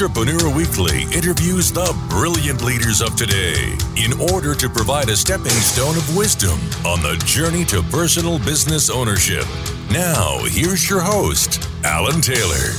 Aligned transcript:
Entrepreneur 0.00 0.48
Weekly 0.56 1.02
interviews 1.14 1.70
the 1.70 1.94
brilliant 2.08 2.62
leaders 2.62 3.02
of 3.02 3.16
today 3.16 3.76
in 3.98 4.18
order 4.32 4.54
to 4.54 4.66
provide 4.70 5.10
a 5.10 5.14
stepping 5.14 5.50
stone 5.50 5.94
of 5.94 6.16
wisdom 6.16 6.58
on 6.86 7.02
the 7.02 7.22
journey 7.26 7.66
to 7.66 7.82
personal 7.82 8.38
business 8.38 8.88
ownership. 8.88 9.44
Now, 9.90 10.38
here's 10.44 10.88
your 10.88 11.00
host, 11.00 11.68
Alan 11.84 12.22
Taylor. 12.22 12.72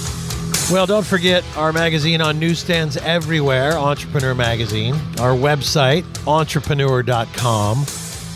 Well, 0.71 0.87
don't 0.87 1.05
forget 1.05 1.43
our 1.55 1.71
magazine 1.71 2.21
on 2.21 2.39
newsstands 2.39 2.97
everywhere, 2.97 3.73
Entrepreneur 3.73 4.33
Magazine, 4.33 4.95
our 5.19 5.35
website, 5.35 6.05
entrepreneur.com. 6.25 7.85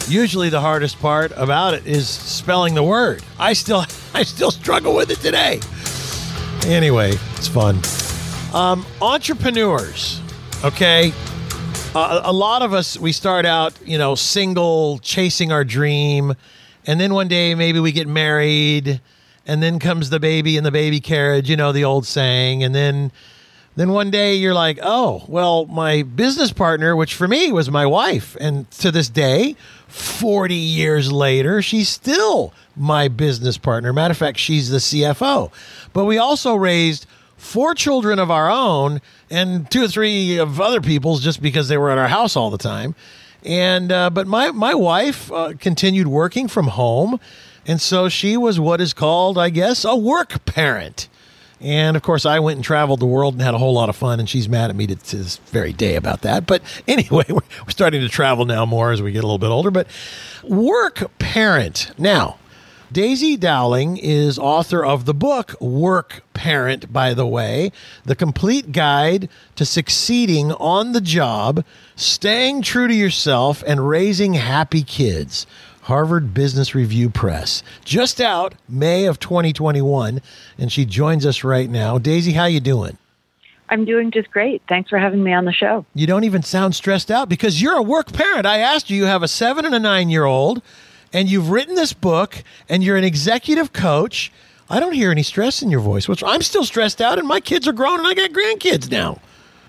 Usually 0.08 0.50
the 0.50 0.62
hardest 0.62 1.00
part 1.00 1.32
about 1.36 1.74
it 1.74 1.88
is 1.88 2.08
spelling 2.08 2.76
the 2.76 2.84
word. 2.84 3.24
I 3.40 3.54
still 3.54 3.84
I 4.14 4.22
still 4.22 4.52
struggle 4.52 4.94
with 4.94 5.10
it 5.10 5.22
today. 5.22 5.60
Anyway, 6.72 7.14
it's 7.36 7.48
fun. 7.48 7.82
Um, 8.56 8.86
entrepreneurs, 9.02 10.22
okay? 10.64 11.12
Uh, 11.94 12.22
a 12.24 12.32
lot 12.32 12.62
of 12.62 12.74
us, 12.74 12.98
we 12.98 13.12
start 13.12 13.46
out, 13.46 13.74
you 13.84 13.98
know, 13.98 14.16
single, 14.16 15.00
chasing 15.00 15.52
our 15.52 15.66
dream. 15.66 16.34
And 16.86 16.98
then 16.98 17.14
one 17.14 17.28
day 17.28 17.54
maybe 17.54 17.82
we 17.82 17.92
get 17.92 18.08
married. 18.08 19.02
And 19.46 19.62
then 19.62 19.78
comes 19.78 20.10
the 20.10 20.22
baby 20.22 20.56
in 20.56 20.64
the 20.64 20.72
baby 20.72 21.02
carriage, 21.02 21.50
you 21.50 21.58
know, 21.58 21.74
the 21.74 21.84
old 21.84 22.06
saying. 22.06 22.64
And 22.64 22.74
then. 22.74 23.12
Then 23.78 23.90
one 23.90 24.10
day 24.10 24.36
you're 24.36 24.54
like, 24.54 24.80
oh, 24.82 25.26
well, 25.28 25.66
my 25.66 26.04
business 26.04 26.54
partner, 26.54 26.96
which 26.96 27.14
for 27.14 27.28
me 27.28 27.52
was 27.52 27.70
my 27.70 27.86
wife, 27.86 28.38
and 28.40 28.72
to 28.80 28.90
this 28.90 29.10
day, 29.10 29.58
40 29.90 30.56
years 30.56 31.12
later, 31.12 31.62
she's 31.62 31.90
still 31.90 32.54
my 32.78 33.10
business 33.10 33.58
partner. 33.58 33.92
Matter 33.92 34.14
of 34.14 34.18
fact, 34.18 34.40
she's 34.40 34.70
the 34.70 34.78
CFO. 34.78 35.52
But 35.92 36.06
we 36.06 36.18
also 36.18 36.56
raised 36.56 37.06
four 37.38 37.76
children 37.76 38.20
of 38.20 38.32
our 38.32 38.50
own 38.50 39.02
and 39.30 39.70
two 39.70 39.84
or 39.84 39.88
three 39.88 40.38
of 40.38 40.60
other 40.62 40.82
people's 40.82 41.24
just 41.24 41.42
because 41.42 41.68
they 41.68 41.78
were 41.78 41.92
at 41.92 41.98
our 41.98 42.08
house 42.08 42.36
all 42.36 42.50
the 42.50 42.58
time. 42.58 42.96
And 43.44 43.92
uh, 43.92 44.10
but 44.10 44.26
my 44.26 44.52
my 44.52 44.74
wife 44.74 45.32
uh, 45.32 45.54
continued 45.60 46.08
working 46.08 46.48
from 46.48 46.68
home, 46.68 47.20
and 47.68 47.80
so 47.80 48.10
she 48.10 48.38
was 48.38 48.60
what 48.60 48.82
is 48.82 48.94
called, 48.94 49.38
I 49.38 49.50
guess, 49.52 49.86
a 49.86 49.96
work 49.96 50.46
parent. 50.46 51.08
And 51.62 51.96
of 51.96 52.04
course, 52.04 52.26
I 52.26 52.40
went 52.40 52.58
and 52.58 52.64
traveled 52.66 53.00
the 53.00 53.06
world 53.06 53.36
and 53.36 53.42
had 53.42 53.54
a 53.54 53.58
whole 53.58 53.74
lot 53.74 53.90
of 53.90 53.96
fun. 53.96 54.20
And 54.20 54.30
she's 54.30 54.50
mad 54.50 54.70
at 54.70 54.76
me 54.76 54.88
to, 54.88 54.96
to 54.96 55.18
this 55.18 55.38
very 55.38 55.74
day 55.74 55.96
about 55.96 56.22
that. 56.22 56.46
But 56.46 56.62
anyway, 56.88 57.26
we're, 57.30 57.36
we're 57.36 57.70
starting 57.70 58.02
to 58.02 58.10
travel 58.10 58.46
now 58.46 58.66
more 58.66 58.92
as 58.92 59.02
we 59.02 59.12
get 59.12 59.24
a 59.24 59.28
little 59.28 59.40
bit 59.40 59.50
older. 59.50 59.72
But 59.72 59.88
work 60.44 61.18
parent 61.18 61.92
now. 61.98 62.38
Daisy 62.96 63.36
Dowling 63.36 63.98
is 63.98 64.40
author 64.40 64.86
of 64.86 65.04
the 65.04 65.14
book 65.14 65.60
Work 65.60 66.24
Parent, 66.34 66.94
by 66.94 67.14
the 67.14 67.28
way, 67.28 67.74
the 68.06 68.16
complete 68.16 68.72
guide 68.72 69.28
to 69.58 69.66
succeeding 69.66 70.54
on 70.54 70.94
the 70.94 71.02
job, 71.02 71.66
staying 71.98 72.62
true 72.62 72.88
to 72.88 72.94
yourself, 72.94 73.62
and 73.68 73.90
raising 73.90 74.36
happy 74.36 74.82
kids. 74.82 75.46
Harvard 75.82 76.34
Business 76.34 76.74
Review 76.74 77.10
Press. 77.10 77.64
Just 77.84 78.22
out 78.22 78.56
May 78.70 79.08
of 79.08 79.20
2021, 79.20 80.22
and 80.58 80.72
she 80.72 80.86
joins 80.86 81.26
us 81.26 81.44
right 81.44 81.70
now. 81.70 81.98
Daisy, 81.98 82.32
how 82.32 82.46
you 82.46 82.62
doing? 82.62 82.98
I'm 83.68 83.84
doing 83.84 84.10
just 84.10 84.32
great. 84.32 84.62
Thanks 84.70 84.90
for 84.90 85.00
having 85.00 85.22
me 85.22 85.34
on 85.34 85.44
the 85.44 85.52
show. 85.52 85.86
You 85.96 86.08
don't 86.08 86.24
even 86.24 86.44
sound 86.44 86.76
stressed 86.76 87.12
out 87.12 87.28
because 87.28 87.62
you're 87.62 87.76
a 87.76 87.82
work 87.82 88.14
parent. 88.14 88.46
I 88.46 88.60
asked 88.60 88.90
you, 88.90 88.96
you 88.96 89.04
have 89.04 89.22
a 89.22 89.28
seven 89.28 89.66
and 89.66 89.76
a 89.76 89.80
nine 89.80 90.08
year 90.08 90.24
old 90.24 90.62
and 91.16 91.32
you've 91.32 91.50
written 91.50 91.76
this 91.76 91.94
book 91.94 92.44
and 92.68 92.84
you're 92.84 92.98
an 92.98 93.06
executive 93.06 93.72
coach. 93.72 94.34
I 94.70 94.82
don't 94.82 94.92
hear 94.92 95.12
any 95.12 95.24
stress 95.24 95.62
in 95.62 95.72
your 95.72 95.80
voice, 95.80 96.10
which 96.10 96.22
I'm 96.22 96.42
still 96.42 96.66
stressed 96.66 97.02
out 97.02 97.18
and 97.18 97.26
my 97.28 97.40
kids 97.40 97.68
are 97.70 97.74
grown 97.74 98.00
and 98.00 98.08
I 98.08 98.14
got 98.14 98.32
grandkids 98.32 98.92
now. 98.92 99.22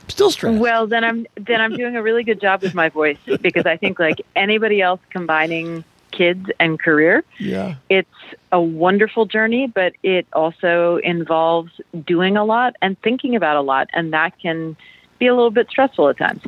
I'm 0.03 0.11
still 0.11 0.33
stressed. 0.33 0.59
Well, 0.59 0.89
then 0.89 1.05
I'm 1.05 1.25
then 1.37 1.61
I'm 1.61 1.77
doing 1.77 1.95
a 1.95 2.03
really 2.03 2.25
good 2.25 2.41
job 2.41 2.62
with 2.62 2.75
my 2.75 2.89
voice 2.89 3.19
because 3.41 3.65
I 3.65 3.77
think 3.77 4.01
like 4.01 4.21
anybody 4.35 4.83
else 4.83 5.01
combining 5.11 5.85
kids 6.11 6.51
and 6.59 6.81
career, 6.81 7.23
yeah. 7.39 7.77
it's 7.91 8.09
a 8.51 8.61
wonderful 8.61 9.27
journey, 9.27 9.69
but 9.69 9.93
it 10.03 10.27
also 10.33 10.97
involves 11.05 11.71
doing 12.05 12.37
a 12.37 12.45
lot 12.45 12.75
and 12.83 13.01
thinking 13.03 13.37
about 13.37 13.56
a 13.56 13.61
lot 13.61 13.89
and 13.93 14.12
that 14.12 14.37
can 14.41 14.77
be 15.21 15.29
a 15.29 15.35
little 15.35 15.53
bit 15.53 15.69
stressful 15.71 16.09
at 16.09 16.19
times. 16.19 16.43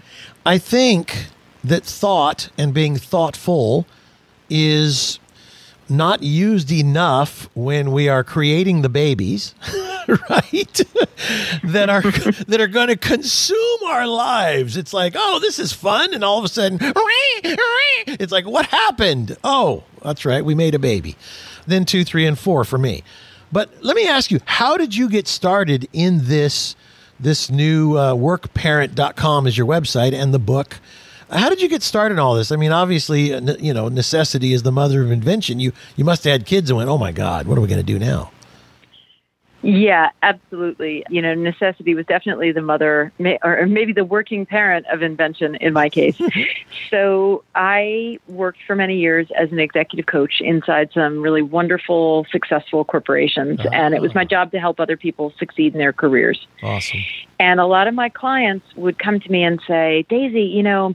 I 0.44 0.58
think 0.58 1.26
that 1.62 1.84
thought 1.84 2.50
and 2.58 2.74
being 2.74 2.96
thoughtful 2.96 3.86
is 4.50 5.18
not 5.88 6.22
used 6.22 6.70
enough 6.70 7.48
when 7.54 7.92
we 7.92 8.08
are 8.08 8.22
creating 8.22 8.82
the 8.82 8.88
babies, 8.88 9.54
right? 10.08 10.80
that 11.64 11.88
are 11.88 12.02
that 12.46 12.60
are 12.60 12.66
going 12.66 12.88
to 12.88 12.96
consume 12.96 13.78
our 13.86 14.06
lives. 14.06 14.76
It's 14.76 14.92
like, 14.92 15.14
oh, 15.16 15.38
this 15.40 15.58
is 15.58 15.72
fun, 15.72 16.14
and 16.14 16.24
all 16.24 16.38
of 16.38 16.44
a 16.44 16.48
sudden, 16.48 16.78
it's 16.82 18.32
like, 18.32 18.46
what 18.46 18.66
happened? 18.66 19.36
Oh, 19.42 19.84
that's 20.02 20.24
right, 20.24 20.44
we 20.44 20.54
made 20.54 20.74
a 20.74 20.78
baby. 20.78 21.16
Then 21.66 21.84
two, 21.84 22.04
three, 22.04 22.26
and 22.26 22.38
four 22.38 22.64
for 22.64 22.78
me. 22.78 23.02
But 23.50 23.82
let 23.82 23.96
me 23.96 24.06
ask 24.06 24.30
you, 24.30 24.40
how 24.44 24.76
did 24.76 24.94
you 24.94 25.08
get 25.08 25.26
started 25.26 25.88
in 25.92 26.26
this? 26.26 26.76
This 27.20 27.50
new 27.50 27.96
uh, 27.96 28.14
workparent.com 28.14 29.48
is 29.48 29.58
your 29.58 29.66
website, 29.66 30.12
and 30.12 30.32
the 30.32 30.38
book 30.38 30.78
how 31.30 31.48
did 31.48 31.60
you 31.60 31.68
get 31.68 31.82
started 31.82 32.14
in 32.14 32.18
all 32.18 32.34
this? 32.34 32.50
I 32.50 32.56
mean, 32.56 32.72
obviously, 32.72 33.34
uh, 33.34 33.56
you 33.58 33.74
know, 33.74 33.88
necessity 33.88 34.52
is 34.52 34.62
the 34.62 34.72
mother 34.72 35.02
of 35.02 35.10
invention. 35.10 35.60
You 35.60 35.72
you 35.96 36.04
must 36.04 36.24
have 36.24 36.32
had 36.32 36.46
kids 36.46 36.70
and 36.70 36.76
went, 36.76 36.88
"Oh 36.88 36.98
my 36.98 37.12
God, 37.12 37.46
what 37.46 37.58
are 37.58 37.60
we 37.60 37.68
going 37.68 37.80
to 37.80 37.86
do 37.86 37.98
now?" 37.98 38.30
Yeah, 39.62 40.10
absolutely. 40.22 41.04
You 41.10 41.20
know, 41.20 41.34
necessity 41.34 41.94
was 41.94 42.06
definitely 42.06 42.52
the 42.52 42.62
mother, 42.62 43.12
or 43.42 43.66
maybe 43.66 43.92
the 43.92 44.04
working 44.04 44.46
parent 44.46 44.86
of 44.86 45.02
invention 45.02 45.56
in 45.56 45.72
my 45.72 45.88
case. 45.88 46.20
so 46.90 47.42
I 47.54 48.18
worked 48.28 48.60
for 48.66 48.76
many 48.76 48.98
years 48.98 49.28
as 49.36 49.50
an 49.50 49.58
executive 49.58 50.06
coach 50.06 50.40
inside 50.40 50.90
some 50.94 51.20
really 51.20 51.42
wonderful, 51.42 52.26
successful 52.30 52.84
corporations. 52.84 53.60
Oh. 53.64 53.70
And 53.72 53.94
it 53.94 54.00
was 54.00 54.14
my 54.14 54.24
job 54.24 54.52
to 54.52 54.60
help 54.60 54.78
other 54.78 54.96
people 54.96 55.32
succeed 55.38 55.72
in 55.72 55.78
their 55.78 55.92
careers. 55.92 56.46
Awesome. 56.62 57.00
And 57.40 57.58
a 57.58 57.66
lot 57.66 57.88
of 57.88 57.94
my 57.94 58.08
clients 58.08 58.66
would 58.76 58.98
come 58.98 59.18
to 59.18 59.30
me 59.30 59.42
and 59.42 59.60
say, 59.66 60.06
Daisy, 60.08 60.42
you 60.42 60.62
know, 60.62 60.94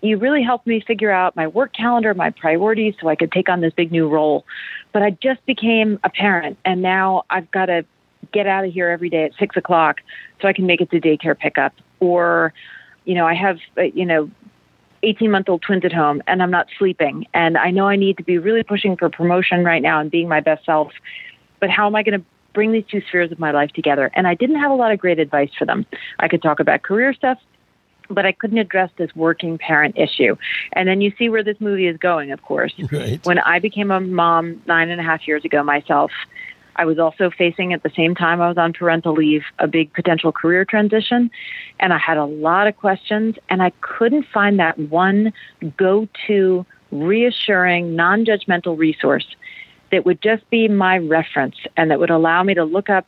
you 0.00 0.16
really 0.16 0.42
helped 0.42 0.66
me 0.66 0.80
figure 0.80 1.10
out 1.10 1.36
my 1.36 1.46
work 1.46 1.72
calendar, 1.72 2.14
my 2.14 2.30
priorities, 2.30 2.94
so 3.00 3.08
I 3.08 3.16
could 3.16 3.32
take 3.32 3.48
on 3.48 3.60
this 3.60 3.72
big 3.74 3.90
new 3.90 4.08
role. 4.08 4.46
But 4.92 5.02
I 5.02 5.10
just 5.10 5.44
became 5.44 5.98
a 6.04 6.08
parent, 6.08 6.56
and 6.64 6.82
now 6.82 7.24
I've 7.28 7.50
got 7.50 7.66
to 7.66 7.84
get 8.32 8.46
out 8.46 8.64
of 8.64 8.72
here 8.72 8.88
every 8.88 9.10
day 9.10 9.24
at 9.24 9.32
six 9.38 9.56
o'clock 9.56 10.00
so 10.40 10.48
I 10.48 10.52
can 10.52 10.66
make 10.66 10.80
it 10.80 10.90
to 10.90 11.00
daycare 11.00 11.38
pickup. 11.38 11.74
Or, 12.00 12.52
you 13.04 13.14
know, 13.14 13.26
I 13.26 13.34
have, 13.34 13.58
uh, 13.76 13.82
you 13.82 14.04
know, 14.04 14.30
18 15.02 15.30
month 15.30 15.48
old 15.48 15.62
twins 15.62 15.84
at 15.84 15.92
home 15.92 16.22
and 16.26 16.42
I'm 16.42 16.50
not 16.50 16.68
sleeping. 16.78 17.26
And 17.34 17.56
I 17.56 17.70
know 17.70 17.88
I 17.88 17.96
need 17.96 18.16
to 18.18 18.22
be 18.22 18.38
really 18.38 18.62
pushing 18.62 18.96
for 18.96 19.08
promotion 19.08 19.64
right 19.64 19.82
now 19.82 20.00
and 20.00 20.10
being 20.10 20.28
my 20.28 20.40
best 20.40 20.64
self. 20.64 20.92
But 21.60 21.70
how 21.70 21.86
am 21.86 21.94
I 21.94 22.02
going 22.02 22.20
to 22.20 22.26
bring 22.52 22.72
these 22.72 22.84
two 22.90 23.02
spheres 23.08 23.30
of 23.32 23.38
my 23.38 23.50
life 23.50 23.70
together? 23.72 24.10
And 24.14 24.26
I 24.26 24.34
didn't 24.34 24.56
have 24.56 24.70
a 24.70 24.74
lot 24.74 24.92
of 24.92 24.98
great 24.98 25.18
advice 25.18 25.50
for 25.58 25.64
them. 25.64 25.86
I 26.18 26.28
could 26.28 26.42
talk 26.42 26.60
about 26.60 26.82
career 26.82 27.12
stuff, 27.12 27.38
but 28.08 28.26
I 28.26 28.32
couldn't 28.32 28.58
address 28.58 28.90
this 28.96 29.14
working 29.14 29.58
parent 29.58 29.96
issue. 29.98 30.36
And 30.72 30.88
then 30.88 31.00
you 31.00 31.12
see 31.18 31.28
where 31.28 31.42
this 31.42 31.60
movie 31.60 31.86
is 31.86 31.96
going, 31.96 32.32
of 32.32 32.42
course. 32.42 32.74
Right. 32.90 33.24
When 33.24 33.38
I 33.38 33.58
became 33.58 33.90
a 33.90 34.00
mom 34.00 34.62
nine 34.66 34.90
and 34.90 35.00
a 35.00 35.04
half 35.04 35.26
years 35.26 35.44
ago 35.44 35.62
myself, 35.62 36.10
I 36.78 36.84
was 36.84 36.98
also 36.98 37.30
facing 37.30 37.72
at 37.72 37.82
the 37.82 37.90
same 37.94 38.14
time 38.14 38.40
I 38.40 38.48
was 38.48 38.56
on 38.56 38.72
parental 38.72 39.12
leave 39.12 39.42
a 39.58 39.66
big 39.66 39.92
potential 39.92 40.32
career 40.32 40.64
transition. 40.64 41.30
And 41.80 41.92
I 41.92 41.98
had 41.98 42.16
a 42.16 42.24
lot 42.24 42.68
of 42.68 42.76
questions, 42.76 43.36
and 43.50 43.62
I 43.62 43.72
couldn't 43.80 44.26
find 44.32 44.58
that 44.60 44.78
one 44.78 45.32
go 45.76 46.08
to 46.28 46.64
reassuring, 46.92 47.96
non 47.96 48.24
judgmental 48.24 48.78
resource 48.78 49.26
that 49.90 50.06
would 50.06 50.22
just 50.22 50.48
be 50.50 50.68
my 50.68 50.98
reference 50.98 51.56
and 51.76 51.90
that 51.90 51.98
would 51.98 52.10
allow 52.10 52.42
me 52.42 52.54
to 52.54 52.64
look 52.64 52.88
up 52.88 53.06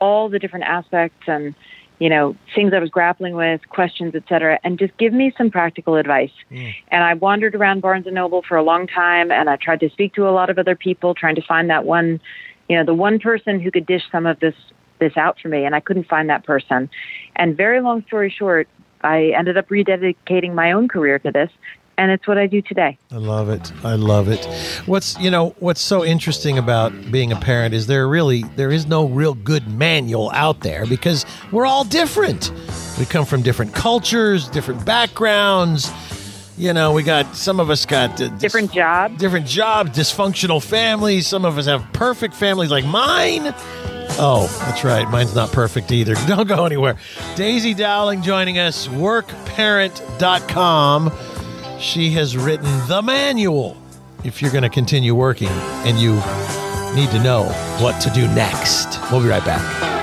all 0.00 0.28
the 0.28 0.38
different 0.38 0.64
aspects 0.66 1.24
and 1.26 1.54
you 1.98 2.08
know 2.08 2.36
things 2.54 2.72
I 2.72 2.78
was 2.78 2.90
grappling 2.90 3.34
with, 3.34 3.68
questions, 3.70 4.14
etc., 4.14 4.60
and 4.62 4.78
just 4.78 4.96
give 4.98 5.12
me 5.12 5.32
some 5.36 5.50
practical 5.50 5.96
advice. 5.96 6.30
Mm. 6.50 6.72
And 6.88 7.02
I 7.02 7.14
wandered 7.14 7.56
around 7.56 7.80
Barnes 7.80 8.06
and 8.06 8.14
Noble 8.14 8.42
for 8.42 8.56
a 8.56 8.62
long 8.62 8.86
time, 8.86 9.32
and 9.32 9.50
I 9.50 9.56
tried 9.56 9.80
to 9.80 9.90
speak 9.90 10.14
to 10.14 10.28
a 10.28 10.30
lot 10.30 10.48
of 10.48 10.58
other 10.58 10.76
people, 10.76 11.14
trying 11.14 11.34
to 11.34 11.42
find 11.42 11.68
that 11.70 11.84
one 11.84 12.20
you 12.68 12.76
know, 12.76 12.84
the 12.84 12.94
one 12.94 13.18
person 13.18 13.60
who 13.60 13.70
could 13.70 13.86
dish 13.86 14.02
some 14.12 14.26
of 14.26 14.38
this 14.40 14.54
this 14.98 15.16
out 15.16 15.38
for 15.40 15.48
me, 15.48 15.64
and 15.64 15.74
I 15.74 15.80
couldn't 15.80 16.08
find 16.08 16.28
that 16.28 16.44
person. 16.44 16.90
And 17.36 17.56
very 17.56 17.80
long 17.80 18.04
story 18.06 18.34
short, 18.36 18.68
I 19.02 19.32
ended 19.36 19.56
up 19.56 19.68
rededicating 19.68 20.54
my 20.54 20.72
own 20.72 20.88
career 20.88 21.20
to 21.20 21.30
this, 21.30 21.50
and 21.96 22.10
it's 22.10 22.26
what 22.26 22.36
I 22.36 22.48
do 22.48 22.60
today. 22.62 22.98
I 23.12 23.16
love 23.16 23.48
it. 23.48 23.72
I 23.84 23.94
love 23.94 24.28
it. 24.28 24.44
What's 24.86 25.18
you 25.18 25.30
know 25.30 25.54
what's 25.60 25.80
so 25.80 26.04
interesting 26.04 26.58
about 26.58 26.92
being 27.10 27.32
a 27.32 27.36
parent 27.36 27.74
is 27.74 27.86
there 27.86 28.08
really 28.08 28.42
there 28.56 28.70
is 28.70 28.86
no 28.86 29.06
real 29.06 29.34
good 29.34 29.68
manual 29.68 30.30
out 30.32 30.60
there 30.60 30.84
because 30.86 31.24
we're 31.52 31.66
all 31.66 31.84
different. 31.84 32.52
We 32.98 33.04
come 33.04 33.24
from 33.24 33.42
different 33.42 33.74
cultures, 33.74 34.48
different 34.48 34.84
backgrounds 34.84 35.92
you 36.58 36.72
know, 36.72 36.92
we 36.92 37.04
got 37.04 37.36
some 37.36 37.60
of 37.60 37.70
us 37.70 37.86
got 37.86 38.20
uh, 38.20 38.28
different 38.36 38.72
jobs, 38.72 39.16
different 39.18 39.46
jobs, 39.46 39.96
dysfunctional 39.96 40.62
families. 40.62 41.26
Some 41.26 41.44
of 41.44 41.56
us 41.56 41.66
have 41.66 41.92
perfect 41.92 42.34
families 42.34 42.70
like 42.70 42.84
mine. 42.84 43.54
Oh, 44.20 44.48
that's 44.66 44.82
right. 44.82 45.08
Mine's 45.08 45.34
not 45.34 45.52
perfect 45.52 45.92
either. 45.92 46.14
Don't 46.26 46.48
go 46.48 46.66
anywhere. 46.66 46.96
Daisy 47.36 47.74
Dowling 47.74 48.22
joining 48.22 48.58
us, 48.58 48.88
workparent.com. 48.88 51.12
She 51.78 52.10
has 52.10 52.36
written 52.36 52.66
the 52.88 53.02
manual 53.02 53.76
if 54.24 54.42
you're 54.42 54.50
going 54.50 54.62
to 54.62 54.68
continue 54.68 55.14
working 55.14 55.48
and 55.48 55.96
you 55.98 56.14
need 56.96 57.10
to 57.10 57.22
know 57.22 57.44
what 57.80 58.00
to 58.00 58.10
do 58.10 58.26
next. 58.28 58.98
We'll 59.12 59.22
be 59.22 59.28
right 59.28 59.44
back. 59.44 59.97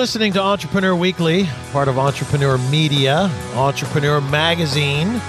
Listening 0.00 0.32
to 0.32 0.40
Entrepreneur 0.40 0.96
Weekly, 0.96 1.46
part 1.72 1.86
of 1.86 1.98
Entrepreneur 1.98 2.56
Media, 2.70 3.30
Entrepreneur 3.52 4.18
Magazine, 4.18 5.20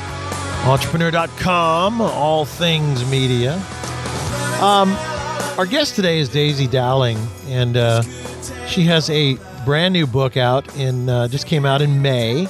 entrepreneur.com, 0.64 2.00
all 2.00 2.46
things 2.46 3.04
media. 3.12 3.56
Um, 4.62 4.94
our 5.58 5.66
guest 5.66 5.98
today 5.98 6.20
is 6.20 6.30
Daisy 6.30 6.68
Dowling, 6.68 7.18
and 7.48 7.76
uh, 7.76 8.02
she 8.66 8.84
has 8.84 9.10
a 9.10 9.38
brand 9.66 9.92
new 9.92 10.08
book 10.08 10.38
out 10.38 10.74
in 10.78 11.10
uh, 11.10 11.28
just 11.28 11.48
came 11.48 11.66
out 11.66 11.82
in 11.82 12.02
May. 12.02 12.48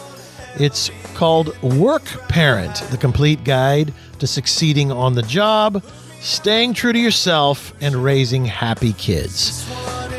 It's 0.60 0.92
called 1.16 1.60
Work 1.64 2.04
Parent: 2.30 2.84
The 2.92 2.98
Complete 2.98 3.44
Guide 3.44 3.96
to 4.20 4.28
Succeeding 4.28 4.92
on 4.92 5.16
the 5.16 5.24
Job, 5.24 5.84
Staying 6.22 6.76
True 6.76 6.94
to 6.94 7.00
Yourself, 7.00 7.74
and 7.82 7.96
Raising 7.96 8.46
Happy 8.46 8.94
Kids 8.94 9.68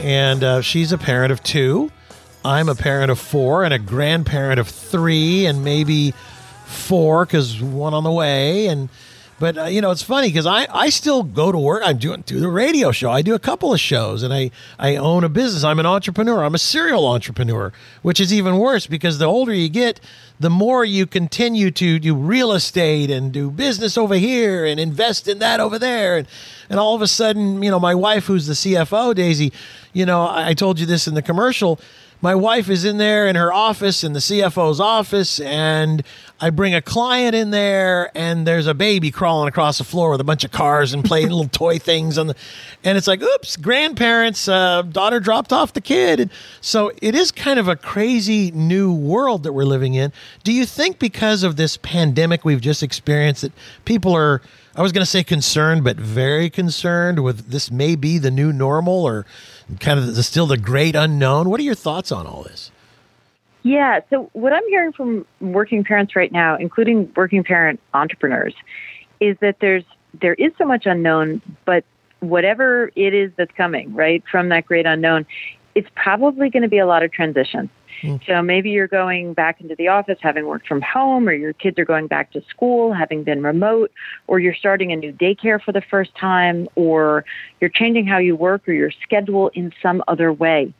and 0.03 0.43
uh, 0.43 0.61
she's 0.61 0.93
a 0.93 0.99
parent 0.99 1.31
of 1.31 1.43
two. 1.43 1.91
I'm 2.45 2.69
a 2.69 2.75
parent 2.75 3.11
of 3.13 3.21
four 3.21 3.63
and 3.63 3.73
a 3.73 3.79
grandparent 3.79 4.59
of 4.59 4.67
three, 4.67 5.47
and 5.47 5.65
maybe 5.65 6.13
four 6.67 7.25
because 7.25 7.63
one 7.63 7.95
on 7.95 8.03
the 8.03 8.11
way. 8.11 8.67
And 8.67 8.89
but 9.43 9.59
uh, 9.59 9.65
you 9.65 9.81
know, 9.81 9.91
it's 9.91 10.05
funny 10.05 10.29
because 10.29 10.47
I, 10.47 10.69
I 10.73 10.89
still 10.89 11.25
go 11.25 11.51
to 11.51 11.59
work. 11.59 11.83
I'm 11.85 11.99
doing 11.99 12.23
do 12.25 12.39
the 12.39 12.49
radio 12.49 12.93
show. 12.93 13.11
I 13.11 13.23
do 13.23 13.35
a 13.35 13.41
couple 13.41 13.73
of 13.75 13.81
shows, 13.81 14.23
and 14.23 14.33
I 14.33 14.53
I 14.79 14.95
own 14.95 15.25
a 15.25 15.29
business. 15.29 15.65
I'm 15.65 15.81
an 15.81 15.85
entrepreneur. 15.85 16.45
I'm 16.45 16.55
a 16.55 16.59
serial 16.59 17.09
entrepreneur, 17.09 17.73
which 18.03 18.21
is 18.21 18.33
even 18.33 18.59
worse 18.59 18.87
because 18.87 19.19
the 19.19 19.25
older 19.25 19.53
you 19.53 19.69
get, 19.69 19.99
the 20.39 20.49
more 20.49 20.85
you 20.85 21.09
continue 21.09 21.73
to 21.73 21.99
do 21.99 22.15
real 22.15 22.53
estate 22.53 23.11
and 23.11 23.33
do 23.33 23.51
business 23.51 23.99
over 23.99 24.15
here 24.15 24.65
and 24.65 24.79
invest 24.79 25.27
in 25.27 25.41
that 25.41 25.59
over 25.59 25.77
there, 25.77 26.19
and 26.19 26.29
and 26.71 26.79
all 26.79 26.95
of 26.95 27.03
a 27.03 27.09
sudden, 27.09 27.65
you 27.65 27.71
know, 27.73 27.81
my 27.81 27.97
wife, 27.97 28.27
who's 28.27 28.47
the 28.47 28.55
CFO, 28.55 29.13
Daisy, 29.13 29.53
you 29.93 30.07
know, 30.07 30.29
I 30.31 30.55
told 30.55 30.79
you 30.79 30.87
this 30.87 31.09
in 31.09 31.15
the 31.15 31.23
commercial. 31.23 31.81
My 32.23 32.37
wife 32.37 32.71
is 32.71 32.85
in 32.85 32.99
there 32.99 33.27
in 33.27 33.35
her 33.35 33.53
office, 33.53 34.05
in 34.05 34.13
the 34.13 34.21
CFO's 34.21 34.79
office, 34.79 35.41
and 35.41 36.05
I 36.41 36.51
bring 36.51 36.73
a 36.73 36.81
client 36.81 37.35
in 37.35 37.51
there, 37.51 38.17
and 38.17 38.47
there's 38.47 38.69
a 38.69 38.75
baby 38.75 39.11
crawling 39.11 39.49
across 39.49 39.79
the 39.79 39.85
floor 39.85 40.13
with 40.13 40.21
a 40.21 40.25
bunch 40.25 40.45
of 40.45 40.53
cars 40.53 40.95
and 40.95 41.05
playing 41.05 41.31
little 41.31 41.49
toy 41.53 41.81
things 41.81 42.19
on 42.19 42.29
the, 42.29 42.37
and 42.85 42.97
it's 42.97 43.09
like, 43.09 43.23
oops, 43.23 43.57
grandparents, 43.57 44.47
uh, 44.47 44.83
daughter 44.83 45.19
dropped 45.19 45.53
off 45.53 45.73
the 45.73 45.81
kid, 45.81 46.21
and 46.21 46.31
so 46.61 46.93
it 47.03 47.17
is 47.17 47.33
kind 47.33 47.59
of 47.59 47.67
a 47.67 47.75
crazy 47.75 48.53
new 48.53 48.95
world 48.95 49.43
that 49.43 49.53
we're 49.53 49.65
living 49.65 49.95
in. 49.95 50.13
Do 50.45 50.53
you 50.53 50.65
think 50.65 51.01
because 51.01 51.43
of 51.43 51.57
this 51.57 51.77
pandemic 51.79 52.45
we've 52.45 52.61
just 52.61 52.85
experienced 52.85 53.43
that 53.43 53.53
people 53.85 54.15
are 54.15 54.41
I 54.75 54.81
was 54.81 54.93
going 54.93 55.03
to 55.03 55.11
say 55.11 55.23
concerned, 55.23 55.85
but 55.85 55.97
very 55.97 56.49
concerned 56.49 57.23
with 57.23 57.51
this 57.51 57.71
may 57.71 57.95
be 57.95 58.19
the 58.19 58.31
new 58.31 58.53
normal 58.53 59.05
or 59.05 59.27
kind 59.81 59.99
of 59.99 60.15
the, 60.17 60.23
still 60.23 60.47
the 60.47 60.57
great 60.57 60.97
unknown. 60.97 61.51
What 61.51 61.61
are 61.61 61.65
your 61.65 61.75
thoughts 61.75 62.11
on 62.11 62.27
all 62.27 62.43
this? 62.43 62.71
Yeah, 63.63 64.01
so 64.11 64.31
what 64.33 64.53
I'm 64.53 64.67
hearing 64.69 64.93
from 64.93 65.27
working 65.41 65.85
parents 65.85 66.17
right 66.17 66.33
now, 66.33 66.57
including 66.57 67.13
working 67.15 67.45
parent 67.45 67.81
entrepreneurs, 67.95 68.55
is 69.21 69.37
that 69.41 69.61
there's 69.61 69.85
there 70.21 70.35
is 70.35 70.53
so 70.59 70.65
much 70.65 70.85
unknown, 70.85 71.41
but 71.65 71.85
whatever 72.21 72.91
it 72.97 73.15
is 73.15 73.31
that's 73.37 73.53
coming, 73.53 73.95
right, 73.95 74.23
from 74.31 74.49
that 74.51 74.67
great 74.67 74.85
unknown, 74.85 75.27
it's 75.75 75.89
probably 75.95 76.51
going 76.51 76.63
to 76.63 76.69
be 76.69 76.79
a 76.79 76.87
lot 76.87 77.03
of 77.03 77.13
transition. 77.13 77.71
Mm. 78.03 78.25
So 78.27 78.43
maybe 78.43 78.71
you're 78.71 78.89
going 78.89 79.33
back 79.35 79.61
into 79.61 79.75
the 79.75 79.89
office 79.89 80.19
having 80.21 80.47
worked 80.47 80.67
from 80.67 80.83
home, 80.83 81.29
or 81.29 81.33
your 81.33 81.53
kids 81.53 81.79
are 81.79 81.85
going 81.85 82.07
back 82.07 82.33
to 82.33 82.43
school 82.49 82.93
having 82.93 83.23
been 83.23 83.43
remote, 83.43 83.93
or 84.27 84.41
you're 84.41 84.55
starting 84.55 84.93
a 84.93 84.97
new 84.97 85.13
daycare 85.13 85.63
for 85.63 85.73
the 85.73 85.81
first 85.81 86.15
time, 86.17 86.69
or 86.75 87.25
you're 87.61 87.71
changing 87.71 88.07
how 88.07 88.19
you 88.19 88.35
work 88.37 88.69
or 88.69 88.73
your 88.73 88.91
schedule 88.91 89.49
in 89.55 89.73
some 89.81 90.03
other 90.09 90.33
way. 90.33 90.73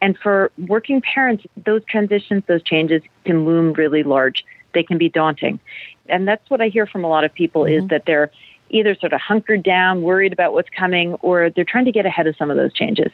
And 0.00 0.18
for 0.18 0.50
working 0.66 1.00
parents, 1.00 1.44
those 1.64 1.84
transitions, 1.84 2.44
those 2.46 2.62
changes 2.62 3.02
can 3.24 3.44
loom 3.44 3.72
really 3.74 4.02
large. 4.02 4.44
They 4.72 4.82
can 4.82 4.98
be 4.98 5.08
daunting. 5.08 5.60
And 6.08 6.26
that's 6.26 6.48
what 6.48 6.60
I 6.60 6.68
hear 6.68 6.86
from 6.86 7.04
a 7.04 7.08
lot 7.08 7.24
of 7.24 7.32
people 7.32 7.62
mm-hmm. 7.62 7.84
is 7.84 7.88
that 7.90 8.04
they're 8.06 8.30
either 8.70 8.94
sort 8.94 9.12
of 9.12 9.20
hunkered 9.20 9.62
down, 9.62 10.02
worried 10.02 10.32
about 10.32 10.52
what's 10.52 10.68
coming, 10.70 11.14
or 11.14 11.50
they're 11.50 11.64
trying 11.64 11.84
to 11.84 11.92
get 11.92 12.06
ahead 12.06 12.26
of 12.26 12.36
some 12.36 12.50
of 12.50 12.56
those 12.56 12.72
changes. 12.72 13.10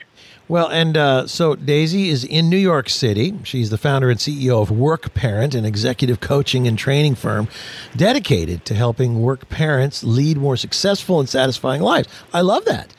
Well, 0.48 0.68
and 0.68 0.96
uh, 0.96 1.26
so 1.26 1.56
Daisy 1.56 2.08
is 2.08 2.24
in 2.24 2.48
New 2.48 2.56
York 2.56 2.88
City. 2.88 3.34
She's 3.42 3.70
the 3.70 3.78
founder 3.78 4.10
and 4.10 4.18
CEO 4.18 4.62
of 4.62 4.70
Work 4.70 5.12
Parent, 5.14 5.54
an 5.54 5.64
executive 5.64 6.20
coaching 6.20 6.68
and 6.68 6.78
training 6.78 7.16
firm 7.16 7.48
dedicated 7.96 8.64
to 8.66 8.74
helping 8.74 9.22
work 9.22 9.48
parents 9.48 10.04
lead 10.04 10.36
more 10.36 10.56
successful 10.56 11.18
and 11.18 11.28
satisfying 11.28 11.82
lives. 11.82 12.08
I 12.32 12.42
love 12.42 12.64
that. 12.66 12.94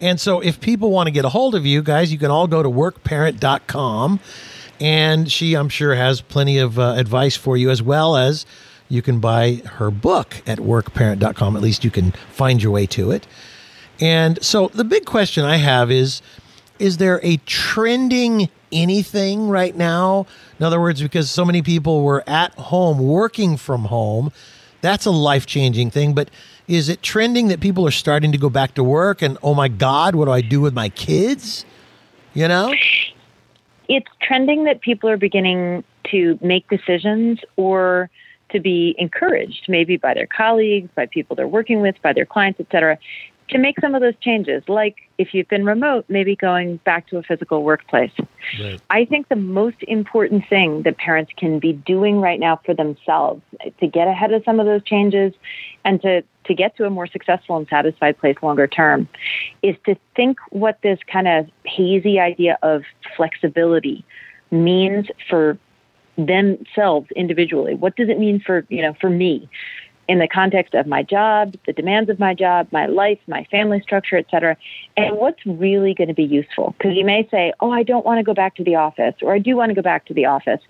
And 0.00 0.20
so 0.20 0.40
if 0.40 0.60
people 0.60 0.90
want 0.90 1.06
to 1.06 1.12
get 1.12 1.24
a 1.24 1.28
hold 1.28 1.54
of 1.54 1.64
you 1.64 1.82
guys, 1.82 2.12
you 2.12 2.18
can 2.18 2.30
all 2.30 2.46
go 2.48 2.62
to 2.62 2.68
workparent.com. 2.68 4.20
And 4.80 5.30
she, 5.30 5.54
I'm 5.54 5.68
sure, 5.68 5.94
has 5.94 6.20
plenty 6.20 6.58
of 6.58 6.76
uh, 6.76 6.94
advice 6.96 7.36
for 7.36 7.56
you 7.56 7.70
as 7.70 7.82
well 7.82 8.16
as 8.16 8.44
you 8.92 9.00
can 9.00 9.20
buy 9.20 9.62
her 9.64 9.90
book 9.90 10.42
at 10.46 10.58
workparent.com. 10.58 11.56
At 11.56 11.62
least 11.62 11.82
you 11.82 11.90
can 11.90 12.12
find 12.30 12.62
your 12.62 12.72
way 12.72 12.84
to 12.88 13.10
it. 13.10 13.26
And 13.98 14.42
so 14.44 14.68
the 14.68 14.84
big 14.84 15.06
question 15.06 15.46
I 15.46 15.56
have 15.56 15.90
is 15.90 16.20
is 16.78 16.98
there 16.98 17.18
a 17.22 17.38
trending 17.46 18.50
anything 18.70 19.48
right 19.48 19.74
now? 19.74 20.26
In 20.58 20.66
other 20.66 20.78
words, 20.78 21.00
because 21.00 21.30
so 21.30 21.42
many 21.42 21.62
people 21.62 22.02
were 22.02 22.22
at 22.26 22.52
home 22.54 22.98
working 22.98 23.56
from 23.56 23.86
home, 23.86 24.30
that's 24.82 25.06
a 25.06 25.10
life 25.10 25.46
changing 25.46 25.90
thing. 25.90 26.12
But 26.12 26.28
is 26.68 26.90
it 26.90 27.00
trending 27.02 27.48
that 27.48 27.60
people 27.60 27.86
are 27.86 27.92
starting 27.92 28.30
to 28.32 28.38
go 28.38 28.50
back 28.50 28.74
to 28.74 28.84
work 28.84 29.22
and, 29.22 29.38
oh 29.42 29.54
my 29.54 29.68
God, 29.68 30.14
what 30.14 30.26
do 30.26 30.32
I 30.32 30.42
do 30.42 30.60
with 30.60 30.74
my 30.74 30.90
kids? 30.90 31.64
You 32.34 32.46
know? 32.46 32.74
It's 33.88 34.08
trending 34.20 34.64
that 34.64 34.82
people 34.82 35.08
are 35.08 35.16
beginning 35.16 35.82
to 36.10 36.38
make 36.42 36.68
decisions 36.68 37.38
or 37.56 38.10
to 38.52 38.60
be 38.60 38.94
encouraged, 38.98 39.64
maybe 39.68 39.96
by 39.96 40.14
their 40.14 40.26
colleagues, 40.26 40.88
by 40.94 41.06
people 41.06 41.34
they're 41.36 41.48
working 41.48 41.80
with, 41.80 41.96
by 42.02 42.12
their 42.12 42.26
clients, 42.26 42.60
et 42.60 42.66
cetera, 42.70 42.98
to 43.48 43.58
make 43.58 43.78
some 43.80 43.94
of 43.94 44.00
those 44.00 44.14
changes. 44.20 44.62
Like 44.68 44.96
if 45.18 45.34
you've 45.34 45.48
been 45.48 45.64
remote, 45.64 46.06
maybe 46.08 46.36
going 46.36 46.78
back 46.78 47.08
to 47.08 47.18
a 47.18 47.22
physical 47.22 47.62
workplace. 47.64 48.12
Right. 48.60 48.80
I 48.88 49.04
think 49.04 49.28
the 49.28 49.36
most 49.36 49.76
important 49.82 50.44
thing 50.48 50.82
that 50.82 50.96
parents 50.96 51.32
can 51.36 51.58
be 51.58 51.72
doing 51.72 52.20
right 52.20 52.40
now 52.40 52.60
for 52.64 52.74
themselves 52.74 53.42
to 53.80 53.86
get 53.86 54.08
ahead 54.08 54.32
of 54.32 54.42
some 54.44 54.58
of 54.58 54.66
those 54.66 54.82
changes 54.84 55.34
and 55.84 56.00
to, 56.02 56.22
to 56.44 56.54
get 56.54 56.76
to 56.76 56.86
a 56.86 56.90
more 56.90 57.06
successful 57.06 57.56
and 57.56 57.66
satisfied 57.68 58.18
place 58.18 58.36
longer 58.42 58.66
term 58.66 59.08
is 59.62 59.76
to 59.86 59.96
think 60.16 60.38
what 60.50 60.78
this 60.82 60.98
kind 61.06 61.28
of 61.28 61.46
hazy 61.64 62.18
idea 62.18 62.58
of 62.62 62.82
flexibility 63.16 64.04
means 64.50 65.06
for 65.28 65.58
themselves 66.26 67.08
individually. 67.16 67.74
What 67.74 67.96
does 67.96 68.08
it 68.08 68.18
mean 68.18 68.40
for, 68.40 68.66
you 68.68 68.82
know, 68.82 68.94
for 69.00 69.10
me 69.10 69.48
in 70.08 70.18
the 70.18 70.28
context 70.28 70.74
of 70.74 70.86
my 70.86 71.02
job, 71.02 71.54
the 71.66 71.72
demands 71.72 72.10
of 72.10 72.18
my 72.18 72.34
job, 72.34 72.68
my 72.72 72.86
life, 72.86 73.18
my 73.28 73.44
family 73.50 73.80
structure, 73.80 74.16
et 74.16 74.26
cetera, 74.30 74.56
and 74.96 75.16
what's 75.16 75.44
really 75.46 75.94
going 75.94 76.08
to 76.08 76.14
be 76.14 76.24
useful? 76.24 76.74
Because 76.76 76.96
you 76.96 77.04
may 77.04 77.26
say, 77.30 77.52
oh, 77.60 77.70
I 77.70 77.82
don't 77.82 78.04
want 78.04 78.18
to 78.18 78.24
go 78.24 78.34
back 78.34 78.56
to 78.56 78.64
the 78.64 78.74
office, 78.74 79.14
or 79.22 79.32
I 79.32 79.38
do 79.38 79.56
want 79.56 79.70
to 79.70 79.74
go 79.74 79.82
back 79.82 80.06
to 80.06 80.14
the 80.14 80.26
office. 80.26 80.60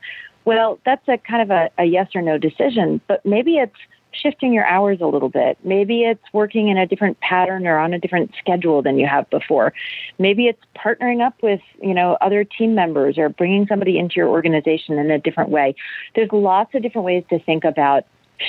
Well, 0.44 0.78
that's 0.84 1.06
a 1.08 1.18
kind 1.18 1.42
of 1.42 1.50
a, 1.50 1.70
a 1.78 1.84
yes 1.84 2.08
or 2.14 2.22
no 2.22 2.36
decision, 2.36 3.00
but 3.08 3.24
maybe 3.24 3.56
it's 3.56 3.72
shifting 4.12 4.52
your 4.52 4.66
hours 4.66 4.98
a 5.00 5.06
little 5.06 5.28
bit. 5.28 5.58
Maybe 5.64 6.02
it's 6.02 6.22
working 6.32 6.68
in 6.68 6.76
a 6.76 6.86
different 6.86 7.18
pattern 7.20 7.66
or 7.66 7.78
on 7.78 7.92
a 7.92 7.98
different 7.98 8.32
schedule 8.38 8.82
than 8.82 8.98
you 8.98 9.06
have 9.06 9.28
before. 9.30 9.72
Maybe 10.18 10.46
it's 10.46 10.60
partnering 10.76 11.24
up 11.24 11.34
with, 11.42 11.60
you 11.80 11.94
know, 11.94 12.16
other 12.20 12.44
team 12.44 12.74
members 12.74 13.18
or 13.18 13.28
bringing 13.28 13.66
somebody 13.66 13.98
into 13.98 14.16
your 14.16 14.28
organization 14.28 14.98
in 14.98 15.10
a 15.10 15.18
different 15.18 15.50
way. 15.50 15.74
There's 16.14 16.30
lots 16.32 16.74
of 16.74 16.82
different 16.82 17.06
ways 17.06 17.24
to 17.30 17.38
think 17.38 17.64
about 17.64 18.04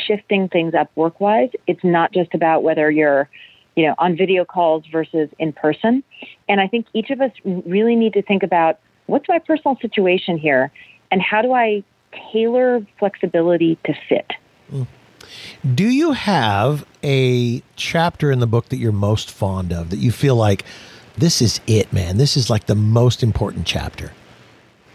shifting 0.06 0.50
things 0.50 0.74
up 0.74 0.92
work-wise. 0.96 1.50
It's 1.68 1.84
not 1.84 2.14
just 2.14 2.34
about 2.34 2.64
whether 2.64 2.90
you're 2.90 3.30
you 3.76 3.88
know, 3.88 3.96
on 3.98 4.16
video 4.16 4.46
calls 4.46 4.84
versus 4.92 5.30
in 5.40 5.52
person. 5.52 6.04
And 6.48 6.62
I 6.62 6.68
think 6.68 6.86
each 6.94 7.10
of 7.10 7.22
us 7.22 7.32
really 7.44 7.96
need 7.96 8.14
to 8.14 8.22
think 8.22 8.44
about 8.44 8.80
what's 9.08 9.28
my 9.28 9.40
personal 9.40 9.78
situation 9.82 10.38
here 10.38 10.72
and 11.12 11.22
how 11.22 11.42
do 11.42 11.54
I 11.54 11.84
tailor 12.32 12.86
flexibility 13.00 13.78
to 13.86 13.94
fit? 14.08 14.32
Mm. 14.72 14.88
Do 15.74 15.88
you 15.88 16.12
have 16.14 16.86
a 17.04 17.62
chapter 17.76 18.32
in 18.32 18.40
the 18.40 18.48
book 18.48 18.70
that 18.70 18.78
you're 18.78 18.92
most 18.92 19.32
fond 19.32 19.72
of 19.74 19.90
that 19.90 19.98
you 19.98 20.12
feel 20.12 20.36
like 20.36 20.64
this 21.18 21.42
is 21.42 21.60
it, 21.68 21.92
man? 21.94 22.18
This 22.18 22.36
is 22.38 22.50
like 22.50 22.66
the 22.66 22.76
most 22.76 23.24
important 23.24 23.66
chapter? 23.66 24.12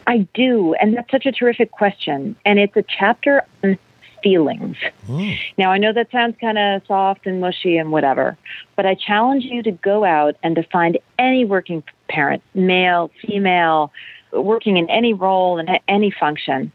I 0.07 0.27
do. 0.35 0.75
And 0.75 0.97
that's 0.97 1.11
such 1.11 1.27
a 1.27 1.33
terrific 1.33 1.71
question. 1.71 2.35
And 2.45 2.59
it's 2.59 2.77
a 2.77 2.83
chapter 2.83 3.45
on 3.63 3.79
feelings. 4.23 4.77
Mm. 5.07 5.39
Now, 5.59 5.71
I 5.71 5.79
know 5.79 5.93
that 5.93 6.11
sounds 6.11 6.37
kind 6.41 6.59
of 6.59 6.83
soft 6.87 7.27
and 7.27 7.41
mushy 7.41 7.77
and 7.77 7.93
whatever, 7.93 8.37
but 8.75 8.87
I 8.87 8.95
challenge 8.95 9.45
you 9.45 9.63
to 9.63 9.71
go 9.71 10.05
out 10.05 10.37
and 10.43 10.57
to 10.57 10.63
find 10.65 10.99
any 11.19 11.45
working 11.45 11.85
parent, 12.09 12.43
male, 12.55 13.11
female, 13.21 13.93
working 14.33 14.77
in 14.77 14.89
any 14.91 15.13
role 15.13 15.59
and 15.59 15.71
any 15.89 16.11
function 16.11 16.73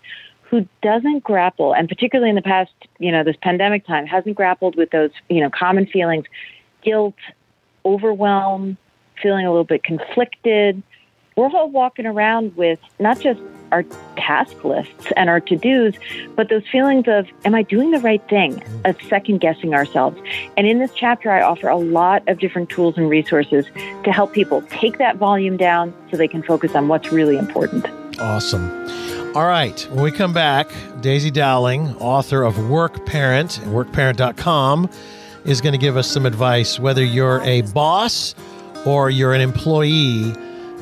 who 0.54 0.68
doesn't 0.84 1.24
grapple 1.24 1.74
and 1.74 1.90
particularly 1.90 2.30
in 2.30 2.36
the 2.36 2.42
past 2.44 2.72
you 3.00 3.12
know 3.12 3.24
this 3.24 3.36
pandemic 3.42 3.88
time 3.88 4.06
hasn't 4.06 4.36
grappled 4.36 4.76
with 4.76 4.92
those 4.92 5.10
you 5.28 5.42
know 5.42 5.50
common 5.50 5.88
feelings 5.88 6.26
guilt 6.84 7.16
overwhelm 7.84 8.78
feeling 9.20 9.48
a 9.48 9.50
little 9.50 9.64
bit 9.64 9.84
conflicted 9.84 10.84
we're 11.36 11.50
all 11.50 11.72
walking 11.72 12.06
around 12.06 12.56
with 12.56 12.78
not 13.00 13.20
just 13.20 13.42
our 13.72 13.82
task 14.16 14.64
lists 14.64 15.12
and 15.18 15.32
our 15.32 15.40
to 15.40 15.56
dos, 15.56 15.96
but 16.36 16.50
those 16.50 16.62
feelings 16.72 17.06
of, 17.08 17.26
am 17.44 17.56
I 17.56 17.64
doing 17.64 17.90
the 17.90 18.00
right 18.02 18.22
thing? 18.30 18.64
Of 18.86 19.02
second 19.10 19.40
guessing 19.40 19.74
ourselves. 19.74 20.22
And 20.56 20.68
in 20.68 20.78
this 20.78 20.92
chapter, 20.94 21.32
I 21.32 21.42
offer 21.42 21.70
a 21.70 21.78
lot 21.78 22.22
of 22.30 22.38
different 22.38 22.70
tools 22.70 22.98
and 22.98 23.10
resources 23.10 23.66
to 24.04 24.12
help 24.12 24.32
people 24.32 24.62
take 24.70 25.00
that 25.00 25.18
volume 25.18 25.58
down 25.58 25.92
so 26.12 26.18
they 26.18 26.28
can 26.28 26.44
focus 26.44 26.76
on 26.76 26.88
what's 26.88 27.12
really 27.12 27.36
important. 27.36 27.88
Awesome. 28.20 28.70
All 29.36 29.48
right. 29.48 29.80
When 29.92 30.04
we 30.04 30.12
come 30.12 30.34
back, 30.34 30.70
Daisy 31.02 31.32
Dowling, 31.32 31.96
author 31.98 32.44
of 32.44 32.70
Work 32.70 33.06
Parent, 33.06 33.60
workparent.com, 33.66 34.90
is 35.46 35.60
going 35.60 35.74
to 35.74 35.80
give 35.80 35.98
us 35.98 36.10
some 36.10 36.26
advice 36.26 36.80
whether 36.80 37.04
you're 37.04 37.42
a 37.42 37.62
boss 37.62 38.36
or 38.86 39.10
you're 39.10 39.34
an 39.34 39.42
employee 39.42 40.34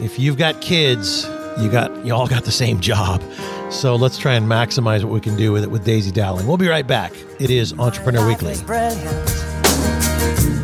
if 0.01 0.17
you've 0.17 0.38
got 0.38 0.62
kids, 0.62 1.25
you 1.60 1.70
got 1.70 2.05
you 2.05 2.13
all 2.13 2.27
got 2.27 2.43
the 2.43 2.51
same 2.51 2.79
job. 2.79 3.22
So 3.70 3.96
let's 3.96 4.17
try 4.17 4.34
and 4.34 4.48
maximize 4.48 5.03
what 5.03 5.13
we 5.13 5.22
can 5.22 5.36
do 5.36 5.51
with 5.51 5.63
it 5.63 5.70
with 5.70 5.86
Daisy 5.86 6.12
Dowling. 6.12 6.48
We'll 6.48 6.58
be 6.58 6.67
right 6.67 6.88
back. 6.88 7.13
It 7.39 7.51
is 7.51 7.72
Entrepreneur 7.77 8.27
Weekly. 8.27 8.55
Brilliant. 8.65 9.29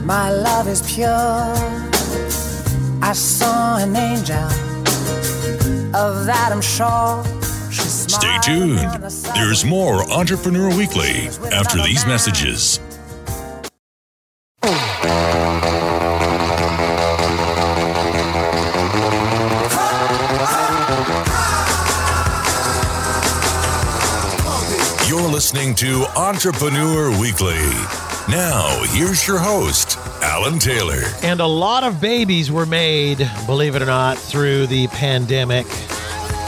My 0.05 0.31
love 0.31 0.67
is 0.67 0.81
pure. 0.91 1.07
I 3.03 3.13
saw 3.13 3.77
an 3.77 3.95
angel. 3.95 4.37
Of 5.95 6.25
that 6.25 6.49
I'm 6.51 6.61
sure. 6.61 7.36
Stay 8.17 8.35
tuned. 8.41 8.79
There's 9.35 9.63
more 9.63 10.01
Entrepreneur 10.11 10.75
Weekly 10.75 11.27
after 11.51 11.83
these 11.83 12.03
messages. 12.07 12.79
You're 25.07 25.29
listening 25.29 25.75
to 25.75 26.07
Entrepreneur 26.15 27.11
Weekly. 27.19 27.53
Now, 28.27 28.81
here's 28.87 29.27
your 29.27 29.37
host, 29.37 29.99
Alan 30.23 30.57
Taylor. 30.57 31.03
And 31.21 31.39
a 31.39 31.45
lot 31.45 31.83
of 31.83 32.01
babies 32.01 32.51
were 32.51 32.65
made, 32.65 33.29
believe 33.45 33.75
it 33.75 33.83
or 33.83 33.85
not, 33.85 34.17
through 34.17 34.65
the 34.65 34.87
pandemic. 34.87 35.67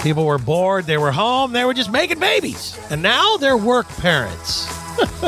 People 0.03 0.25
were 0.25 0.37
bored, 0.37 0.85
they 0.85 0.97
were 0.97 1.11
home, 1.11 1.51
they 1.51 1.65
were 1.65 1.73
just 1.73 1.91
making 1.91 2.19
babies. 2.19 2.79
And 2.89 3.01
now 3.01 3.37
they're 3.37 3.57
work 3.57 3.87
parents. 3.87 4.67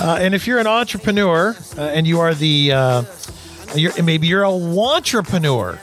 uh, 0.00 0.18
and 0.20 0.34
if 0.34 0.46
you're 0.46 0.58
an 0.58 0.66
entrepreneur 0.66 1.56
uh, 1.76 1.80
and 1.80 2.06
you 2.06 2.20
are 2.20 2.34
the, 2.34 2.72
uh, 2.72 3.02
you're, 3.74 4.02
maybe 4.02 4.26
you're 4.26 4.42
a 4.42 4.50
entrepreneur 4.50 5.78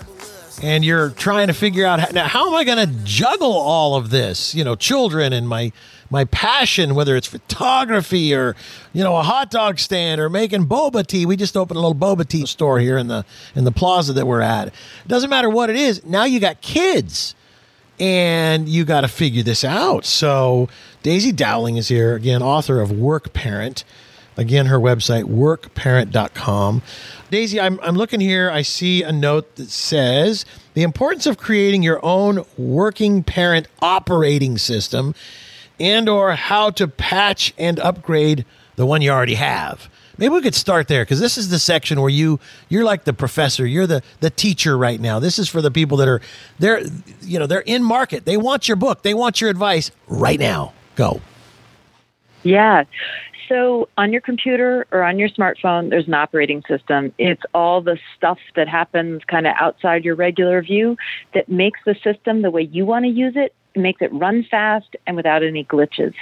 and 0.61 0.85
you're 0.85 1.09
trying 1.11 1.47
to 1.47 1.53
figure 1.53 1.85
out 1.85 1.99
how, 1.99 2.07
now 2.11 2.27
how 2.27 2.47
am 2.47 2.55
I 2.55 2.63
going 2.63 2.87
to 2.87 2.93
juggle 3.03 3.53
all 3.53 3.95
of 3.95 4.09
this? 4.09 4.53
You 4.53 4.63
know, 4.63 4.75
children 4.75 5.33
and 5.33 5.47
my 5.47 5.71
my 6.09 6.25
passion, 6.25 6.93
whether 6.93 7.15
it's 7.15 7.27
photography 7.27 8.35
or 8.35 8.55
you 8.93 9.03
know 9.03 9.15
a 9.15 9.23
hot 9.23 9.49
dog 9.49 9.79
stand 9.79 10.19
or 10.19 10.29
making 10.29 10.65
boba 10.67 11.05
tea. 11.05 11.25
We 11.25 11.37
just 11.37 11.55
opened 11.57 11.77
a 11.77 11.81
little 11.81 11.95
boba 11.95 12.27
tea 12.27 12.45
store 12.45 12.79
here 12.79 12.97
in 12.97 13.07
the 13.07 13.25
in 13.55 13.63
the 13.63 13.71
plaza 13.71 14.13
that 14.13 14.27
we're 14.27 14.41
at. 14.41 14.67
It 14.67 14.73
doesn't 15.07 15.29
matter 15.29 15.49
what 15.49 15.69
it 15.69 15.75
is. 15.75 16.05
Now 16.05 16.25
you 16.25 16.39
got 16.39 16.61
kids, 16.61 17.33
and 18.01 18.67
you 18.67 18.83
got 18.83 19.01
to 19.01 19.07
figure 19.07 19.43
this 19.43 19.63
out. 19.63 20.05
So 20.05 20.67
Daisy 21.03 21.31
Dowling 21.31 21.77
is 21.77 21.87
here 21.87 22.15
again, 22.15 22.41
author 22.41 22.81
of 22.81 22.91
Work 22.91 23.31
Parent. 23.31 23.83
Again, 24.37 24.65
her 24.67 24.79
website, 24.79 25.25
workparent.com. 25.25 26.81
Daisy, 27.29 27.61
I'm, 27.61 27.79
I'm 27.83 27.95
looking 27.95 28.19
here. 28.19 28.49
I 28.49 28.63
see 28.63 29.03
a 29.03 29.11
note 29.11 29.55
that 29.57 29.69
says 29.69 30.45
the 30.73 30.81
importance 30.81 31.27
of 31.27 31.37
creating 31.37 31.83
your 31.83 32.03
own 32.03 32.43
working 32.57 33.23
parent 33.23 33.67
operating 33.81 34.57
system 34.57 35.13
and 35.79 36.09
or 36.09 36.33
how 36.33 36.71
to 36.71 36.87
patch 36.87 37.53
and 37.57 37.79
upgrade 37.79 38.45
the 38.77 38.85
one 38.85 39.03
you 39.03 39.11
already 39.11 39.35
have. 39.35 39.90
Maybe 40.21 40.35
we 40.35 40.41
could 40.41 40.53
start 40.53 40.87
there 40.87 41.01
because 41.03 41.19
this 41.19 41.35
is 41.35 41.49
the 41.49 41.57
section 41.57 41.99
where 41.99 42.09
you 42.09 42.39
you're 42.69 42.83
like 42.83 43.05
the 43.05 43.11
professor, 43.11 43.65
you're 43.65 43.87
the 43.87 44.03
the 44.19 44.29
teacher 44.29 44.77
right 44.77 45.01
now. 45.01 45.17
This 45.17 45.39
is 45.39 45.49
for 45.49 45.63
the 45.63 45.71
people 45.71 45.97
that 45.97 46.07
are 46.07 46.21
they're 46.59 46.83
you 47.21 47.39
know 47.39 47.47
they're 47.47 47.61
in 47.61 47.83
market. 47.83 48.23
They 48.25 48.37
want 48.37 48.67
your 48.67 48.77
book. 48.77 49.01
They 49.01 49.15
want 49.15 49.41
your 49.41 49.49
advice 49.49 49.89
right 50.07 50.39
now. 50.39 50.73
Go. 50.95 51.21
Yeah. 52.43 52.83
So 53.49 53.89
on 53.97 54.11
your 54.11 54.21
computer 54.21 54.85
or 54.91 55.01
on 55.01 55.17
your 55.17 55.27
smartphone, 55.27 55.89
there's 55.89 56.07
an 56.07 56.13
operating 56.13 56.61
system. 56.67 57.11
It's 57.17 57.41
all 57.55 57.81
the 57.81 57.97
stuff 58.15 58.37
that 58.55 58.67
happens 58.67 59.23
kind 59.25 59.47
of 59.47 59.55
outside 59.59 60.05
your 60.05 60.13
regular 60.13 60.61
view 60.61 60.97
that 61.33 61.49
makes 61.49 61.79
the 61.83 61.95
system 61.95 62.43
the 62.43 62.51
way 62.51 62.61
you 62.61 62.85
want 62.85 63.05
to 63.05 63.09
use 63.09 63.33
it 63.35 63.55
makes 63.75 64.01
it 64.01 64.13
run 64.13 64.45
fast 64.51 64.95
and 65.07 65.15
without 65.15 65.41
any 65.43 65.63
glitches. 65.63 66.13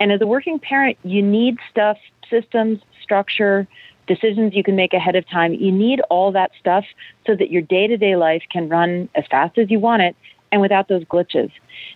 And 0.00 0.10
as 0.10 0.20
a 0.20 0.26
working 0.26 0.58
parent, 0.58 0.98
you 1.04 1.22
need 1.22 1.58
stuff, 1.70 1.98
systems, 2.28 2.80
structure, 3.10 3.66
decisions 4.06 4.54
you 4.54 4.62
can 4.62 4.76
make 4.76 4.92
ahead 4.92 5.16
of 5.16 5.28
time. 5.28 5.52
You 5.52 5.72
need 5.72 6.00
all 6.10 6.30
that 6.30 6.52
stuff 6.60 6.84
so 7.26 7.34
that 7.34 7.50
your 7.50 7.62
day 7.62 7.88
to 7.88 7.96
day 7.96 8.14
life 8.14 8.44
can 8.52 8.68
run 8.68 9.08
as 9.16 9.24
fast 9.28 9.58
as 9.58 9.68
you 9.68 9.80
want 9.80 10.02
it 10.02 10.14
and 10.52 10.60
without 10.60 10.86
those 10.86 11.02
glitches. 11.04 11.50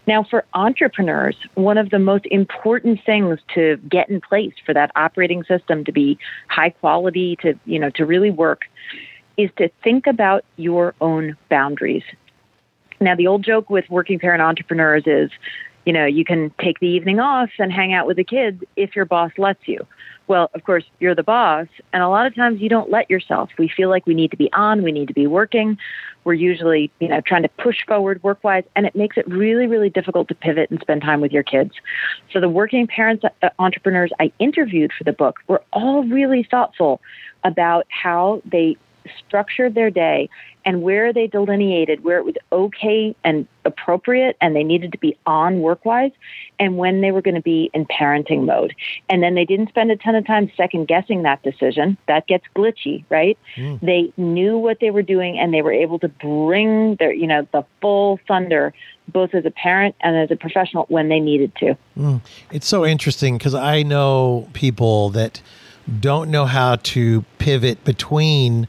Now, 0.09 0.25
for 0.29 0.45
entrepreneurs, 0.55 1.37
one 1.55 1.79
of 1.79 1.91
the 1.91 2.01
most 2.01 2.27
important 2.27 2.99
things 3.07 3.39
to 3.55 3.77
get 3.89 4.09
in 4.09 4.21
place 4.21 4.55
for 4.67 4.75
that 4.75 4.91
operating 4.97 5.45
system 5.45 5.85
to 5.85 5.93
be 5.93 6.19
high 6.49 6.71
quality, 6.71 7.37
to, 7.43 7.55
you 7.65 7.79
know, 7.79 7.91
to 7.91 8.05
really 8.05 8.31
work, 8.31 8.63
is 9.37 9.51
to 9.59 9.71
think 9.85 10.09
about 10.09 10.45
your 10.57 10.95
own 11.01 11.37
boundaries. 11.49 12.05
Now, 13.01 13.15
the 13.15 13.29
old 13.29 13.45
joke 13.45 13.71
with 13.71 13.89
working 13.89 14.19
parent 14.19 14.43
entrepreneurs 14.43 15.05
is, 15.07 15.31
you 15.85 15.93
know, 15.93 16.07
you 16.07 16.25
can 16.25 16.53
take 16.61 16.81
the 16.81 16.89
evening 16.89 17.21
off 17.21 17.51
and 17.59 17.73
hang 17.73 17.93
out 17.93 18.07
with 18.07 18.17
the 18.17 18.25
kids 18.25 18.63
if 18.77 18.97
your 18.97 19.05
boss 19.05 19.33
lets 19.37 19.67
you. 19.67 19.87
Well, 20.27 20.51
of 20.55 20.65
course, 20.65 20.85
you're 21.01 21.15
the 21.15 21.23
boss, 21.23 21.67
and 21.93 22.03
a 22.03 22.09
lot 22.09 22.27
of 22.27 22.35
times 22.35 22.61
you 22.61 22.71
don't 22.71 22.91
let 22.91 23.11
yourself. 23.11 23.51
We 23.59 23.69
feel 23.69 23.91
like 23.91 24.07
we 24.07 24.15
need 24.15 24.31
to 24.31 24.39
be 24.39 24.51
on, 24.55 24.83
we 24.83 24.91
need 24.91 25.09
to 25.09 25.15
be 25.15 25.27
working. 25.27 25.77
We're 26.25 26.33
usually, 26.33 26.91
you 26.99 27.09
know, 27.09 27.21
trying 27.21 27.43
to 27.43 27.51
push 27.51 27.85
forward 27.87 28.23
work 28.23 28.43
wise, 28.43 28.65
and 28.75 28.87
it 28.87 28.97
makes 28.97 29.19
it 29.19 29.29
really, 29.29 29.67
really 29.67 29.91
difficult 29.91 30.29
to 30.29 30.35
pivot 30.35 30.71
and 30.71 30.81
spend 30.81 31.03
time 31.03 31.21
with 31.21 31.33
your 31.33 31.43
kids. 31.43 31.73
So, 32.33 32.41
the 32.41 32.49
working 32.49 32.87
parents, 32.87 33.23
uh, 33.43 33.51
entrepreneurs 33.59 34.11
I 34.19 34.33
interviewed 34.39 34.93
for 34.97 35.05
the 35.05 35.13
book 35.13 35.41
were 35.47 35.63
all 35.75 36.05
really 36.05 36.43
thoughtful 36.51 37.03
about 37.43 37.87
how 37.91 38.41
they 38.47 38.79
structured 39.27 39.75
their 39.75 39.91
day 39.91 40.29
and 40.65 40.83
where 40.83 41.13
they 41.13 41.27
delineated 41.27 42.05
where 42.05 42.19
it 42.19 42.25
was 42.25 42.37
okay 42.51 43.15
and 43.23 43.47
appropriate 43.65 44.37
and 44.41 44.57
they 44.57 44.65
needed 44.65 44.93
to 44.93 44.99
be 44.99 45.17
on 45.27 45.61
work 45.61 45.85
wise 45.85 46.13
and 46.59 46.77
when 46.77 47.01
they 47.01 47.11
were 47.11 47.23
going 47.23 47.35
to 47.35 47.43
be 47.43 47.71
in 47.75 47.85
parenting 47.87 48.45
mode. 48.45 48.75
And 49.11 49.23
then 49.23 49.35
they 49.35 49.45
didn't 49.45 49.69
spend 49.69 49.91
a 49.91 49.97
ton 49.97 50.15
of 50.15 50.27
time 50.27 50.51
second 50.57 50.89
guessing 50.89 51.23
that 51.23 51.43
decision. 51.43 51.97
That 52.09 52.27
gets 52.27 52.45
glitchy, 52.57 53.05
right? 53.11 53.39
Mm. 53.57 53.81
They 53.81 54.13
knew 54.17 54.59
what 54.59 54.81
they 54.81 54.91
were 54.91 55.03
doing 55.03 55.39
and 55.39 55.53
they 55.53 55.63
were 55.63 55.73
able 55.73 55.99
to 55.99 56.09
bring 56.09 56.97
their, 56.97 57.13
you 57.13 57.27
know, 57.27 57.47
the 57.53 57.65
full 57.81 58.19
thunder 58.27 58.73
both 59.09 59.35
as 59.35 59.45
a 59.45 59.51
parent 59.51 59.95
and 60.01 60.17
as 60.17 60.31
a 60.31 60.37
professional 60.37 60.87
when 60.89 61.09
they 61.11 61.21
needed 61.21 61.55
to. 61.57 61.77
Mm. 61.99 62.21
It's 62.51 62.67
so 62.67 62.87
interesting 62.87 63.37
because 63.37 63.55
I 63.55 63.83
know 63.83 64.49
people 64.55 65.11
that 65.11 65.43
don't 66.01 66.31
know 66.31 66.47
how 66.47 66.77
to 66.77 67.23
pivot 67.39 67.85
between 67.85 68.67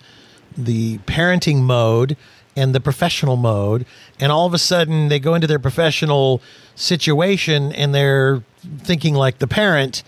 the 0.58 0.98
parenting 1.00 1.62
mode 1.62 2.18
and 2.56 2.74
the 2.74 2.80
professional 2.80 3.36
mode 3.36 3.86
and 4.20 4.32
all 4.32 4.46
of 4.46 4.54
a 4.54 4.58
sudden 4.58 5.10
they 5.10 5.20
go 5.20 5.36
into 5.36 5.48
their 5.48 5.60
professional 5.60 6.42
situation 6.76 7.72
and 7.74 7.94
they're 7.94 8.44
thinking 8.80 9.14
like 9.14 9.40
the 9.40 9.48
parent 9.48 10.04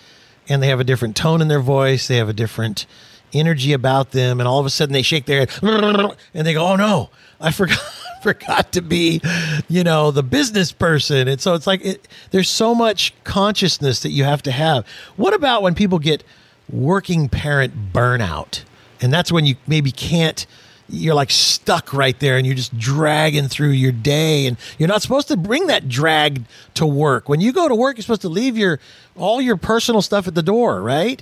and 0.48 0.64
they 0.64 0.68
have 0.68 0.80
a 0.80 0.84
different 0.84 1.16
tone 1.16 1.42
in 1.42 1.48
their 1.48 1.60
voice 1.60 2.08
they 2.08 2.18
have 2.18 2.30
a 2.30 2.34
different 2.34 2.86
energy 3.34 3.74
about 3.74 4.12
them 4.12 4.40
and 4.40 4.48
all 4.48 4.60
of 4.60 4.66
a 4.66 4.70
sudden 4.70 4.94
they 4.94 5.02
shake 5.02 5.26
their 5.26 5.40
head 5.40 5.52
and 6.34 6.48
they 6.48 6.54
go 6.54 6.66
oh 6.66 6.76
no 6.76 7.10
i 7.42 7.52
forgot 7.52 7.80
forgot 8.22 8.72
to 8.74 8.82
be 8.82 9.22
you 9.68 9.84
know 9.84 10.12
the 10.12 10.24
business 10.24 10.72
person. 10.72 11.28
And 11.28 11.40
so 11.40 11.54
it's 11.54 11.68
like 11.68 11.84
it, 11.86 12.08
there's 12.32 12.50
so 12.50 12.76
much 12.76 13.14
consciousness 13.24 14.02
that 14.02 14.10
you 14.10 14.24
have 14.24 14.42
to 14.44 14.52
have. 14.52 14.86
What 15.16 15.34
about 15.34 15.62
when 15.62 15.76
people 15.76 16.00
get 16.00 16.24
working 16.70 17.30
parent 17.30 17.94
burnout 17.94 18.64
and 19.02 19.12
that's 19.12 19.32
when 19.32 19.46
you 19.46 19.56
maybe 19.68 19.92
can't 19.92 20.46
you're 20.90 21.16
like 21.16 21.32
stuck 21.32 21.94
right 21.94 22.18
there 22.20 22.38
and 22.38 22.46
you're 22.46 22.56
just 22.56 22.78
dragging 22.78 23.48
through 23.48 23.72
your 23.72 23.92
day 23.92 24.46
and 24.46 24.58
you're 24.78 24.88
not 24.88 25.02
supposed 25.02 25.28
to 25.28 25.36
bring 25.36 25.68
that 25.68 25.90
drag 25.90 26.44
to 26.76 26.86
work. 26.86 27.28
When 27.28 27.42
you 27.42 27.52
go 27.52 27.68
to 27.68 27.76
work, 27.76 27.98
you're 27.98 28.04
supposed 28.04 28.22
to 28.22 28.30
leave 28.30 28.58
your 28.58 28.80
all 29.16 29.42
your 29.42 29.58
personal 29.58 30.02
stuff 30.02 30.28
at 30.28 30.36
the 30.36 30.44
door, 30.44 30.82
right? 30.82 31.22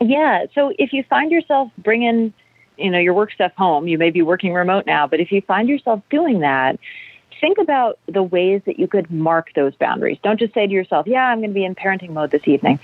Yeah. 0.00 0.46
So 0.54 0.72
if 0.78 0.92
you 0.92 1.04
find 1.04 1.30
yourself 1.30 1.70
bringing, 1.78 2.32
you 2.76 2.90
know, 2.90 2.98
your 2.98 3.14
work 3.14 3.32
stuff 3.32 3.52
home, 3.56 3.88
you 3.88 3.98
may 3.98 4.10
be 4.10 4.22
working 4.22 4.52
remote 4.52 4.86
now, 4.86 5.06
but 5.06 5.20
if 5.20 5.30
you 5.32 5.40
find 5.42 5.68
yourself 5.68 6.02
doing 6.10 6.40
that, 6.40 6.78
think 7.40 7.58
about 7.58 7.98
the 8.06 8.22
ways 8.22 8.62
that 8.66 8.78
you 8.78 8.86
could 8.86 9.10
mark 9.10 9.52
those 9.54 9.74
boundaries. 9.74 10.18
Don't 10.22 10.38
just 10.38 10.54
say 10.54 10.66
to 10.66 10.72
yourself, 10.72 11.06
yeah, 11.06 11.26
I'm 11.26 11.38
going 11.38 11.50
to 11.50 11.54
be 11.54 11.64
in 11.64 11.74
parenting 11.74 12.10
mode 12.10 12.30
this 12.30 12.46
evening. 12.46 12.78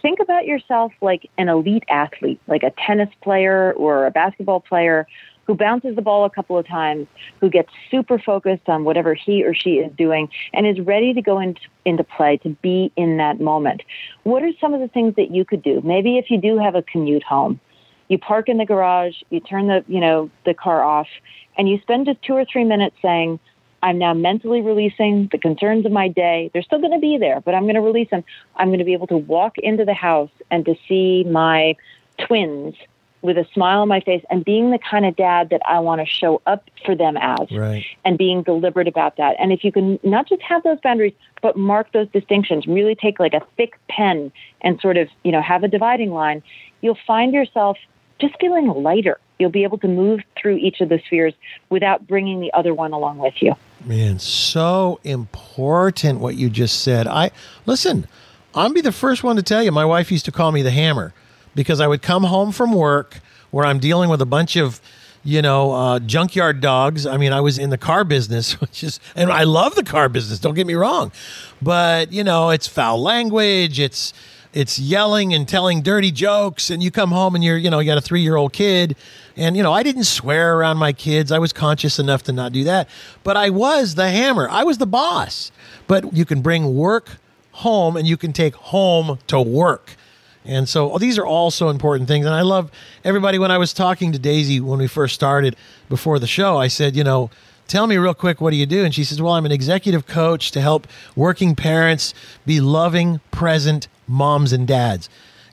Think 0.00 0.20
about 0.20 0.46
yourself 0.46 0.92
like 1.00 1.28
an 1.36 1.48
elite 1.48 1.84
athlete, 1.88 2.40
like 2.46 2.62
a 2.62 2.70
tennis 2.70 3.10
player 3.22 3.72
or 3.74 4.06
a 4.06 4.10
basketball 4.10 4.60
player 4.60 5.06
who 5.46 5.54
bounces 5.54 5.96
the 5.96 6.02
ball 6.02 6.26
a 6.26 6.30
couple 6.30 6.58
of 6.58 6.66
times, 6.66 7.06
who 7.40 7.48
gets 7.48 7.70
super 7.90 8.18
focused 8.18 8.68
on 8.68 8.84
whatever 8.84 9.14
he 9.14 9.42
or 9.44 9.54
she 9.54 9.78
is 9.78 9.90
doing, 9.96 10.28
and 10.52 10.66
is 10.66 10.78
ready 10.80 11.14
to 11.14 11.22
go 11.22 11.40
into, 11.40 11.60
into 11.86 12.04
play 12.04 12.36
to 12.36 12.50
be 12.60 12.92
in 12.96 13.16
that 13.16 13.40
moment. 13.40 13.82
What 14.24 14.42
are 14.42 14.52
some 14.60 14.74
of 14.74 14.80
the 14.80 14.88
things 14.88 15.16
that 15.16 15.30
you 15.30 15.46
could 15.46 15.62
do? 15.62 15.80
Maybe 15.82 16.18
if 16.18 16.30
you 16.30 16.38
do 16.38 16.58
have 16.58 16.74
a 16.74 16.82
commute 16.82 17.22
home, 17.22 17.60
you 18.08 18.18
park 18.18 18.50
in 18.50 18.58
the 18.58 18.66
garage, 18.66 19.22
you 19.30 19.40
turn 19.40 19.68
the 19.68 19.84
you 19.88 20.00
know 20.00 20.30
the 20.44 20.54
car 20.54 20.82
off, 20.82 21.08
and 21.56 21.68
you 21.68 21.78
spend 21.80 22.06
just 22.06 22.20
two 22.22 22.34
or 22.34 22.44
three 22.44 22.64
minutes 22.64 22.96
saying, 23.00 23.40
I'm 23.82 23.98
now 23.98 24.14
mentally 24.14 24.60
releasing 24.60 25.28
the 25.30 25.38
concerns 25.38 25.86
of 25.86 25.92
my 25.92 26.08
day. 26.08 26.50
They're 26.52 26.62
still 26.62 26.80
going 26.80 26.92
to 26.92 26.98
be 26.98 27.18
there, 27.18 27.40
but 27.40 27.54
I'm 27.54 27.62
going 27.62 27.74
to 27.74 27.80
release 27.80 28.10
them. 28.10 28.24
I'm 28.56 28.68
going 28.68 28.80
to 28.80 28.84
be 28.84 28.92
able 28.92 29.06
to 29.08 29.16
walk 29.16 29.58
into 29.58 29.84
the 29.84 29.94
house 29.94 30.30
and 30.50 30.64
to 30.64 30.74
see 30.88 31.24
my 31.24 31.76
twins 32.18 32.74
with 33.20 33.36
a 33.36 33.46
smile 33.52 33.80
on 33.80 33.88
my 33.88 34.00
face 34.00 34.24
and 34.30 34.44
being 34.44 34.70
the 34.70 34.78
kind 34.78 35.04
of 35.04 35.16
dad 35.16 35.50
that 35.50 35.60
I 35.66 35.80
want 35.80 36.00
to 36.00 36.06
show 36.06 36.40
up 36.46 36.70
for 36.84 36.94
them 36.94 37.16
as 37.16 37.50
right. 37.50 37.84
and 38.04 38.16
being 38.16 38.42
deliberate 38.42 38.86
about 38.86 39.16
that. 39.16 39.36
And 39.40 39.52
if 39.52 39.64
you 39.64 39.72
can 39.72 39.98
not 40.02 40.28
just 40.28 40.42
have 40.42 40.62
those 40.62 40.78
boundaries, 40.80 41.14
but 41.42 41.56
mark 41.56 41.92
those 41.92 42.08
distinctions, 42.08 42.66
really 42.66 42.94
take 42.94 43.18
like 43.18 43.34
a 43.34 43.40
thick 43.56 43.78
pen 43.88 44.30
and 44.60 44.80
sort 44.80 44.96
of, 44.96 45.08
you 45.24 45.32
know, 45.32 45.42
have 45.42 45.64
a 45.64 45.68
dividing 45.68 46.12
line, 46.12 46.42
you'll 46.80 46.98
find 47.06 47.32
yourself 47.34 47.76
just 48.20 48.34
feeling 48.40 48.66
lighter. 48.66 49.18
You'll 49.38 49.50
be 49.50 49.62
able 49.62 49.78
to 49.78 49.88
move 49.88 50.20
through 50.40 50.56
each 50.56 50.80
of 50.80 50.88
the 50.88 51.00
spheres 51.06 51.34
without 51.70 52.06
bringing 52.06 52.40
the 52.40 52.52
other 52.52 52.74
one 52.74 52.92
along 52.92 53.18
with 53.18 53.34
you. 53.40 53.54
Man, 53.84 54.18
so 54.18 54.98
important 55.04 56.20
what 56.20 56.34
you 56.34 56.50
just 56.50 56.82
said. 56.82 57.06
I 57.06 57.30
listen, 57.66 58.08
I'll 58.54 58.72
be 58.72 58.80
the 58.80 58.92
first 58.92 59.22
one 59.22 59.36
to 59.36 59.42
tell 59.42 59.62
you 59.62 59.70
my 59.70 59.84
wife 59.84 60.10
used 60.10 60.24
to 60.24 60.32
call 60.32 60.50
me 60.50 60.62
the 60.62 60.72
hammer 60.72 61.14
because 61.54 61.80
I 61.80 61.86
would 61.86 62.02
come 62.02 62.24
home 62.24 62.50
from 62.50 62.72
work 62.72 63.20
where 63.50 63.64
I'm 63.64 63.78
dealing 63.78 64.10
with 64.10 64.20
a 64.20 64.26
bunch 64.26 64.56
of 64.56 64.80
you 65.24 65.42
know, 65.42 65.72
uh, 65.72 65.98
junkyard 65.98 66.60
dogs. 66.60 67.04
I 67.04 67.16
mean, 67.16 67.32
I 67.32 67.40
was 67.40 67.58
in 67.58 67.70
the 67.70 67.78
car 67.78 68.04
business, 68.04 68.52
which 68.60 68.82
is, 68.82 68.98
and 69.14 69.30
I 69.30 69.44
love 69.44 69.74
the 69.74 69.84
car 69.84 70.08
business. 70.08 70.38
Don't 70.38 70.54
get 70.54 70.66
me 70.66 70.74
wrong, 70.74 71.12
but 71.60 72.12
you 72.12 72.24
know, 72.24 72.50
it's 72.50 72.66
foul 72.66 73.02
language. 73.02 73.78
It's 73.78 74.12
it's 74.52 74.78
yelling 74.78 75.34
and 75.34 75.46
telling 75.46 75.82
dirty 75.82 76.10
jokes, 76.10 76.70
and 76.70 76.82
you 76.82 76.90
come 76.90 77.10
home 77.10 77.34
and 77.34 77.44
you're, 77.44 77.56
you 77.56 77.70
know, 77.70 77.78
you 77.78 77.86
got 77.86 77.98
a 77.98 78.02
three 78.02 78.22
year 78.22 78.36
old 78.36 78.52
kid, 78.52 78.96
and 79.36 79.56
you 79.56 79.62
know, 79.62 79.72
I 79.72 79.82
didn't 79.82 80.04
swear 80.04 80.56
around 80.56 80.78
my 80.78 80.92
kids. 80.92 81.30
I 81.30 81.38
was 81.38 81.52
conscious 81.52 81.98
enough 81.98 82.22
to 82.24 82.32
not 82.32 82.52
do 82.52 82.64
that, 82.64 82.88
but 83.24 83.36
I 83.36 83.50
was 83.50 83.94
the 83.94 84.10
hammer. 84.10 84.48
I 84.50 84.64
was 84.64 84.78
the 84.78 84.86
boss. 84.86 85.52
But 85.86 86.14
you 86.14 86.24
can 86.24 86.42
bring 86.42 86.74
work 86.74 87.18
home, 87.52 87.96
and 87.96 88.06
you 88.06 88.16
can 88.16 88.32
take 88.32 88.54
home 88.54 89.18
to 89.26 89.40
work. 89.40 89.96
And 90.44 90.68
so 90.68 90.92
oh, 90.92 90.98
these 90.98 91.18
are 91.18 91.26
all 91.26 91.50
so 91.50 91.68
important 91.68 92.08
things. 92.08 92.24
And 92.24 92.34
I 92.34 92.40
love 92.40 92.70
everybody. 93.04 93.38
When 93.38 93.50
I 93.50 93.58
was 93.58 93.74
talking 93.74 94.12
to 94.12 94.18
Daisy 94.18 94.60
when 94.60 94.78
we 94.78 94.86
first 94.86 95.14
started 95.14 95.56
before 95.88 96.18
the 96.18 96.26
show, 96.26 96.56
I 96.56 96.68
said, 96.68 96.96
you 96.96 97.04
know, 97.04 97.30
tell 97.68 97.86
me 97.86 97.96
real 97.96 98.14
quick, 98.14 98.40
what 98.40 98.50
do 98.50 98.56
you 98.56 98.66
do? 98.66 98.84
And 98.84 98.94
she 98.94 99.04
says, 99.04 99.22
well, 99.22 99.34
I'm 99.34 99.46
an 99.46 99.52
executive 99.52 100.06
coach 100.06 100.50
to 100.52 100.60
help 100.60 100.88
working 101.14 101.54
parents 101.54 102.14
be 102.44 102.60
loving, 102.60 103.20
present 103.30 103.86
moms 104.08 104.52
and 104.52 104.66
dads. 104.66 105.08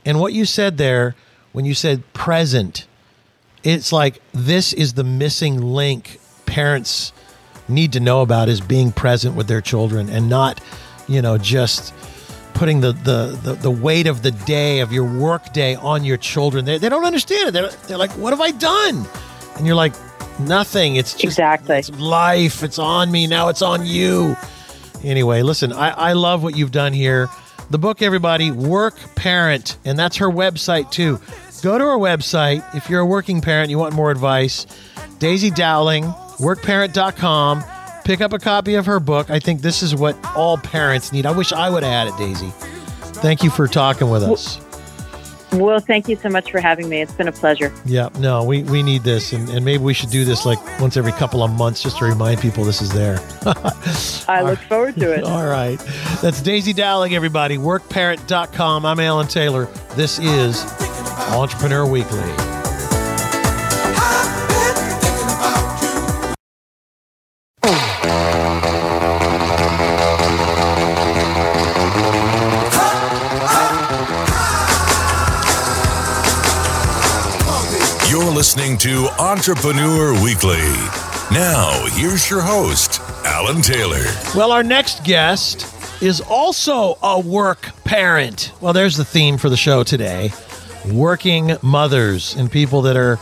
And 0.06 0.19
what 0.19 0.34
you 0.34 0.45
said 0.45 0.78
there, 0.78 1.15
when 1.51 1.65
you 1.65 1.73
said 1.73 2.01
present, 2.13 2.88
it's 3.63 3.91
like 3.91 4.21
this 4.34 4.73
is 4.73 4.93
the 4.93 5.04
missing 5.04 5.62
link 5.62 6.19
parents 6.45 7.12
need 7.67 7.93
to 7.93 7.99
know 7.99 8.21
about 8.21 8.47
is 8.47 8.62
being 8.62 8.91
present 8.91 9.36
with 9.36 9.47
their 9.47 9.62
children 9.62 10.10
and 10.10 10.30
not, 10.30 10.62
you 11.08 11.21
know, 11.21 11.38
just 11.38 11.93
putting 12.54 12.80
the, 12.80 12.93
the, 12.93 13.38
the, 13.43 13.54
the, 13.56 13.71
weight 13.71 14.08
of 14.08 14.21
the 14.21 14.32
day, 14.32 14.80
of 14.80 14.93
your 14.93 15.04
work 15.04 15.51
day 15.51 15.75
on 15.75 16.06
your 16.06 16.15
children. 16.15 16.63
They, 16.63 16.78
they 16.78 16.88
don't 16.88 17.04
understand 17.04 17.49
it. 17.49 17.51
They're, 17.51 17.69
they're 17.88 17.97
like, 17.97 18.12
what 18.12 18.32
have 18.32 18.39
I 18.39 18.51
done? 18.51 19.06
And 19.58 19.65
you're 19.65 19.75
like, 19.75 19.93
nothing. 20.39 20.95
It's 20.95 21.13
just 21.13 21.23
exactly. 21.23 21.77
it's 21.77 21.89
life. 21.91 22.63
It's 22.63 22.79
on 22.79 23.11
me. 23.11 23.27
Now 23.27 23.49
it's 23.49 23.61
on 23.61 23.85
you. 23.85 24.35
Anyway, 25.03 25.41
listen, 25.41 25.71
I, 25.71 25.89
I 25.89 26.13
love 26.13 26.43
what 26.43 26.55
you've 26.55 26.71
done 26.71 26.93
here. 26.93 27.29
The 27.69 27.77
book, 27.77 28.01
everybody, 28.01 28.51
Work 28.51 28.95
Parent, 29.15 29.77
and 29.85 29.97
that's 29.97 30.17
her 30.17 30.29
website 30.29 30.91
too. 30.91 31.19
Go 31.61 31.77
to 31.77 31.83
her 31.83 31.97
website 31.97 32.63
if 32.75 32.89
you're 32.89 33.01
a 33.01 33.05
working 33.05 33.41
parent, 33.41 33.69
you 33.69 33.77
want 33.77 33.93
more 33.95 34.11
advice. 34.11 34.67
Daisy 35.19 35.49
Dowling, 35.49 36.03
workparent.com 36.37 37.63
pick 38.05 38.21
up 38.21 38.31
a 38.31 38.39
copy 38.39 38.75
of 38.75 38.85
her 38.85 39.01
book. 39.01 39.29
I 39.29 39.39
think 39.39 39.61
this 39.61 39.83
is 39.83 39.93
what 39.93 40.15
all 40.35 40.57
parents 40.57 41.11
need. 41.11 41.25
I 41.25 41.31
wish 41.31 41.51
I 41.51 41.69
would 41.69 41.83
have 41.83 41.91
had 41.91 42.07
it, 42.07 42.17
Daisy. 42.17 42.51
Thank 43.19 43.43
you 43.43 43.49
for 43.49 43.67
talking 43.67 44.09
with 44.09 44.23
us. 44.23 44.57
Well, 44.57 44.64
thank 45.79 46.07
you 46.07 46.15
so 46.15 46.29
much 46.29 46.51
for 46.51 46.59
having 46.59 46.89
me. 46.89 47.01
It's 47.01 47.13
been 47.13 47.27
a 47.27 47.31
pleasure. 47.31 47.73
Yeah, 47.85 48.09
no, 48.19 48.43
we, 48.43 48.63
we 48.63 48.83
need 48.83 49.03
this, 49.03 49.33
and, 49.33 49.49
and 49.49 49.63
maybe 49.63 49.83
we 49.83 49.93
should 49.93 50.09
do 50.09 50.25
this 50.25 50.45
like 50.45 50.59
once 50.79 50.97
every 50.97 51.11
couple 51.13 51.43
of 51.43 51.51
months 51.51 51.81
just 51.81 51.97
to 51.99 52.05
remind 52.05 52.39
people 52.39 52.63
this 52.63 52.81
is 52.81 52.91
there. 52.93 53.19
I 54.27 54.41
look 54.41 54.59
forward 54.59 54.95
to 54.95 55.13
it. 55.13 55.23
All 55.25 55.45
right. 55.45 55.77
That's 56.21 56.41
Daisy 56.41 56.73
Dowling, 56.73 57.15
everybody. 57.15 57.57
Workparent.com. 57.57 58.85
I'm 58.85 58.99
Alan 58.99 59.27
Taylor. 59.27 59.65
This 59.95 60.19
is 60.19 60.63
Entrepreneur 61.31 61.85
Weekly. 61.87 62.64
Listening 78.65 78.78
to 78.80 79.08
Entrepreneur 79.21 80.12
Weekly. 80.23 80.58
Now, 81.32 81.86
here's 81.91 82.28
your 82.32 82.41
host, 82.41 82.99
Alan 83.23 83.62
Taylor. 83.62 84.04
Well, 84.36 84.51
our 84.51 84.63
next 84.63 85.04
guest 85.04 86.01
is 86.01 86.19
also 86.19 86.97
a 87.04 87.19
work 87.19 87.69
parent. 87.84 88.51
Well, 88.62 88.73
there's 88.73 88.97
the 88.97 89.06
theme 89.06 89.38
for 89.38 89.49
the 89.49 89.58
show 89.58 89.84
today 89.84 90.32
working 90.88 91.58
mothers 91.62 92.36
and 92.36 92.51
people 92.51 92.82
that 92.84 92.97
are, 92.97 93.19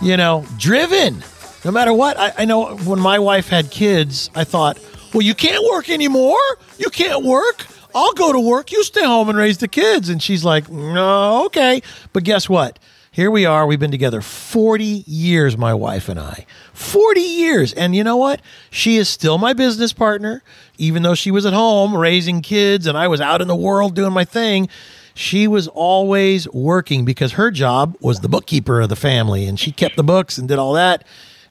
you 0.00 0.16
know, 0.16 0.46
driven. 0.56 1.22
No 1.66 1.70
matter 1.70 1.92
what, 1.92 2.18
I, 2.18 2.32
I 2.38 2.44
know 2.46 2.74
when 2.78 2.98
my 2.98 3.18
wife 3.18 3.48
had 3.48 3.70
kids, 3.70 4.30
I 4.34 4.44
thought, 4.44 4.78
well, 5.12 5.22
you 5.22 5.34
can't 5.34 5.64
work 5.70 5.90
anymore. 5.90 6.40
You 6.78 6.88
can't 6.88 7.24
work. 7.24 7.66
I'll 7.94 8.14
go 8.14 8.32
to 8.32 8.40
work. 8.40 8.72
You 8.72 8.82
stay 8.84 9.04
home 9.04 9.28
and 9.28 9.36
raise 9.36 9.58
the 9.58 9.68
kids. 9.68 10.08
And 10.08 10.22
she's 10.22 10.46
like, 10.46 10.70
no, 10.70 11.44
okay. 11.46 11.82
But 12.14 12.24
guess 12.24 12.48
what? 12.48 12.78
Here 13.18 13.32
we 13.32 13.44
are. 13.44 13.66
We've 13.66 13.80
been 13.80 13.90
together 13.90 14.22
40 14.22 15.02
years, 15.04 15.58
my 15.58 15.74
wife 15.74 16.08
and 16.08 16.20
I. 16.20 16.46
40 16.72 17.20
years. 17.20 17.72
And 17.72 17.92
you 17.96 18.04
know 18.04 18.16
what? 18.16 18.40
She 18.70 18.96
is 18.96 19.08
still 19.08 19.38
my 19.38 19.54
business 19.54 19.92
partner, 19.92 20.40
even 20.76 21.02
though 21.02 21.16
she 21.16 21.32
was 21.32 21.44
at 21.44 21.52
home 21.52 21.96
raising 21.96 22.42
kids 22.42 22.86
and 22.86 22.96
I 22.96 23.08
was 23.08 23.20
out 23.20 23.42
in 23.42 23.48
the 23.48 23.56
world 23.56 23.96
doing 23.96 24.12
my 24.12 24.24
thing. 24.24 24.68
She 25.14 25.48
was 25.48 25.66
always 25.66 26.48
working 26.50 27.04
because 27.04 27.32
her 27.32 27.50
job 27.50 27.96
was 28.00 28.20
the 28.20 28.28
bookkeeper 28.28 28.80
of 28.80 28.88
the 28.88 28.94
family 28.94 29.46
and 29.46 29.58
she 29.58 29.72
kept 29.72 29.96
the 29.96 30.04
books 30.04 30.38
and 30.38 30.46
did 30.46 30.60
all 30.60 30.74
that. 30.74 31.04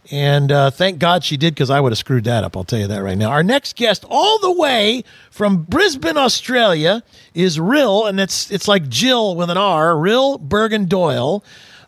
And 0.09 0.51
uh, 0.51 0.71
thank 0.71 0.99
God 0.99 1.23
she 1.23 1.35
did 1.35 1.53
because 1.53 1.69
I 1.69 1.81
would 1.81 1.91
have 1.91 1.97
screwed 1.97 2.23
that 2.25 2.43
up. 2.43 2.55
I'll 2.55 2.63
tell 2.63 2.79
you 2.79 2.87
that 2.87 3.03
right 3.03 3.17
now. 3.17 3.29
Our 3.29 3.43
next 3.43 3.75
guest, 3.75 4.05
all 4.09 4.39
the 4.39 4.51
way 4.51 5.03
from 5.29 5.63
Brisbane, 5.63 6.17
Australia, 6.17 7.03
is 7.33 7.59
Ryll, 7.59 8.05
and 8.05 8.19
it's 8.19 8.49
it's 8.49 8.67
like 8.67 8.87
Jill 8.87 9.35
with 9.35 9.49
an 9.49 9.57
R. 9.57 9.97
Ryll 9.97 10.39
Burgin 10.39 10.87
Doyle, 10.87 11.43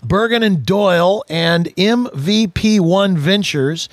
Burgin 0.06 0.44
and 0.44 0.66
Doyle, 0.66 1.24
and 1.30 1.68
MVP 1.76 2.82
One 2.82 3.18
Ventures. 3.18 3.88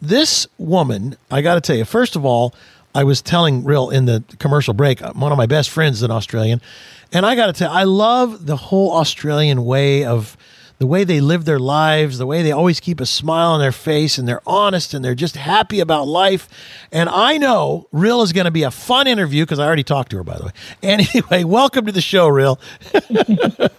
This 0.00 0.46
woman, 0.58 1.16
I 1.30 1.42
got 1.42 1.56
to 1.56 1.60
tell 1.60 1.76
you, 1.76 1.84
first 1.84 2.16
of 2.16 2.24
all, 2.24 2.54
I 2.94 3.04
was 3.04 3.20
telling 3.20 3.62
Ryll 3.62 3.90
in 3.90 4.06
the 4.06 4.24
commercial 4.38 4.72
break. 4.72 5.00
One 5.00 5.32
of 5.32 5.38
my 5.38 5.46
best 5.46 5.68
friends 5.68 5.98
is 5.98 6.02
an 6.02 6.10
Australian, 6.10 6.62
and 7.12 7.26
I 7.26 7.34
got 7.34 7.46
to 7.46 7.52
tell, 7.52 7.70
you, 7.70 7.78
I 7.78 7.84
love 7.84 8.46
the 8.46 8.56
whole 8.56 8.92
Australian 8.92 9.66
way 9.66 10.04
of 10.04 10.36
the 10.78 10.86
way 10.86 11.04
they 11.04 11.20
live 11.20 11.44
their 11.44 11.58
lives, 11.58 12.18
the 12.18 12.26
way 12.26 12.42
they 12.42 12.52
always 12.52 12.80
keep 12.80 13.00
a 13.00 13.06
smile 13.06 13.52
on 13.52 13.60
their 13.60 13.72
face 13.72 14.18
and 14.18 14.28
they're 14.28 14.42
honest 14.46 14.92
and 14.94 15.04
they're 15.04 15.14
just 15.14 15.36
happy 15.36 15.80
about 15.80 16.06
life. 16.06 16.48
And 16.92 17.08
I 17.08 17.38
know 17.38 17.88
Ryll 17.92 18.22
is 18.22 18.32
going 18.32 18.44
to 18.44 18.50
be 18.50 18.62
a 18.62 18.70
fun 18.70 19.06
interview 19.06 19.44
because 19.44 19.58
I 19.58 19.66
already 19.66 19.84
talked 19.84 20.10
to 20.10 20.18
her, 20.18 20.24
by 20.24 20.38
the 20.38 20.44
way. 20.46 20.52
Anyway, 20.82 21.44
welcome 21.44 21.86
to 21.86 21.92
the 21.92 22.00
show, 22.00 22.28
Ryll. 22.28 22.60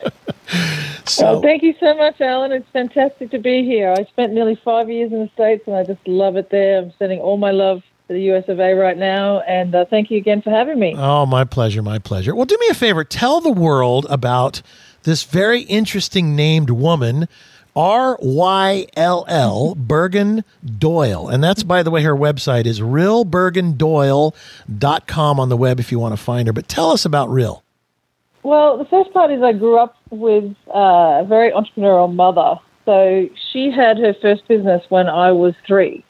So 1.05 1.33
well, 1.33 1.41
thank 1.41 1.63
you 1.63 1.73
so 1.79 1.93
much, 1.95 2.19
Alan. 2.19 2.51
It's 2.51 2.69
fantastic 2.71 3.31
to 3.31 3.39
be 3.39 3.63
here. 3.63 3.93
I 3.97 4.03
spent 4.05 4.33
nearly 4.33 4.55
five 4.55 4.89
years 4.89 5.11
in 5.11 5.19
the 5.19 5.29
States 5.33 5.63
and 5.67 5.75
I 5.75 5.83
just 5.83 6.05
love 6.07 6.35
it 6.35 6.49
there. 6.49 6.79
I'm 6.79 6.93
sending 6.99 7.19
all 7.19 7.37
my 7.37 7.51
love 7.51 7.81
to 8.07 8.13
the 8.13 8.31
US 8.33 8.45
of 8.47 8.59
A 8.59 8.73
right 8.73 8.97
now. 8.97 9.39
And 9.41 9.73
uh, 9.73 9.85
thank 9.85 10.11
you 10.11 10.17
again 10.17 10.41
for 10.41 10.49
having 10.49 10.79
me. 10.79 10.95
Oh, 10.97 11.25
my 11.25 11.43
pleasure. 11.43 11.81
My 11.81 11.99
pleasure. 11.99 12.35
Well, 12.35 12.45
do 12.45 12.57
me 12.59 12.67
a 12.69 12.73
favor. 12.73 13.03
Tell 13.03 13.39
the 13.41 13.51
world 13.51 14.05
about 14.09 14.61
this 15.07 15.23
very 15.23 15.61
interesting 15.61 16.35
named 16.35 16.69
woman. 16.69 17.27
R 17.75 18.19
Y 18.21 18.85
L 18.95 19.25
L 19.27 19.73
Burgin 19.75 20.43
Doyle. 20.65 21.27
And 21.29 21.43
that's, 21.43 21.63
by 21.63 21.81
the 21.83 21.91
way, 21.91 22.01
her 22.01 22.15
website 22.15 22.65
is 22.65 22.81
ryllburgindoyle.com 22.81 25.39
on 25.39 25.49
the 25.49 25.57
web 25.57 25.79
if 25.79 25.91
you 25.91 25.99
want 25.99 26.13
to 26.13 26.21
find 26.21 26.47
her. 26.47 26.53
But 26.53 26.67
tell 26.67 26.89
us 26.91 27.05
about 27.05 27.29
Ryll. 27.29 27.63
Well, 28.41 28.77
the 28.77 28.85
first 28.85 29.13
part 29.13 29.31
is 29.31 29.43
I 29.43 29.53
grew 29.53 29.77
up 29.77 29.95
with 30.09 30.55
uh, 30.73 31.21
a 31.21 31.25
very 31.27 31.51
entrepreneurial 31.51 32.11
mother. 32.13 32.55
So 32.85 33.29
she 33.51 33.69
had 33.69 33.99
her 33.99 34.15
first 34.21 34.47
business 34.47 34.81
when 34.89 35.07
I 35.07 35.31
was 35.31 35.53
three. 35.67 36.03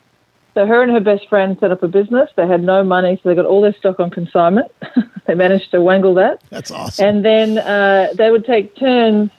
So 0.57 0.65
her 0.65 0.81
and 0.81 0.91
her 0.91 0.99
best 0.99 1.29
friend 1.29 1.55
set 1.59 1.69
up 1.69 1.83
a 1.83 1.87
business. 1.87 2.31
They 2.35 2.47
had 2.47 2.63
no 2.63 2.83
money, 2.83 3.19
so 3.21 3.29
they 3.29 3.35
got 3.35 3.45
all 3.45 3.61
their 3.61 3.75
stock 3.75 3.99
on 3.99 4.09
consignment. 4.09 4.71
they 5.27 5.35
managed 5.35 5.69
to 5.69 5.81
wangle 5.81 6.15
that. 6.15 6.41
That's 6.49 6.71
awesome. 6.71 7.05
And 7.05 7.23
then 7.23 7.59
uh, 7.59 8.07
they 8.15 8.31
would 8.31 8.43
take 8.43 8.75
turns. 8.75 9.29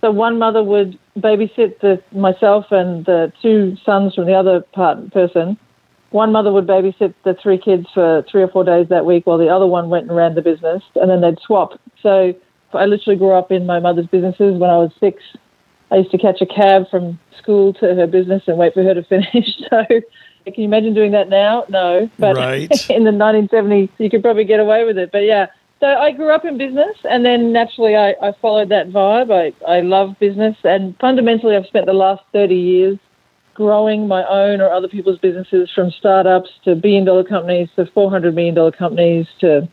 So 0.00 0.10
one 0.10 0.38
mother 0.38 0.64
would 0.64 0.98
babysit 1.18 1.80
the, 1.80 2.02
myself 2.12 2.68
and 2.70 3.04
the 3.04 3.30
two 3.42 3.76
sons 3.84 4.14
from 4.14 4.24
the 4.24 4.32
other 4.32 4.62
part, 4.72 5.12
person. 5.12 5.58
One 6.08 6.32
mother 6.32 6.50
would 6.50 6.66
babysit 6.66 7.12
the 7.22 7.34
three 7.34 7.58
kids 7.58 7.86
for 7.92 8.24
three 8.30 8.40
or 8.40 8.48
four 8.48 8.64
days 8.64 8.88
that 8.88 9.04
week, 9.04 9.26
while 9.26 9.36
the 9.36 9.50
other 9.50 9.66
one 9.66 9.90
went 9.90 10.06
and 10.08 10.16
ran 10.16 10.34
the 10.34 10.40
business, 10.40 10.82
and 10.94 11.10
then 11.10 11.20
they'd 11.20 11.38
swap. 11.44 11.78
So 12.02 12.32
I 12.72 12.86
literally 12.86 13.18
grew 13.18 13.32
up 13.32 13.52
in 13.52 13.66
my 13.66 13.78
mother's 13.78 14.06
businesses. 14.06 14.58
When 14.58 14.70
I 14.70 14.78
was 14.78 14.90
six, 14.98 15.22
I 15.90 15.96
used 15.96 16.12
to 16.12 16.18
catch 16.18 16.40
a 16.40 16.46
cab 16.46 16.88
from 16.90 17.20
school 17.36 17.74
to 17.74 17.94
her 17.94 18.06
business 18.06 18.44
and 18.46 18.56
wait 18.56 18.72
for 18.72 18.82
her 18.82 18.94
to 18.94 19.04
finish. 19.04 19.60
So 19.68 19.84
can 20.44 20.54
you 20.56 20.64
imagine 20.64 20.94
doing 20.94 21.12
that 21.12 21.28
now? 21.28 21.64
No. 21.68 22.10
But 22.18 22.36
right. 22.36 22.70
in 22.90 23.04
the 23.04 23.10
1970s, 23.10 23.90
you 23.98 24.10
could 24.10 24.22
probably 24.22 24.44
get 24.44 24.60
away 24.60 24.84
with 24.84 24.98
it. 24.98 25.10
But 25.12 25.24
yeah, 25.24 25.46
so 25.80 25.88
I 25.88 26.12
grew 26.12 26.30
up 26.30 26.44
in 26.44 26.58
business 26.58 26.96
and 27.10 27.24
then 27.24 27.52
naturally 27.52 27.96
I, 27.96 28.14
I 28.22 28.32
followed 28.40 28.68
that 28.68 28.90
vibe. 28.90 29.32
I, 29.32 29.52
I 29.70 29.80
love 29.80 30.16
business 30.20 30.56
and 30.62 30.96
fundamentally 31.00 31.56
I've 31.56 31.66
spent 31.66 31.86
the 31.86 31.92
last 31.92 32.22
30 32.32 32.54
years 32.54 32.98
growing 33.54 34.08
my 34.08 34.24
own 34.28 34.60
or 34.60 34.70
other 34.70 34.88
people's 34.88 35.18
businesses 35.18 35.70
from 35.74 35.90
startups 35.90 36.50
to 36.64 36.74
billion 36.74 37.04
dollar 37.04 37.24
companies 37.24 37.68
to 37.76 37.84
$400 37.84 38.32
million 38.32 38.72
companies 38.72 39.26
to 39.40 39.68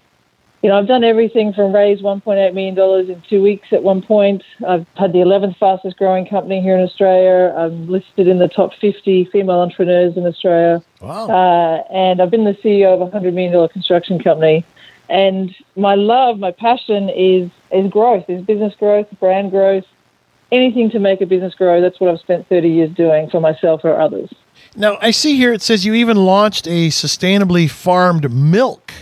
you 0.62 0.68
know, 0.68 0.78
I've 0.78 0.88
done 0.88 1.06
everything 1.06 1.54
from 1.54 1.74
raise 1.74 2.02
$1.8 2.02 2.54
million 2.54 3.10
in 3.10 3.24
two 3.30 3.42
weeks 3.42 3.70
at 3.72 3.82
one 3.82 4.02
point. 4.02 4.44
I've 4.68 4.86
had 4.96 5.14
the 5.14 5.20
11th 5.20 5.58
fastest 5.58 5.98
growing 5.98 6.28
company 6.28 6.62
here 6.62 6.78
in 6.78 6.84
Australia. 6.84 7.54
I'm 7.56 7.88
listed 7.88 8.28
in 8.28 8.40
the 8.40 8.50
top 8.50 8.74
50 8.74 9.26
female 9.26 9.60
entrepreneurs 9.60 10.18
in 10.18 10.26
Australia. 10.26 10.84
Wow. 11.00 11.30
Uh, 11.30 11.84
and 11.94 12.22
I've 12.22 12.30
been 12.30 12.44
the 12.44 12.56
CEO 12.56 12.94
of 12.94 13.02
a 13.02 13.10
$100 13.10 13.34
million 13.34 13.70
construction 13.70 14.22
company. 14.22 14.66
And 15.08 15.56
my 15.78 15.96
love, 15.96 16.40
my 16.40 16.52
passion 16.52 17.10
is, 17.10 17.50
is 17.72 17.90
growth, 17.90 18.30
is 18.30 18.44
business 18.44 18.76
growth, 18.76 19.08
brand 19.20 19.52
growth, 19.52 19.86
anything 20.52 20.92
to 20.92 21.00
make 21.00 21.22
a 21.22 21.26
business 21.26 21.56
grow. 21.56 21.80
That's 21.80 22.02
what 22.02 22.10
I've 22.10 22.20
spent 22.20 22.50
30 22.50 22.70
years 22.70 22.92
doing 22.92 23.30
for 23.30 23.40
myself 23.40 23.82
or 23.86 24.00
others. 24.00 24.30
Now, 24.76 24.98
I 25.02 25.12
see 25.12 25.38
here 25.38 25.54
it 25.54 25.62
says 25.62 25.86
you 25.86 25.94
even 25.94 26.18
launched 26.18 26.68
a 26.68 26.90
sustainably 26.90 27.70
farmed 27.70 28.32
milk 28.32 28.94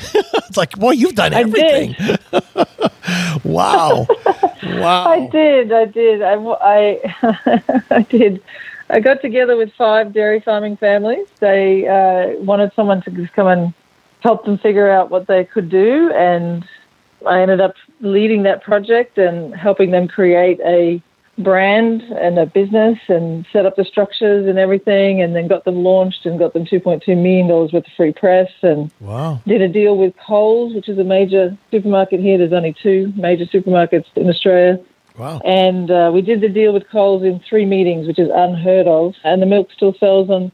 it's 0.14 0.56
like, 0.56 0.78
boy, 0.78 0.92
you've 0.92 1.14
done 1.14 1.32
everything. 1.32 1.96
wow. 3.44 4.06
Wow. 4.60 5.06
I 5.08 5.26
did. 5.28 5.72
I 5.72 5.84
did. 5.86 6.20
I, 6.20 6.34
I, 6.34 7.82
I, 7.90 8.02
did. 8.02 8.42
I 8.90 9.00
got 9.00 9.22
together 9.22 9.56
with 9.56 9.72
five 9.74 10.12
dairy 10.12 10.40
farming 10.40 10.76
families. 10.76 11.26
They 11.38 11.88
uh, 11.88 12.38
wanted 12.40 12.72
someone 12.74 13.02
to 13.02 13.10
just 13.10 13.32
come 13.32 13.46
and 13.46 13.72
help 14.20 14.44
them 14.44 14.58
figure 14.58 14.90
out 14.90 15.10
what 15.10 15.26
they 15.26 15.44
could 15.44 15.68
do. 15.70 16.12
And 16.12 16.64
I 17.26 17.40
ended 17.40 17.60
up 17.60 17.74
leading 18.00 18.42
that 18.42 18.62
project 18.62 19.16
and 19.16 19.54
helping 19.54 19.90
them 19.90 20.06
create 20.06 20.60
a 20.60 21.02
brand 21.38 22.02
and 22.02 22.38
a 22.38 22.46
business 22.46 22.98
and 23.08 23.46
set 23.52 23.64
up 23.64 23.76
the 23.76 23.84
structures 23.84 24.46
and 24.46 24.58
everything 24.58 25.22
and 25.22 25.34
then 25.34 25.46
got 25.46 25.64
them 25.64 25.84
launched 25.84 26.26
and 26.26 26.38
got 26.38 26.52
them 26.52 26.64
$2.2 26.64 27.06
million 27.16 27.46
worth 27.46 27.72
of 27.72 27.84
free 27.96 28.12
press 28.12 28.50
and 28.62 28.90
wow. 29.00 29.40
did 29.46 29.62
a 29.62 29.68
deal 29.68 29.96
with 29.96 30.14
Coles, 30.26 30.74
which 30.74 30.88
is 30.88 30.98
a 30.98 31.04
major 31.04 31.56
supermarket 31.70 32.20
here. 32.20 32.38
There's 32.38 32.52
only 32.52 32.74
two 32.82 33.12
major 33.16 33.44
supermarkets 33.46 34.06
in 34.16 34.28
Australia. 34.28 34.78
Wow. 35.16 35.40
And 35.44 35.90
uh, 35.90 36.10
we 36.12 36.22
did 36.22 36.40
the 36.40 36.48
deal 36.48 36.72
with 36.72 36.88
Coles 36.90 37.22
in 37.22 37.40
three 37.48 37.64
meetings, 37.64 38.06
which 38.06 38.18
is 38.18 38.28
unheard 38.32 38.86
of. 38.86 39.14
And 39.24 39.40
the 39.40 39.46
milk 39.46 39.68
still 39.74 39.94
sells 39.98 40.30
on 40.30 40.52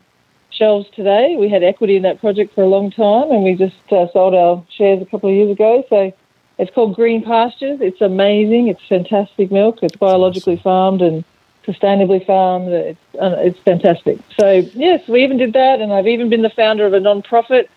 shelves 0.51 0.87
today. 0.95 1.37
We 1.39 1.49
had 1.49 1.63
equity 1.63 1.97
in 1.97 2.03
that 2.03 2.21
project 2.21 2.55
for 2.55 2.63
a 2.63 2.69
long 2.69 2.91
time 2.91 3.31
and 3.31 3.43
we 3.43 3.55
just 3.55 3.75
uh, 3.91 4.07
sold 4.13 4.35
our 4.35 4.65
shares 4.77 5.03
a 5.03 5.07
couple 5.07 5.31
of 5.31 5.35
years 5.35 5.51
ago. 5.51 5.83
So 5.89 6.13
it's 6.59 6.73
called 6.75 6.95
Green 6.95 7.23
Pastures. 7.23 7.81
It's 7.81 8.01
amazing. 8.01 8.69
It's 8.69 8.83
fantastic 8.89 9.51
milk. 9.51 9.81
It's 9.83 9.97
biologically 9.97 10.57
farmed 10.57 11.03
and 11.03 11.25
sustainably 11.67 12.25
farmed. 12.25 12.69
It's, 12.69 13.01
uh, 13.21 13.37
it's 13.39 13.59
fantastic. 13.61 14.19
So, 14.39 14.65
yes, 14.75 15.07
we 15.09 15.25
even 15.25 15.39
did 15.39 15.53
that. 15.55 15.81
And 15.81 15.93
I've 15.93 16.07
even 16.07 16.29
been 16.29 16.43
the 16.43 16.51
founder 16.51 16.87
of 16.87 16.93
a 16.93 17.01
non-profit 17.01 17.71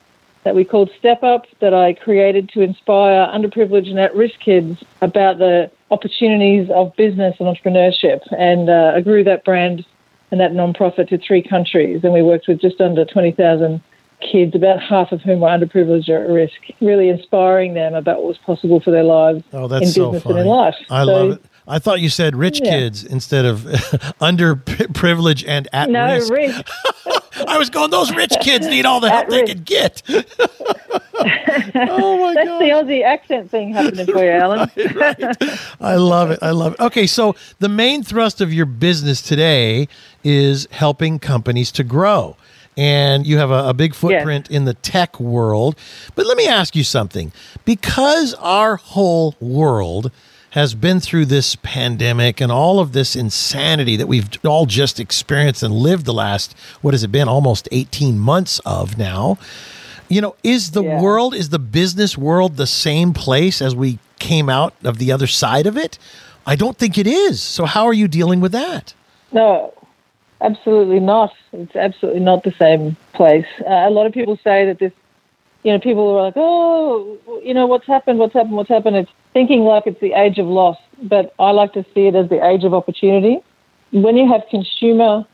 that 0.43 0.55
we 0.55 0.63
called 0.63 0.91
Step 0.97 1.23
Up 1.23 1.45
that 1.59 1.73
I 1.73 1.93
created 1.93 2.49
to 2.49 2.61
inspire 2.61 3.27
underprivileged 3.27 3.89
and 3.89 3.99
at-risk 3.99 4.39
kids 4.39 4.83
about 5.01 5.39
the 5.39 5.71
opportunities 5.89 6.69
of 6.69 6.95
business 6.95 7.35
and 7.39 7.47
entrepreneurship. 7.47 8.21
And 8.37 8.69
uh, 8.69 8.93
I 8.95 9.01
grew 9.01 9.23
that 9.23 9.43
brand 9.43 9.85
and 10.29 10.39
that 10.39 10.53
non-profit 10.53 11.09
to 11.09 11.17
three 11.17 11.41
countries. 11.41 12.03
And 12.03 12.13
we 12.13 12.21
worked 12.21 12.47
with 12.47 12.61
just 12.61 12.79
under 12.79 13.05
20,000 13.05 13.81
kids, 14.21 14.56
about 14.56 14.82
half 14.82 15.12
of 15.12 15.21
whom 15.21 15.41
were 15.41 15.49
underprivileged 15.49 16.10
or 16.10 16.23
at 16.23 16.30
risk, 16.30 16.56
really 16.82 17.10
inspiring 17.10 17.73
them 17.75 17.93
about 17.93 18.17
what 18.17 18.27
was 18.27 18.38
possible 18.39 18.80
for 18.80 18.89
their 18.91 19.03
lives 19.03 19.43
oh, 19.53 19.67
that's 19.67 19.86
in 19.88 19.91
so 19.91 20.06
business 20.12 20.23
funny. 20.23 20.39
and 20.39 20.47
in 20.47 20.51
life. 20.53 20.75
I 20.89 21.06
so, 21.06 21.12
love 21.12 21.32
it. 21.34 21.41
I 21.69 21.80
thought 21.80 21.99
you 21.99 22.10
said 22.10 22.36
rich 22.36 22.62
Yeah. 22.63 22.71
kids 22.71 23.03
instead 23.03 23.43
of 23.45 23.60
underprivileged 24.21 25.45
and 25.47 25.67
at 25.73 25.89
No, 25.89 26.15
risk. 26.30 26.34
I 27.47 27.58
was 27.60 27.69
going, 27.69 27.91
those 27.91 28.12
rich 28.15 28.34
kids 28.41 28.65
need 28.67 28.86
all 28.86 28.99
the 28.99 29.10
help 29.12 29.30
they 29.30 29.43
can 29.43 29.62
get. 29.63 30.01
oh 30.10 32.17
my 32.17 32.34
God. 32.34 32.36
That's 32.36 32.60
the 32.60 32.69
Aussie 32.71 33.03
accent 33.03 33.51
thing 33.51 33.73
happening 33.73 34.06
for 34.08 34.23
you, 34.23 34.32
Alan. 34.32 34.69
I 35.80 35.95
love 35.95 36.32
it. 36.32 36.39
I 36.41 36.51
love 36.51 36.73
it. 36.73 36.80
Okay, 36.80 37.06
so 37.06 37.36
the 37.60 37.69
main 37.69 38.01
thrust 38.03 38.41
of 38.41 38.51
your 38.53 38.65
business 38.65 39.21
today 39.21 39.88
is 40.23 40.67
helping 40.71 41.19
companies 41.19 41.71
to 41.73 41.84
grow. 41.84 42.36
And 42.77 43.25
you 43.25 43.37
have 43.39 43.49
a, 43.51 43.69
a 43.69 43.73
big 43.73 43.95
footprint 43.95 44.49
in 44.51 44.65
the 44.65 44.75
tech 44.75 45.19
world. 45.19 45.75
But 46.15 46.27
let 46.27 46.37
me 46.37 46.47
ask 46.47 46.75
you 46.75 46.83
something. 46.83 47.31
Because 47.65 48.35
our 48.35 48.75
whole 48.77 49.35
world 49.39 50.11
has 50.51 50.75
been 50.75 50.99
through 50.99 51.25
this 51.25 51.55
pandemic 51.57 52.39
and 52.39 52.51
all 52.51 52.79
of 52.79 52.93
this 52.93 53.15
insanity 53.15 53.95
that 53.97 54.07
we've 54.07 54.29
all 54.45 54.65
just 54.65 54.99
experienced 54.99 55.61
and 55.63 55.73
lived 55.73 56.05
the 56.05 56.13
last, 56.13 56.55
what 56.81 56.93
has 56.93 57.03
it 57.03 57.11
been, 57.11 57.27
almost 57.27 57.67
18 57.71 58.17
months 58.17 58.59
of 58.65 58.97
now. 58.97 59.37
You 60.07 60.21
know, 60.21 60.35
is 60.43 60.71
the 60.71 60.83
Yeah. 60.83 61.01
world, 61.01 61.33
is 61.35 61.49
the 61.49 61.59
business 61.59 62.17
world 62.17 62.57
the 62.57 62.67
same 62.67 63.11
place 63.13 63.61
as 63.61 63.75
we 63.75 63.99
came 64.19 64.49
out 64.49 64.73
of 64.83 64.99
the 64.99 65.11
other 65.11 65.27
side 65.27 65.67
of 65.67 65.75
it? 65.77 65.99
I 66.45 66.55
don't 66.55 66.77
think 66.77 66.97
it 66.97 67.07
is. 67.07 67.41
So, 67.41 67.65
how 67.65 67.85
are 67.85 67.93
you 67.93 68.07
dealing 68.07 68.39
with 68.39 68.53
that? 68.53 68.93
No, 69.33 69.73
absolutely 70.41 71.00
not. 71.00 71.34
It's 71.54 71.76
absolutely 71.76 72.21
not 72.21 72.43
the 72.43 72.54
same 72.54 72.95
place. 73.13 73.45
Uh, 73.62 73.88
a 73.88 73.89
lot 73.89 74.06
of 74.06 74.13
people 74.13 74.38
say 74.43 74.65
that 74.65 74.80
this, 74.80 74.91
you 75.63 75.71
know, 75.71 75.80
people 75.80 76.15
are 76.15 76.23
like, 76.23 76.34
oh, 76.36 77.17
you 77.43 77.54
know, 77.54 77.65
what's 77.65 77.88
happened, 77.88 78.19
what's 78.19 78.34
happened, 78.34 78.56
what's 78.56 78.69
happened. 78.69 78.95
It's 78.95 79.12
thinking 79.34 79.62
like 79.62 79.88
it's 79.88 80.00
the 80.00 80.13
age 80.13 80.38
of 80.38 80.47
loss, 80.47 80.78
but 81.04 81.34
I 81.39 81.52
like 81.52 81.73
to 81.73 81.84
see 81.93 82.08
it 82.08 82.15
as 82.15 82.30
the 82.30 82.45
age 82.45 82.63
of 82.63 82.73
opportunity. 82.73 83.39
When 83.91 84.17
you 84.17 84.28
have 84.32 84.43
consumer 84.50 85.26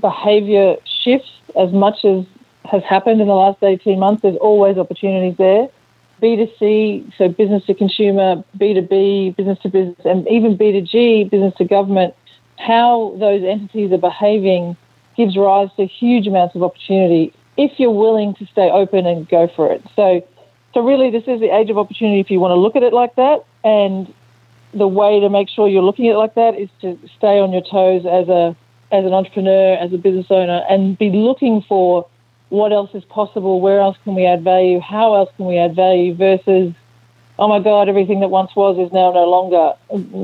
behavior 0.00 0.76
shifts 1.02 1.30
as 1.58 1.72
much 1.72 2.04
as 2.04 2.24
has 2.64 2.82
happened 2.84 3.20
in 3.20 3.26
the 3.26 3.34
last 3.34 3.62
18 3.62 3.98
months, 3.98 4.22
there's 4.22 4.36
always 4.36 4.78
opportunities 4.78 5.36
there. 5.36 5.68
B2C, 6.22 7.12
so 7.18 7.28
business 7.28 7.64
to 7.66 7.74
consumer, 7.74 8.44
B2B, 8.56 9.36
business 9.36 9.58
to 9.60 9.68
business, 9.68 9.98
and 10.04 10.26
even 10.28 10.56
B2G, 10.56 11.28
business 11.28 11.52
to 11.56 11.64
government, 11.64 12.14
how 12.58 13.16
those 13.18 13.42
entities 13.42 13.92
are 13.92 13.98
behaving 13.98 14.76
gives 15.16 15.36
rise 15.36 15.68
to 15.76 15.86
huge 15.86 16.26
amounts 16.26 16.54
of 16.54 16.62
opportunity 16.62 17.32
if 17.56 17.78
you're 17.78 17.90
willing 17.90 18.34
to 18.34 18.46
stay 18.46 18.70
open 18.70 19.06
and 19.06 19.28
go 19.28 19.48
for 19.54 19.70
it. 19.70 19.82
So, 19.94 20.26
so 20.72 20.80
really, 20.80 21.10
this 21.10 21.24
is 21.26 21.40
the 21.40 21.54
age 21.54 21.70
of 21.70 21.76
opportunity 21.76 22.20
if 22.20 22.30
you 22.30 22.40
want 22.40 22.52
to 22.52 22.56
look 22.56 22.76
at 22.76 22.82
it 22.82 22.92
like 22.92 23.14
that. 23.16 23.44
And 23.62 24.12
the 24.72 24.88
way 24.88 25.20
to 25.20 25.28
make 25.28 25.48
sure 25.48 25.68
you're 25.68 25.82
looking 25.82 26.08
at 26.08 26.14
it 26.14 26.18
like 26.18 26.34
that 26.34 26.58
is 26.58 26.70
to 26.80 26.98
stay 27.18 27.38
on 27.38 27.52
your 27.52 27.62
toes 27.62 28.06
as 28.06 28.28
a 28.28 28.56
as 28.90 29.06
an 29.06 29.14
entrepreneur, 29.14 29.74
as 29.76 29.92
a 29.94 29.96
business 29.96 30.26
owner, 30.28 30.62
and 30.68 30.98
be 30.98 31.08
looking 31.10 31.62
for 31.66 32.06
what 32.50 32.72
else 32.72 32.90
is 32.92 33.02
possible, 33.04 33.58
where 33.58 33.80
else 33.80 33.96
can 34.04 34.14
we 34.14 34.26
add 34.26 34.44
value, 34.44 34.80
how 34.80 35.14
else 35.14 35.30
can 35.38 35.46
we 35.46 35.56
add 35.56 35.74
value, 35.74 36.14
versus 36.14 36.74
oh 37.38 37.48
my 37.48 37.60
God, 37.60 37.88
everything 37.88 38.20
that 38.20 38.28
once 38.28 38.54
was 38.54 38.78
is 38.78 38.92
now 38.92 39.12
no 39.12 39.24
longer. 39.24 39.74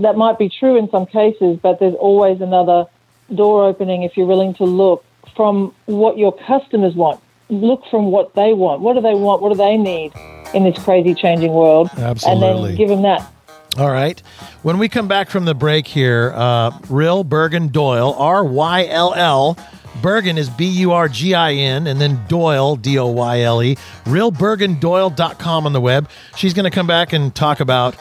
That 0.02 0.16
might 0.16 0.38
be 0.38 0.48
true 0.48 0.76
in 0.76 0.90
some 0.90 1.06
cases, 1.06 1.58
but 1.62 1.80
there's 1.80 1.94
always 1.94 2.40
another 2.40 2.86
door 3.34 3.64
opening 3.64 4.02
if 4.02 4.16
you're 4.16 4.26
willing 4.26 4.54
to 4.54 4.64
look 4.64 5.04
from 5.36 5.74
what 5.86 6.18
your 6.18 6.36
customers 6.36 6.94
want. 6.94 7.20
Look 7.50 7.84
from 7.90 8.10
what 8.10 8.34
they 8.34 8.52
want. 8.52 8.82
What 8.82 8.94
do 8.94 9.00
they 9.00 9.14
want? 9.14 9.40
What 9.42 9.50
do 9.50 9.56
they 9.56 9.76
need 9.76 10.12
in 10.54 10.64
this 10.64 10.78
crazy 10.82 11.14
changing 11.14 11.52
world? 11.52 11.90
Absolutely. 11.96 12.48
And 12.48 12.64
then 12.64 12.76
give 12.76 12.88
them 12.88 13.02
that. 13.02 13.30
All 13.78 13.90
right. 13.90 14.20
When 14.62 14.78
we 14.78 14.88
come 14.88 15.08
back 15.08 15.30
from 15.30 15.44
the 15.44 15.54
break 15.54 15.86
here, 15.86 16.32
uh, 16.34 16.76
Ryll 16.88 17.24
Burgin 17.24 17.70
Doyle, 17.70 18.14
R 18.18 18.44
Y 18.44 18.86
L 18.86 19.14
L. 19.14 19.56
Burgin 20.02 20.36
is 20.36 20.48
B 20.48 20.66
U 20.66 20.92
R 20.92 21.08
G 21.08 21.34
I 21.34 21.52
N, 21.52 21.86
and 21.86 22.00
then 22.00 22.24
Doyle, 22.28 22.76
D 22.76 22.98
O 22.98 23.06
Y 23.06 23.40
L 23.40 23.62
E. 23.62 23.76
RyllBurginDoyle.com 24.04 25.66
on 25.66 25.72
the 25.72 25.80
web. 25.80 26.08
She's 26.36 26.54
going 26.54 26.64
to 26.64 26.70
come 26.70 26.86
back 26.86 27.12
and 27.12 27.34
talk 27.34 27.60
about 27.60 27.96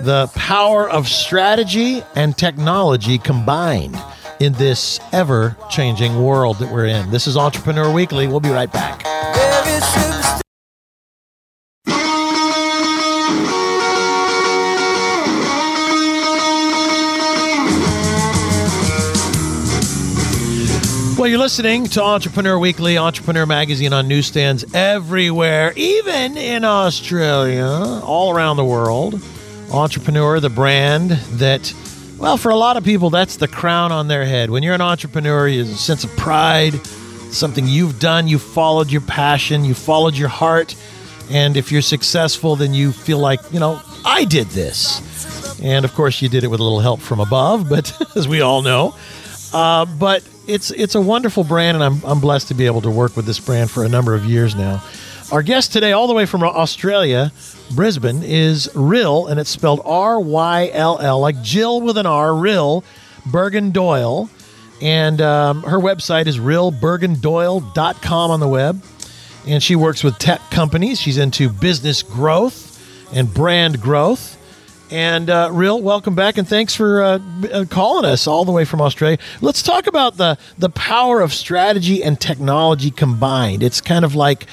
the 0.00 0.30
power 0.34 0.88
of 0.88 1.08
strategy 1.08 2.02
and 2.14 2.36
technology 2.36 3.18
combined 3.18 3.96
in 4.40 4.52
this 4.54 5.00
ever 5.12 5.56
changing 5.70 6.22
world 6.22 6.58
that 6.58 6.72
we're 6.72 6.86
in. 6.86 7.10
This 7.10 7.26
is 7.26 7.36
Entrepreneur 7.36 7.92
Weekly. 7.92 8.26
We'll 8.26 8.40
be 8.40 8.50
right 8.50 8.72
back. 8.72 9.43
Well, 21.24 21.30
you're 21.30 21.40
listening 21.40 21.86
to 21.86 22.02
Entrepreneur 22.02 22.58
Weekly, 22.58 22.98
Entrepreneur 22.98 23.46
Magazine 23.46 23.94
on 23.94 24.08
newsstands 24.08 24.62
everywhere, 24.74 25.72
even 25.74 26.36
in 26.36 26.64
Australia, 26.64 27.64
all 28.04 28.30
around 28.30 28.58
the 28.58 28.64
world. 28.66 29.22
Entrepreneur, 29.72 30.38
the 30.38 30.50
brand 30.50 31.12
that, 31.38 31.72
well, 32.18 32.36
for 32.36 32.50
a 32.50 32.56
lot 32.56 32.76
of 32.76 32.84
people, 32.84 33.08
that's 33.08 33.38
the 33.38 33.48
crown 33.48 33.90
on 33.90 34.06
their 34.06 34.26
head. 34.26 34.50
When 34.50 34.62
you're 34.62 34.74
an 34.74 34.82
entrepreneur, 34.82 35.50
there's 35.50 35.70
a 35.70 35.76
sense 35.76 36.04
of 36.04 36.14
pride, 36.14 36.74
something 37.32 37.66
you've 37.66 37.98
done, 37.98 38.28
you 38.28 38.38
followed 38.38 38.92
your 38.92 39.00
passion, 39.00 39.64
you 39.64 39.72
followed 39.72 40.18
your 40.18 40.28
heart. 40.28 40.76
And 41.30 41.56
if 41.56 41.72
you're 41.72 41.80
successful, 41.80 42.54
then 42.54 42.74
you 42.74 42.92
feel 42.92 43.18
like, 43.18 43.40
you 43.50 43.60
know, 43.60 43.80
I 44.04 44.26
did 44.26 44.48
this. 44.48 45.58
And 45.62 45.86
of 45.86 45.94
course, 45.94 46.20
you 46.20 46.28
did 46.28 46.44
it 46.44 46.48
with 46.48 46.60
a 46.60 46.62
little 46.62 46.80
help 46.80 47.00
from 47.00 47.18
above, 47.18 47.66
but 47.66 47.98
as 48.14 48.28
we 48.28 48.42
all 48.42 48.60
know. 48.60 48.94
Uh, 49.54 49.84
but 49.84 50.28
it's 50.48 50.70
it's 50.72 50.94
a 50.94 51.00
wonderful 51.00 51.44
brand, 51.44 51.76
and 51.76 51.84
I'm, 51.84 52.04
I'm 52.04 52.20
blessed 52.20 52.48
to 52.48 52.54
be 52.54 52.66
able 52.66 52.80
to 52.82 52.90
work 52.90 53.16
with 53.16 53.24
this 53.24 53.38
brand 53.38 53.70
for 53.70 53.84
a 53.84 53.88
number 53.88 54.14
of 54.14 54.24
years 54.24 54.54
now. 54.54 54.82
Our 55.32 55.42
guest 55.42 55.72
today, 55.72 55.92
all 55.92 56.06
the 56.06 56.12
way 56.12 56.26
from 56.26 56.42
Australia, 56.42 57.32
Brisbane, 57.74 58.22
is 58.22 58.68
Ryll, 58.74 59.28
and 59.28 59.40
it's 59.40 59.50
spelled 59.50 59.80
R 59.84 60.20
Y 60.20 60.70
L 60.72 60.98
L, 60.98 61.20
like 61.20 61.40
Jill 61.40 61.80
with 61.80 61.96
an 61.96 62.06
R, 62.06 62.34
Ryll 62.34 62.84
Burgin 63.26 63.72
Doyle. 63.72 64.28
And 64.82 65.20
um, 65.20 65.62
her 65.62 65.78
website 65.78 66.26
is 66.26 66.38
ryllburgindoyle.com 66.38 68.30
on 68.30 68.40
the 68.40 68.48
web. 68.48 68.82
And 69.46 69.62
she 69.62 69.76
works 69.76 70.02
with 70.02 70.18
tech 70.18 70.40
companies. 70.50 71.00
She's 71.00 71.16
into 71.16 71.48
business 71.48 72.02
growth 72.02 72.70
and 73.14 73.32
brand 73.32 73.80
growth. 73.80 74.33
And 74.90 75.30
uh, 75.30 75.48
Ryll, 75.50 75.80
welcome 75.80 76.14
back, 76.14 76.36
and 76.36 76.46
thanks 76.46 76.74
for 76.74 77.02
uh, 77.02 77.18
uh, 77.52 77.64
calling 77.70 78.04
us 78.04 78.26
all 78.26 78.44
the 78.44 78.52
way 78.52 78.64
from 78.66 78.82
Australia. 78.82 79.18
Let's 79.40 79.62
talk 79.62 79.86
about 79.86 80.18
the 80.18 80.36
the 80.58 80.68
power 80.68 81.20
of 81.20 81.32
strategy 81.32 82.02
and 82.02 82.20
technology 82.20 82.90
combined. 82.90 83.62
It's 83.62 83.80
kind 83.80 84.04
of 84.04 84.14
like 84.14 84.46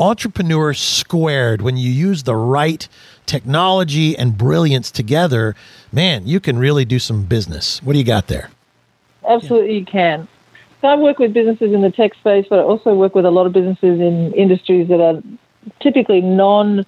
entrepreneur 0.00 0.74
squared. 0.74 1.62
When 1.62 1.76
you 1.76 1.90
use 1.90 2.24
the 2.24 2.34
right 2.34 2.88
technology 3.26 4.18
and 4.18 4.36
brilliance 4.36 4.90
together, 4.90 5.54
man, 5.92 6.26
you 6.26 6.40
can 6.40 6.58
really 6.58 6.84
do 6.84 6.98
some 6.98 7.24
business. 7.24 7.80
What 7.82 7.92
do 7.92 7.98
you 7.98 8.04
got 8.04 8.26
there? 8.26 8.50
Absolutely, 9.28 9.78
you 9.78 9.84
can. 9.84 10.26
So 10.80 10.88
I 10.88 10.96
work 10.96 11.18
with 11.18 11.32
businesses 11.32 11.72
in 11.72 11.82
the 11.82 11.90
tech 11.90 12.14
space, 12.14 12.46
but 12.48 12.58
I 12.58 12.62
also 12.62 12.94
work 12.94 13.14
with 13.14 13.26
a 13.26 13.30
lot 13.30 13.46
of 13.46 13.52
businesses 13.52 14.00
in 14.00 14.32
industries 14.34 14.88
that 14.88 15.00
are 15.00 15.22
typically 15.80 16.20
non 16.20 16.84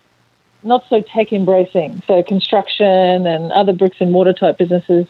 not 0.62 0.85
so 0.88 1.01
tech 1.01 1.33
embracing, 1.33 2.03
so 2.07 2.23
construction 2.23 3.27
and 3.27 3.53
other 3.53 3.73
bricks 3.73 3.96
and 4.01 4.12
mortar 4.12 4.33
type 4.33 4.59
businesses. 4.59 5.07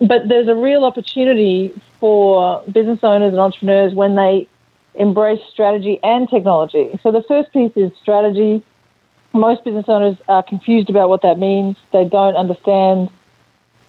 But 0.00 0.28
there's 0.28 0.48
a 0.48 0.54
real 0.54 0.84
opportunity 0.84 1.78
for 1.98 2.62
business 2.72 3.00
owners 3.02 3.32
and 3.32 3.40
entrepreneurs 3.40 3.92
when 3.92 4.16
they 4.16 4.48
embrace 4.94 5.40
strategy 5.52 6.00
and 6.02 6.28
technology. 6.28 6.98
So 7.02 7.12
the 7.12 7.22
first 7.28 7.52
piece 7.52 7.72
is 7.76 7.92
strategy. 8.00 8.62
Most 9.32 9.64
business 9.64 9.84
owners 9.88 10.16
are 10.28 10.42
confused 10.42 10.90
about 10.90 11.08
what 11.08 11.22
that 11.22 11.38
means. 11.38 11.76
They 11.92 12.04
don't 12.04 12.34
understand 12.34 13.10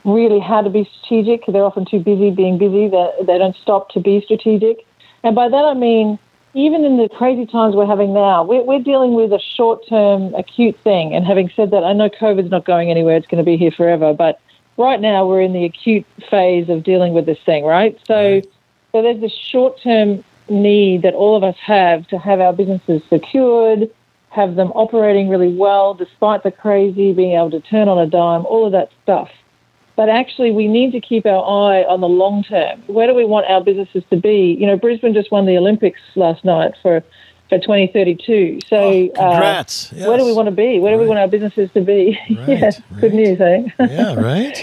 really 0.03 0.39
how 0.39 0.61
to 0.61 0.69
be 0.69 0.89
strategic. 0.99 1.45
They're 1.47 1.63
often 1.63 1.85
too 1.85 1.99
busy 1.99 2.31
being 2.31 2.57
busy. 2.57 2.89
They, 2.89 3.11
they 3.25 3.37
don't 3.37 3.55
stop 3.55 3.89
to 3.91 3.99
be 3.99 4.21
strategic. 4.21 4.85
And 5.23 5.35
by 5.35 5.47
that 5.47 5.65
I 5.65 5.73
mean 5.73 6.19
even 6.53 6.83
in 6.83 6.97
the 6.97 7.07
crazy 7.09 7.45
times 7.45 7.75
we're 7.75 7.85
having 7.85 8.13
now, 8.13 8.43
we're, 8.43 8.63
we're 8.63 8.79
dealing 8.79 9.13
with 9.13 9.31
a 9.31 9.39
short 9.39 9.87
term 9.87 10.33
acute 10.35 10.77
thing. 10.79 11.13
And 11.13 11.25
having 11.25 11.49
said 11.55 11.71
that, 11.71 11.83
I 11.83 11.93
know 11.93 12.09
COVID's 12.09 12.51
not 12.51 12.65
going 12.65 12.89
anywhere, 12.91 13.17
it's 13.17 13.27
going 13.27 13.43
to 13.43 13.49
be 13.49 13.57
here 13.57 13.71
forever. 13.71 14.13
But 14.13 14.39
right 14.77 14.99
now, 14.99 15.25
we're 15.25 15.41
in 15.41 15.53
the 15.53 15.65
acute 15.65 16.05
phase 16.29 16.69
of 16.69 16.83
dealing 16.83 17.13
with 17.13 17.25
this 17.25 17.39
thing, 17.45 17.63
right? 17.63 17.97
So, 18.05 18.41
so 18.91 19.01
there's 19.01 19.21
this 19.21 19.33
short 19.33 19.79
term 19.81 20.23
need 20.49 21.03
that 21.03 21.13
all 21.13 21.37
of 21.37 21.43
us 21.43 21.55
have 21.63 22.07
to 22.09 22.17
have 22.17 22.41
our 22.41 22.51
businesses 22.51 23.01
secured, 23.09 23.89
have 24.29 24.55
them 24.55 24.71
operating 24.71 25.29
really 25.29 25.53
well 25.53 25.93
despite 25.93 26.43
the 26.43 26.51
crazy, 26.51 27.13
being 27.13 27.33
able 27.33 27.51
to 27.51 27.61
turn 27.61 27.87
on 27.87 27.97
a 27.97 28.07
dime, 28.07 28.45
all 28.45 28.65
of 28.65 28.73
that 28.73 28.91
stuff. 29.03 29.29
But 30.01 30.09
actually, 30.09 30.49
we 30.49 30.67
need 30.67 30.93
to 30.93 30.99
keep 30.99 31.27
our 31.27 31.43
eye 31.45 31.83
on 31.83 32.01
the 32.01 32.09
long 32.09 32.43
term. 32.43 32.81
Where 32.87 33.05
do 33.05 33.13
we 33.13 33.23
want 33.23 33.45
our 33.45 33.63
businesses 33.63 34.03
to 34.09 34.17
be? 34.17 34.57
You 34.59 34.65
know, 34.65 34.75
Brisbane 34.75 35.13
just 35.13 35.31
won 35.31 35.45
the 35.45 35.55
Olympics 35.55 35.99
last 36.15 36.43
night 36.43 36.73
for 36.81 37.03
for 37.49 37.59
2032. 37.59 38.61
So, 38.65 38.77
oh, 38.77 39.09
congrats. 39.09 39.93
Uh, 39.93 39.97
yes. 39.97 40.07
where 40.07 40.17
do 40.17 40.25
we 40.25 40.33
want 40.33 40.47
to 40.47 40.51
be? 40.51 40.79
Where 40.79 40.93
right. 40.93 40.97
do 40.97 41.03
we 41.03 41.07
want 41.07 41.19
our 41.19 41.27
businesses 41.27 41.69
to 41.75 41.81
be? 41.81 42.17
Right, 42.31 42.49
yeah, 42.49 42.65
right. 42.65 42.81
good 42.99 43.13
news, 43.13 43.39
eh? 43.39 43.67
yeah, 43.79 44.15
right. 44.15 44.57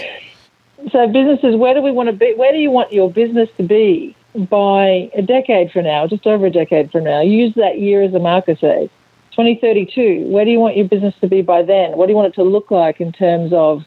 so, 0.91 1.07
businesses, 1.07 1.55
where 1.55 1.73
do 1.73 1.81
we 1.81 1.91
want 1.91 2.07
to 2.07 2.13
be? 2.13 2.33
Where 2.35 2.51
do 2.51 2.57
you 2.57 2.69
want 2.69 2.91
your 2.91 3.09
business 3.09 3.47
to 3.55 3.63
be 3.63 4.17
by 4.35 5.09
a 5.15 5.21
decade 5.21 5.71
from 5.71 5.85
now, 5.85 6.05
just 6.05 6.27
over 6.27 6.47
a 6.47 6.51
decade 6.51 6.91
from 6.91 7.05
now? 7.05 7.21
Use 7.21 7.53
that 7.55 7.79
year 7.79 8.03
as 8.03 8.13
a 8.13 8.19
marker, 8.19 8.57
say. 8.57 8.89
2032, 9.31 10.27
where 10.27 10.43
do 10.43 10.51
you 10.51 10.59
want 10.59 10.75
your 10.75 10.89
business 10.89 11.15
to 11.21 11.29
be 11.29 11.41
by 11.41 11.63
then? 11.63 11.95
What 11.95 12.07
do 12.07 12.11
you 12.11 12.17
want 12.17 12.33
it 12.33 12.35
to 12.35 12.43
look 12.43 12.71
like 12.71 12.99
in 12.99 13.13
terms 13.13 13.53
of 13.53 13.85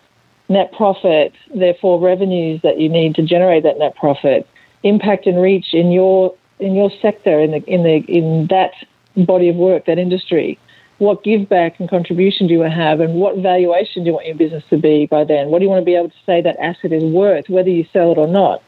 net 0.49 0.73
profit, 0.73 1.33
therefore 1.55 2.01
revenues 2.01 2.61
that 2.63 2.79
you 2.79 2.89
need 2.89 3.15
to 3.15 3.23
generate 3.23 3.63
that 3.63 3.79
net 3.79 3.97
profit, 3.97 4.47
impact 4.83 5.27
and 5.27 5.41
reach 5.41 5.73
in 5.73 5.91
your 5.91 6.35
in 6.59 6.75
your 6.75 6.91
sector 7.01 7.41
in 7.41 7.51
the 7.51 7.65
in 7.65 7.83
the 7.83 7.97
in 8.09 8.47
that 8.49 8.73
body 9.17 9.49
of 9.49 9.57
work, 9.57 9.87
that 9.87 9.99
industry. 9.99 10.59
What 10.99 11.25
give 11.25 11.49
back 11.49 11.81
and 11.81 11.91
contribution 11.91 12.47
do 12.47 12.55
you 12.55 12.61
have, 12.61 13.01
and 13.01 13.15
what 13.15 13.39
valuation 13.39 14.05
do 14.05 14.09
you 14.09 14.15
want 14.15 14.27
your 14.27 14.37
business 14.37 14.63
to 14.71 14.77
be 14.77 15.07
by 15.07 15.25
then? 15.25 15.49
What 15.49 15.59
do 15.59 15.65
you 15.65 15.69
want 15.69 15.81
to 15.81 15.85
be 15.85 15.97
able 15.97 16.11
to 16.11 16.25
say 16.25 16.41
that 16.43 16.57
asset 16.59 16.93
is 16.93 17.03
worth, 17.03 17.49
whether 17.49 17.71
you 17.71 17.85
sell 17.93 18.13
it 18.13 18.19
or 18.19 18.29
not? 18.29 18.63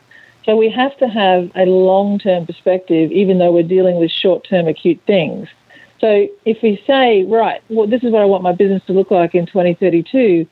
So 0.44 0.56
we 0.56 0.68
have 0.70 0.96
to 0.98 1.08
have 1.08 1.50
a 1.54 1.64
long 1.64 2.18
term 2.18 2.46
perspective, 2.46 3.12
even 3.12 3.38
though 3.38 3.52
we're 3.52 3.62
dealing 3.62 3.96
with 3.96 4.10
short 4.10 4.46
term 4.48 4.66
acute 4.68 5.00
things. 5.06 5.48
So 6.00 6.28
if 6.44 6.58
we 6.62 6.82
say, 6.86 7.24
right, 7.24 7.62
well, 7.70 7.86
this 7.86 8.02
is 8.02 8.12
what 8.12 8.20
I 8.20 8.26
want 8.26 8.42
my 8.42 8.52
business 8.52 8.82
to 8.86 8.92
look 8.92 9.10
like 9.10 9.34
in 9.34 9.46
2032, 9.46 10.46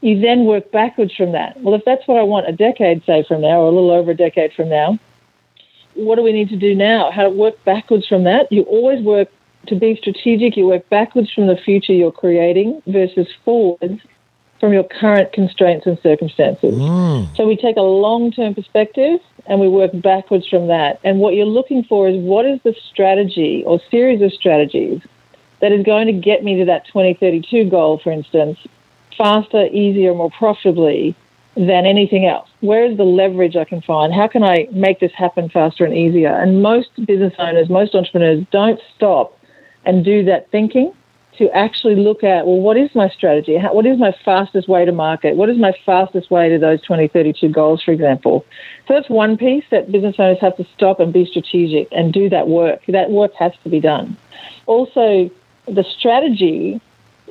you 0.00 0.20
then 0.20 0.44
work 0.44 0.70
backwards 0.72 1.14
from 1.14 1.32
that. 1.32 1.60
Well, 1.60 1.74
if 1.74 1.84
that's 1.84 2.06
what 2.08 2.18
I 2.18 2.22
want 2.22 2.48
a 2.48 2.52
decade, 2.52 3.04
say, 3.04 3.24
from 3.26 3.42
now, 3.42 3.60
or 3.60 3.68
a 3.68 3.70
little 3.70 3.90
over 3.90 4.12
a 4.12 4.16
decade 4.16 4.52
from 4.54 4.68
now, 4.68 4.98
what 5.94 6.16
do 6.16 6.22
we 6.22 6.32
need 6.32 6.48
to 6.50 6.56
do 6.56 6.74
now? 6.74 7.10
How 7.10 7.24
to 7.24 7.30
work 7.30 7.62
backwards 7.64 8.06
from 8.06 8.24
that? 8.24 8.50
You 8.50 8.62
always 8.62 9.02
work 9.02 9.28
to 9.66 9.74
be 9.74 9.96
strategic, 9.96 10.56
you 10.56 10.66
work 10.66 10.88
backwards 10.88 11.30
from 11.32 11.46
the 11.46 11.56
future 11.56 11.92
you're 11.92 12.12
creating 12.12 12.82
versus 12.86 13.28
forwards 13.44 14.00
from 14.58 14.72
your 14.72 14.84
current 14.84 15.32
constraints 15.32 15.86
and 15.86 15.98
circumstances. 16.02 16.74
Mm. 16.74 17.34
So 17.36 17.46
we 17.46 17.56
take 17.56 17.76
a 17.76 17.82
long 17.82 18.30
term 18.30 18.54
perspective 18.54 19.20
and 19.46 19.60
we 19.60 19.68
work 19.68 19.90
backwards 19.94 20.46
from 20.46 20.68
that. 20.68 21.00
And 21.02 21.18
what 21.18 21.34
you're 21.34 21.46
looking 21.46 21.82
for 21.84 22.08
is 22.08 22.16
what 22.16 22.46
is 22.46 22.60
the 22.62 22.74
strategy 22.90 23.64
or 23.66 23.80
series 23.90 24.22
of 24.22 24.32
strategies 24.32 25.00
that 25.60 25.72
is 25.72 25.84
going 25.84 26.06
to 26.06 26.12
get 26.12 26.44
me 26.44 26.58
to 26.58 26.64
that 26.66 26.86
2032 26.86 27.68
goal, 27.68 27.98
for 27.98 28.12
instance, 28.12 28.58
faster, 29.16 29.66
easier, 29.66 30.14
more 30.14 30.30
profitably 30.30 31.14
than 31.56 31.86
anything 31.86 32.26
else? 32.26 32.48
Where 32.60 32.84
is 32.84 32.96
the 32.96 33.04
leverage 33.04 33.56
I 33.56 33.64
can 33.64 33.82
find? 33.82 34.12
How 34.12 34.28
can 34.28 34.42
I 34.42 34.68
make 34.72 35.00
this 35.00 35.12
happen 35.12 35.48
faster 35.48 35.84
and 35.84 35.94
easier? 35.94 36.30
And 36.32 36.62
most 36.62 36.90
business 37.06 37.34
owners, 37.38 37.68
most 37.68 37.94
entrepreneurs 37.94 38.44
don't 38.50 38.80
stop 38.94 39.38
and 39.84 40.04
do 40.04 40.24
that 40.24 40.50
thinking 40.50 40.92
to 41.38 41.48
actually 41.56 41.96
look 41.96 42.22
at, 42.22 42.46
well, 42.46 42.58
what 42.60 42.76
is 42.76 42.94
my 42.94 43.08
strategy? 43.08 43.56
How, 43.56 43.72
what 43.72 43.86
is 43.86 43.98
my 43.98 44.14
fastest 44.24 44.68
way 44.68 44.84
to 44.84 44.92
market? 44.92 45.36
What 45.36 45.48
is 45.48 45.56
my 45.56 45.72
fastest 45.86 46.30
way 46.30 46.50
to 46.50 46.58
those 46.58 46.82
2032 46.82 47.48
goals, 47.48 47.82
for 47.82 47.92
example? 47.92 48.44
So 48.86 48.94
that's 48.94 49.08
one 49.08 49.38
piece 49.38 49.64
that 49.70 49.90
business 49.90 50.16
owners 50.18 50.38
have 50.40 50.56
to 50.58 50.66
stop 50.76 51.00
and 51.00 51.12
be 51.12 51.24
strategic 51.24 51.88
and 51.92 52.12
do 52.12 52.28
that 52.28 52.48
work. 52.48 52.82
That 52.88 53.10
work 53.10 53.32
has 53.38 53.52
to 53.64 53.70
be 53.70 53.80
done. 53.80 54.18
Also, 54.66 55.30
the 55.66 55.84
strategy 55.84 56.80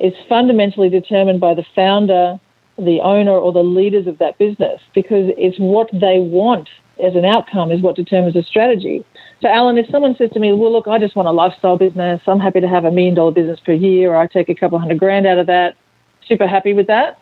is 0.00 0.14
fundamentally 0.28 0.88
determined 0.88 1.40
by 1.40 1.54
the 1.54 1.64
founder, 1.74 2.40
the 2.78 3.00
owner, 3.00 3.32
or 3.32 3.52
the 3.52 3.62
leaders 3.62 4.06
of 4.06 4.18
that 4.18 4.38
business 4.38 4.80
because 4.94 5.32
it's 5.36 5.58
what 5.58 5.90
they 5.92 6.18
want 6.18 6.68
as 7.02 7.14
an 7.14 7.24
outcome 7.24 7.70
is 7.70 7.80
what 7.80 7.96
determines 7.96 8.34
the 8.34 8.42
strategy. 8.42 9.04
So, 9.40 9.48
Alan, 9.48 9.78
if 9.78 9.88
someone 9.88 10.16
says 10.16 10.30
to 10.32 10.40
me, 10.40 10.52
well, 10.52 10.72
look, 10.72 10.86
I 10.86 10.98
just 10.98 11.16
want 11.16 11.28
a 11.28 11.32
lifestyle 11.32 11.76
business, 11.76 12.20
I'm 12.26 12.40
happy 12.40 12.60
to 12.60 12.68
have 12.68 12.84
a 12.84 12.90
million 12.90 13.14
dollar 13.14 13.32
business 13.32 13.60
per 13.60 13.72
year, 13.72 14.12
or 14.12 14.16
I 14.16 14.26
take 14.26 14.48
a 14.48 14.54
couple 14.54 14.78
hundred 14.78 14.98
grand 14.98 15.26
out 15.26 15.38
of 15.38 15.46
that, 15.46 15.76
super 16.26 16.46
happy 16.46 16.72
with 16.72 16.86
that, 16.88 17.18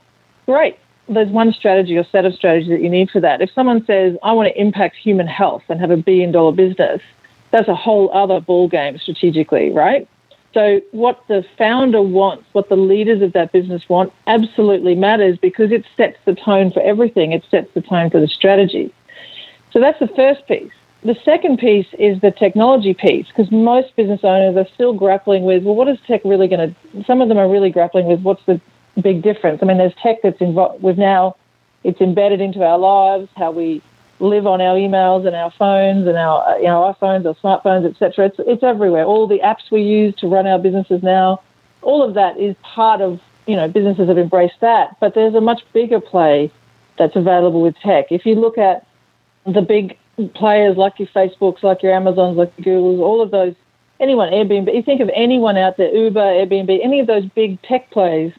great. 0.46 0.78
There's 1.08 1.28
one 1.30 1.52
strategy 1.52 1.96
or 1.96 2.04
set 2.04 2.24
of 2.24 2.34
strategies 2.34 2.68
that 2.68 2.82
you 2.82 2.90
need 2.90 3.10
for 3.10 3.20
that. 3.20 3.40
If 3.40 3.50
someone 3.52 3.84
says, 3.86 4.16
I 4.22 4.32
want 4.32 4.48
to 4.48 4.60
impact 4.60 4.96
human 4.96 5.26
health 5.26 5.62
and 5.68 5.80
have 5.80 5.90
a 5.90 5.96
billion 5.96 6.32
dollar 6.32 6.52
business, 6.52 7.00
that's 7.50 7.68
a 7.68 7.74
whole 7.74 8.10
other 8.12 8.40
ball 8.40 8.68
game 8.68 8.98
strategically, 8.98 9.70
right? 9.70 10.06
So, 10.54 10.80
what 10.92 11.22
the 11.28 11.44
founder 11.56 12.00
wants, 12.00 12.44
what 12.52 12.68
the 12.68 12.76
leaders 12.76 13.20
of 13.22 13.32
that 13.34 13.52
business 13.52 13.88
want, 13.88 14.12
absolutely 14.26 14.94
matters 14.94 15.36
because 15.38 15.72
it 15.72 15.84
sets 15.96 16.16
the 16.24 16.34
tone 16.34 16.70
for 16.70 16.80
everything. 16.80 17.32
It 17.32 17.44
sets 17.50 17.72
the 17.74 17.82
tone 17.82 18.10
for 18.10 18.20
the 18.20 18.28
strategy. 18.28 18.92
So, 19.72 19.80
that's 19.80 19.98
the 19.98 20.08
first 20.08 20.46
piece. 20.46 20.72
The 21.04 21.16
second 21.24 21.58
piece 21.58 21.86
is 21.98 22.20
the 22.20 22.30
technology 22.30 22.92
piece 22.94 23.28
because 23.28 23.52
most 23.52 23.94
business 23.94 24.20
owners 24.24 24.56
are 24.56 24.68
still 24.74 24.94
grappling 24.94 25.44
with, 25.44 25.62
well, 25.62 25.76
what 25.76 25.88
is 25.88 25.98
tech 26.06 26.22
really 26.24 26.48
going 26.48 26.74
to? 26.74 27.04
Some 27.04 27.20
of 27.20 27.28
them 27.28 27.38
are 27.38 27.48
really 27.48 27.70
grappling 27.70 28.06
with 28.06 28.20
what's 28.22 28.44
the 28.46 28.60
big 29.00 29.22
difference. 29.22 29.62
I 29.62 29.66
mean, 29.66 29.78
there's 29.78 29.94
tech 30.02 30.22
that's 30.22 30.40
involved. 30.40 30.82
We've 30.82 30.98
now 30.98 31.36
it's 31.84 32.00
embedded 32.00 32.40
into 32.40 32.64
our 32.64 32.78
lives, 32.78 33.28
how 33.36 33.50
we 33.52 33.82
live 34.20 34.46
on 34.46 34.60
our 34.60 34.76
emails 34.76 35.26
and 35.26 35.36
our 35.36 35.50
phones 35.52 36.06
and 36.06 36.16
our 36.16 36.46
uh, 36.48 36.56
you 36.56 36.64
know 36.64 36.94
iPhones 37.00 37.24
or 37.24 37.34
smartphones, 37.36 37.88
etc. 37.88 38.26
It's 38.26 38.36
it's 38.38 38.62
everywhere. 38.62 39.04
All 39.04 39.26
the 39.26 39.38
apps 39.40 39.70
we 39.70 39.82
use 39.82 40.14
to 40.16 40.28
run 40.28 40.46
our 40.46 40.58
businesses 40.58 41.02
now, 41.02 41.40
all 41.82 42.02
of 42.02 42.14
that 42.14 42.38
is 42.38 42.56
part 42.62 43.00
of 43.00 43.20
you 43.46 43.56
know 43.56 43.68
businesses 43.68 44.08
have 44.08 44.18
embraced 44.18 44.60
that. 44.60 44.98
But 45.00 45.14
there's 45.14 45.34
a 45.34 45.40
much 45.40 45.62
bigger 45.72 46.00
play 46.00 46.50
that's 46.98 47.16
available 47.16 47.62
with 47.62 47.76
tech. 47.78 48.06
If 48.10 48.26
you 48.26 48.34
look 48.34 48.58
at 48.58 48.86
the 49.46 49.62
big 49.62 49.96
players 50.34 50.76
like 50.76 50.98
your 50.98 51.08
Facebooks, 51.08 51.62
like 51.62 51.82
your 51.82 51.92
Amazons, 51.92 52.36
like 52.36 52.52
your 52.58 52.80
Googles, 52.80 52.98
all 52.98 53.22
of 53.22 53.30
those, 53.30 53.54
anyone, 54.00 54.30
Airbnb, 54.30 54.74
you 54.74 54.82
think 54.82 55.00
of 55.00 55.08
anyone 55.14 55.56
out 55.56 55.76
there, 55.76 55.94
Uber, 55.94 56.20
Airbnb, 56.20 56.80
any 56.82 56.98
of 56.98 57.06
those 57.06 57.24
big 57.36 57.62
tech 57.62 57.88
plays, 57.92 58.32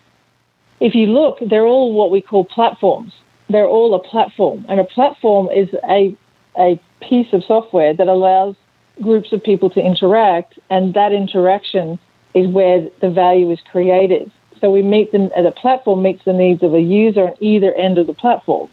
if 0.82 0.94
you 0.94 1.08
look, 1.08 1.38
they're 1.42 1.66
all 1.66 1.94
what 1.94 2.12
we 2.12 2.22
call 2.22 2.44
platforms 2.44 3.14
they're 3.50 3.68
all 3.68 3.94
a 3.94 4.00
platform, 4.00 4.66
and 4.70 4.80
a 4.80 4.84
platform 4.86 5.50
is 5.50 5.70
a 5.90 6.16
a 6.58 6.80
piece 7.02 7.32
of 7.32 7.44
software 7.44 7.94
that 7.94 8.08
allows 8.08 8.56
groups 9.02 9.32
of 9.32 9.42
people 9.44 9.70
to 9.70 9.80
interact, 9.80 10.60
and 10.70 10.94
that 10.94 11.12
interaction 11.14 11.98
is 12.34 12.48
where 12.48 12.88
the 13.02 13.10
value 13.10 13.50
is 13.52 13.60
created. 13.72 14.32
So 14.60 14.70
we 14.70 14.82
meet 14.82 15.12
them, 15.12 15.26
uh, 15.36 15.40
as 15.40 15.46
a 15.46 15.52
platform 15.52 16.04
meets 16.04 16.24
the 16.26 16.34
needs 16.34 16.62
of 16.64 16.74
a 16.74 16.82
user 16.82 17.30
on 17.30 17.36
either 17.40 17.74
end 17.74 17.98
of 17.98 18.08
the 18.08 18.14
platform. 18.14 18.70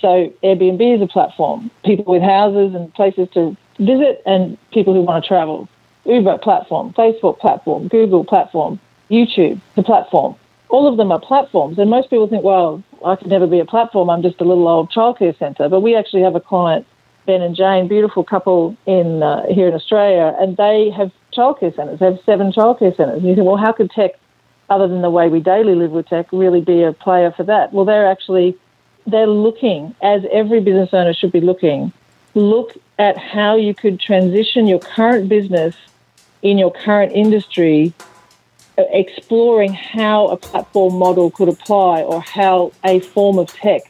So 0.00 0.32
Airbnb 0.44 0.96
is 0.96 1.02
a 1.02 1.06
platform, 1.06 1.70
people 1.84 2.04
with 2.04 2.22
houses 2.22 2.74
and 2.74 2.92
places 2.94 3.28
to 3.34 3.56
visit, 3.78 4.22
and 4.24 4.56
people 4.70 4.94
who 4.94 5.02
want 5.02 5.24
to 5.24 5.28
travel. 5.28 5.68
Uber 6.04 6.38
platform, 6.38 6.92
Facebook 6.92 7.38
platform, 7.40 7.88
Google 7.88 8.24
platform, 8.24 8.78
YouTube, 9.10 9.60
the 9.74 9.82
platform. 9.82 10.36
All 10.68 10.88
of 10.88 10.96
them 10.96 11.12
are 11.12 11.20
platforms, 11.20 11.78
and 11.78 11.88
most 11.88 12.10
people 12.10 12.26
think, 12.26 12.42
well, 12.42 12.82
I 13.04 13.16
could 13.16 13.28
never 13.28 13.46
be 13.46 13.60
a 13.60 13.64
platform. 13.64 14.10
I'm 14.10 14.22
just 14.22 14.40
a 14.40 14.44
little 14.44 14.66
old 14.66 14.90
childcare 14.90 15.36
centre. 15.38 15.68
But 15.68 15.80
we 15.80 15.94
actually 15.94 16.22
have 16.22 16.34
a 16.34 16.40
client, 16.40 16.86
Ben 17.24 17.40
and 17.40 17.54
Jane, 17.54 17.86
beautiful 17.86 18.24
couple 18.24 18.76
in 18.86 19.22
uh, 19.22 19.46
here 19.46 19.68
in 19.68 19.74
Australia, 19.74 20.36
and 20.40 20.56
they 20.56 20.90
have 20.90 21.12
childcare 21.32 21.74
centres. 21.74 22.00
They 22.00 22.06
have 22.06 22.20
seven 22.26 22.52
childcare 22.52 22.96
centres. 22.96 23.18
And 23.18 23.28
you 23.28 23.34
think, 23.36 23.46
well, 23.46 23.56
how 23.56 23.72
could 23.72 23.90
tech, 23.90 24.12
other 24.68 24.88
than 24.88 25.02
the 25.02 25.10
way 25.10 25.28
we 25.28 25.40
daily 25.40 25.74
live 25.74 25.92
with 25.92 26.08
tech, 26.08 26.26
really 26.32 26.60
be 26.60 26.82
a 26.82 26.92
player 26.92 27.30
for 27.30 27.44
that? 27.44 27.72
Well, 27.72 27.84
they're 27.84 28.10
actually 28.10 28.58
they're 29.06 29.26
looking, 29.26 29.94
as 30.02 30.24
every 30.32 30.60
business 30.60 30.90
owner 30.92 31.14
should 31.14 31.32
be 31.32 31.40
looking, 31.40 31.92
look 32.34 32.76
at 32.98 33.16
how 33.16 33.56
you 33.56 33.74
could 33.74 34.00
transition 34.00 34.66
your 34.66 34.80
current 34.80 35.28
business 35.28 35.76
in 36.42 36.58
your 36.58 36.72
current 36.72 37.12
industry 37.12 37.92
exploring 38.78 39.72
how 39.72 40.28
a 40.28 40.36
platform 40.36 40.94
model 40.94 41.30
could 41.30 41.48
apply 41.48 42.02
or 42.02 42.20
how 42.20 42.72
a 42.84 43.00
form 43.00 43.38
of 43.38 43.48
tech 43.48 43.82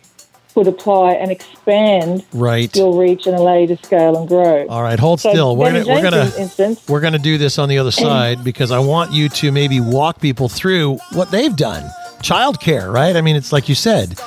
could 0.55 0.66
apply 0.66 1.12
and 1.12 1.31
expand 1.31 2.25
right. 2.33 2.75
your 2.75 2.99
reach 2.99 3.27
and 3.27 3.37
allow 3.37 3.59
you 3.59 3.66
to 3.66 3.77
scale 3.77 4.16
and 4.16 4.27
grow. 4.27 4.66
All 4.68 4.83
right, 4.83 4.99
hold 4.99 5.20
so 5.20 5.31
still. 5.31 5.55
We're 5.55 5.72
gonna, 5.72 5.87
we're 5.87 6.03
gonna 6.03 6.33
instance, 6.38 6.88
we're 6.88 7.03
gonna 7.03 7.18
do 7.18 7.37
this 7.37 7.59
on 7.59 7.68
the 7.68 7.77
other 7.77 7.90
side 7.90 8.42
because 8.42 8.70
I 8.70 8.79
want 8.79 9.12
you 9.12 9.29
to 9.29 9.53
maybe 9.53 9.81
walk 9.81 10.18
people 10.18 10.49
through 10.49 10.96
what 11.12 11.31
they've 11.31 11.55
done. 11.55 11.85
Childcare, 12.22 12.90
right? 12.90 13.16
I 13.16 13.20
mean, 13.20 13.37
it's 13.37 13.53
like 13.53 13.68
you 13.68 13.75
said. 13.75 14.18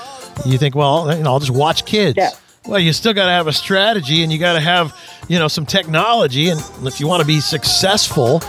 You 0.45 0.58
think, 0.58 0.76
well, 0.76 1.13
you 1.17 1.24
know, 1.24 1.32
I'll 1.32 1.39
just 1.39 1.52
watch 1.52 1.86
kids. 1.86 2.15
Yeah. 2.17 2.30
Well, 2.65 2.80
you 2.80 2.93
still 2.93 3.13
got 3.13 3.26
to 3.26 3.32
have 3.32 3.48
a 3.48 3.54
strategy, 3.54 4.22
and 4.22 4.32
you 4.32 4.38
got 4.38 4.54
to 4.54 4.60
have, 4.60 4.95
you 5.28 5.39
know, 5.39 5.48
some 5.48 5.65
technology, 5.65 6.50
and 6.50 6.62
if 6.84 7.00
you 7.00 7.08
want 7.08 7.22
to 7.22 7.28
be 7.28 7.39
successful, 7.39 8.41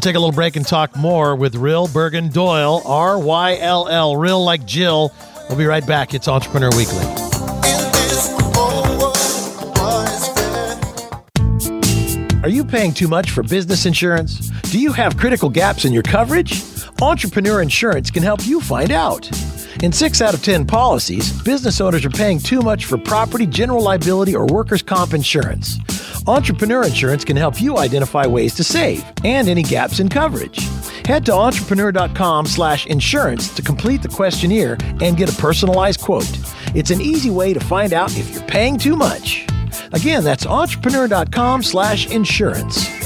We'll 0.00 0.12
take 0.12 0.16
a 0.16 0.18
little 0.18 0.32
break 0.32 0.56
and 0.56 0.66
talk 0.66 0.96
more 0.96 1.36
with 1.36 1.56
Ryll 1.56 1.86
Burgin 1.88 2.32
Doyle, 2.32 2.80
R 2.86 3.18
Y 3.18 3.58
L 3.58 3.86
L, 3.86 4.16
Ryll 4.16 4.42
like 4.42 4.64
Jill. 4.64 5.12
We'll 5.46 5.58
be 5.58 5.66
right 5.66 5.86
back. 5.86 6.14
It's 6.14 6.26
Entrepreneur 6.26 6.70
Weekly. 6.74 7.04
Are 12.42 12.48
you 12.48 12.64
paying 12.64 12.94
too 12.94 13.08
much 13.08 13.30
for 13.30 13.42
business 13.42 13.84
insurance? 13.84 14.48
Do 14.70 14.80
you 14.80 14.90
have 14.92 15.18
critical 15.18 15.50
gaps 15.50 15.84
in 15.84 15.92
your 15.92 16.02
coverage? 16.02 16.62
Entrepreneur 17.02 17.60
Insurance 17.60 18.10
can 18.10 18.22
help 18.22 18.46
you 18.46 18.62
find 18.62 18.92
out. 18.92 19.30
In 19.82 19.92
six 19.92 20.22
out 20.22 20.32
of 20.32 20.42
10 20.42 20.66
policies, 20.66 21.30
business 21.42 21.78
owners 21.78 22.06
are 22.06 22.10
paying 22.10 22.38
too 22.38 22.62
much 22.62 22.86
for 22.86 22.96
property, 22.96 23.44
general 23.44 23.82
liability, 23.82 24.34
or 24.34 24.46
workers' 24.46 24.80
comp 24.80 25.12
insurance. 25.12 25.76
Entrepreneur 26.30 26.84
Insurance 26.84 27.24
can 27.24 27.36
help 27.36 27.60
you 27.60 27.76
identify 27.76 28.24
ways 28.24 28.54
to 28.54 28.62
save 28.62 29.04
and 29.24 29.48
any 29.48 29.64
gaps 29.64 29.98
in 29.98 30.08
coverage. 30.08 30.60
Head 31.04 31.26
to 31.26 31.34
entrepreneur.com/insurance 31.34 33.48
to 33.56 33.62
complete 33.62 34.00
the 34.00 34.08
questionnaire 34.08 34.76
and 35.00 35.16
get 35.16 35.28
a 35.28 35.34
personalized 35.42 36.00
quote. 36.00 36.30
It's 36.72 36.92
an 36.92 37.00
easy 37.00 37.30
way 37.30 37.52
to 37.52 37.58
find 37.58 37.92
out 37.92 38.16
if 38.16 38.32
you're 38.32 38.44
paying 38.44 38.78
too 38.78 38.94
much. 38.94 39.44
Again, 39.92 40.22
that's 40.22 40.46
entrepreneur.com/insurance. 40.46 42.99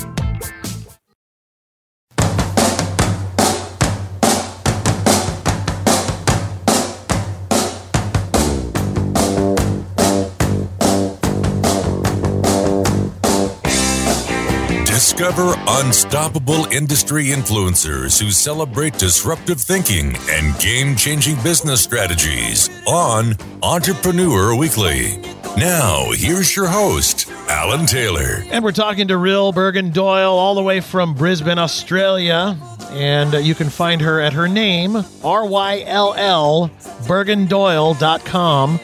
Discover 15.16 15.54
unstoppable 15.68 16.64
industry 16.72 17.26
influencers 17.26 18.20
who 18.20 18.32
celebrate 18.32 18.98
disruptive 18.98 19.60
thinking 19.60 20.16
and 20.28 20.58
game 20.58 20.96
changing 20.96 21.40
business 21.44 21.80
strategies 21.84 22.68
on 22.88 23.36
Entrepreneur 23.62 24.56
Weekly. 24.56 25.18
Now, 25.56 26.10
here's 26.10 26.56
your 26.56 26.66
host, 26.66 27.30
Alan 27.48 27.86
Taylor. 27.86 28.42
And 28.50 28.64
we're 28.64 28.72
talking 28.72 29.06
to 29.06 29.16
Ryll 29.16 29.52
Burgin 29.52 29.92
Doyle, 29.92 30.32
all 30.32 30.56
the 30.56 30.64
way 30.64 30.80
from 30.80 31.14
Brisbane, 31.14 31.60
Australia. 31.60 32.58
And 32.90 33.36
uh, 33.36 33.38
you 33.38 33.54
can 33.54 33.70
find 33.70 34.00
her 34.00 34.20
at 34.20 34.32
her 34.32 34.48
name, 34.48 34.96
R 35.22 35.46
Y 35.46 35.84
L 35.86 36.14
L, 36.14 36.70
burgindoyle.com. 37.06 38.80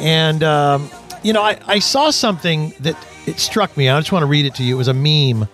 And, 0.00 0.42
um, 0.42 0.90
you 1.22 1.32
know, 1.32 1.40
I, 1.40 1.58
I 1.66 1.78
saw 1.78 2.10
something 2.10 2.74
that 2.80 2.94
it 3.26 3.40
struck 3.40 3.76
me. 3.76 3.88
I 3.88 3.98
just 3.98 4.12
want 4.12 4.22
to 4.22 4.26
read 4.26 4.46
it 4.46 4.54
to 4.56 4.62
you. 4.62 4.76
It 4.76 4.78
was 4.78 4.88
a 4.88 4.94
meme. 4.94 5.48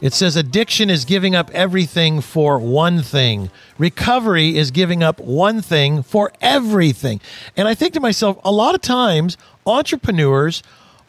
It 0.00 0.12
says 0.12 0.36
addiction 0.36 0.90
is 0.90 1.04
giving 1.04 1.34
up 1.34 1.50
everything 1.52 2.20
for 2.20 2.58
one 2.58 3.02
thing. 3.02 3.50
Recovery 3.78 4.58
is 4.58 4.70
giving 4.70 5.02
up 5.02 5.18
one 5.18 5.62
thing 5.62 6.02
for 6.02 6.30
everything. 6.42 7.20
And 7.56 7.66
I 7.66 7.74
think 7.74 7.94
to 7.94 8.00
myself, 8.00 8.38
a 8.44 8.52
lot 8.52 8.74
of 8.74 8.82
times 8.82 9.38
entrepreneurs 9.66 10.62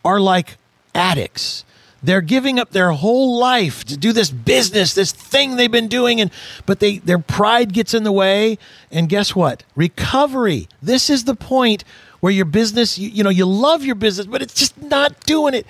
are 0.06 0.20
like 0.20 0.58
addicts. 0.94 1.66
They're 2.02 2.22
giving 2.22 2.60
up 2.60 2.70
their 2.70 2.92
whole 2.92 3.40
life 3.40 3.84
to 3.86 3.98
do 3.98 4.14
this 4.14 4.30
business, 4.30 4.94
this 4.94 5.12
thing 5.12 5.56
they've 5.56 5.72
been 5.72 5.88
doing 5.88 6.22
and 6.22 6.30
but 6.66 6.80
they 6.80 7.00
their 7.00 7.20
pride 7.20 7.74
gets 7.74 7.94
in 7.94 8.04
the 8.04 8.12
way 8.12 8.60
and 8.92 9.10
guess 9.10 9.36
what? 9.36 9.64
Recovery. 9.76 10.70
This 10.82 11.10
is 11.10 11.24
the 11.24 11.36
point 11.36 11.84
where 12.20 12.32
your 12.32 12.46
business 12.46 12.98
you, 12.98 13.10
you 13.10 13.24
know 13.24 13.30
you 13.30 13.46
love 13.46 13.84
your 13.84 13.96
business 13.96 14.28
but 14.28 14.42
it's 14.42 14.54
just 14.54 14.80
not 14.82 15.20
doing 15.22 15.54
it 15.56 15.66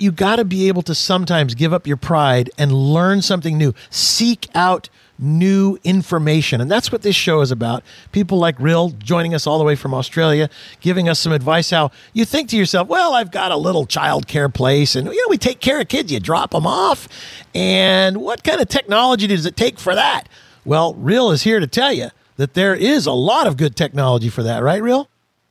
you 0.00 0.12
got 0.12 0.36
to 0.36 0.44
be 0.44 0.68
able 0.68 0.82
to 0.82 0.94
sometimes 0.94 1.54
give 1.54 1.72
up 1.72 1.86
your 1.86 1.96
pride 1.96 2.50
and 2.58 2.72
learn 2.72 3.22
something 3.22 3.56
new. 3.58 3.74
Seek 3.90 4.48
out 4.54 4.88
new 5.18 5.78
information. 5.84 6.60
And 6.60 6.70
that's 6.70 6.92
what 6.92 7.02
this 7.02 7.16
show 7.16 7.40
is 7.40 7.50
about. 7.50 7.82
People 8.12 8.38
like 8.38 8.58
Ryll 8.60 8.90
joining 8.98 9.34
us 9.34 9.46
all 9.46 9.58
the 9.58 9.64
way 9.64 9.74
from 9.74 9.94
Australia, 9.94 10.50
giving 10.80 11.08
us 11.08 11.18
some 11.18 11.32
advice 11.32 11.70
how 11.70 11.90
you 12.12 12.24
think 12.24 12.50
to 12.50 12.56
yourself, 12.56 12.88
well, 12.88 13.14
I've 13.14 13.30
got 13.30 13.50
a 13.52 13.56
little 13.56 13.86
child 13.86 14.26
care 14.28 14.48
place 14.48 14.94
and 14.94 15.06
you 15.06 15.16
know 15.16 15.28
we 15.28 15.38
take 15.38 15.60
care 15.60 15.80
of 15.80 15.88
kids, 15.88 16.12
you 16.12 16.20
drop 16.20 16.50
them 16.50 16.66
off. 16.66 17.08
And 17.54 18.18
what 18.18 18.44
kind 18.44 18.60
of 18.60 18.68
technology 18.68 19.26
does 19.26 19.46
it 19.46 19.56
take 19.56 19.78
for 19.78 19.94
that? 19.94 20.28
Well, 20.64 20.94
Ryll 20.94 21.30
is 21.30 21.42
here 21.42 21.60
to 21.60 21.66
tell 21.66 21.92
you 21.92 22.08
that 22.36 22.54
there 22.54 22.74
is 22.74 23.06
a 23.06 23.12
lot 23.12 23.46
of 23.46 23.56
good 23.56 23.76
technology 23.76 24.28
for 24.28 24.42
that, 24.42 24.62
right, 24.62 24.82
Ryll? 24.82 25.08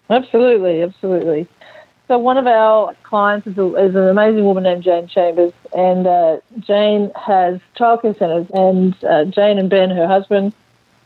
Absolutely, 0.09 0.83
absolutely. 0.83 1.47
So 2.07 2.19
one 2.19 2.37
of 2.37 2.45
our 2.45 2.93
clients 3.01 3.47
is, 3.47 3.57
a, 3.57 3.65
is 3.75 3.95
an 3.95 4.07
amazing 4.07 4.45
woman 4.45 4.63
named 4.63 4.83
Jane 4.83 5.07
Chambers, 5.07 5.53
and 5.75 6.05
uh, 6.05 6.37
Jane 6.59 7.11
has 7.15 7.59
childcare 7.75 8.17
centres, 8.17 8.45
and 8.53 9.03
uh, 9.03 9.25
Jane 9.25 9.57
and 9.57 9.71
Ben, 9.71 9.89
her 9.89 10.07
husband, 10.07 10.53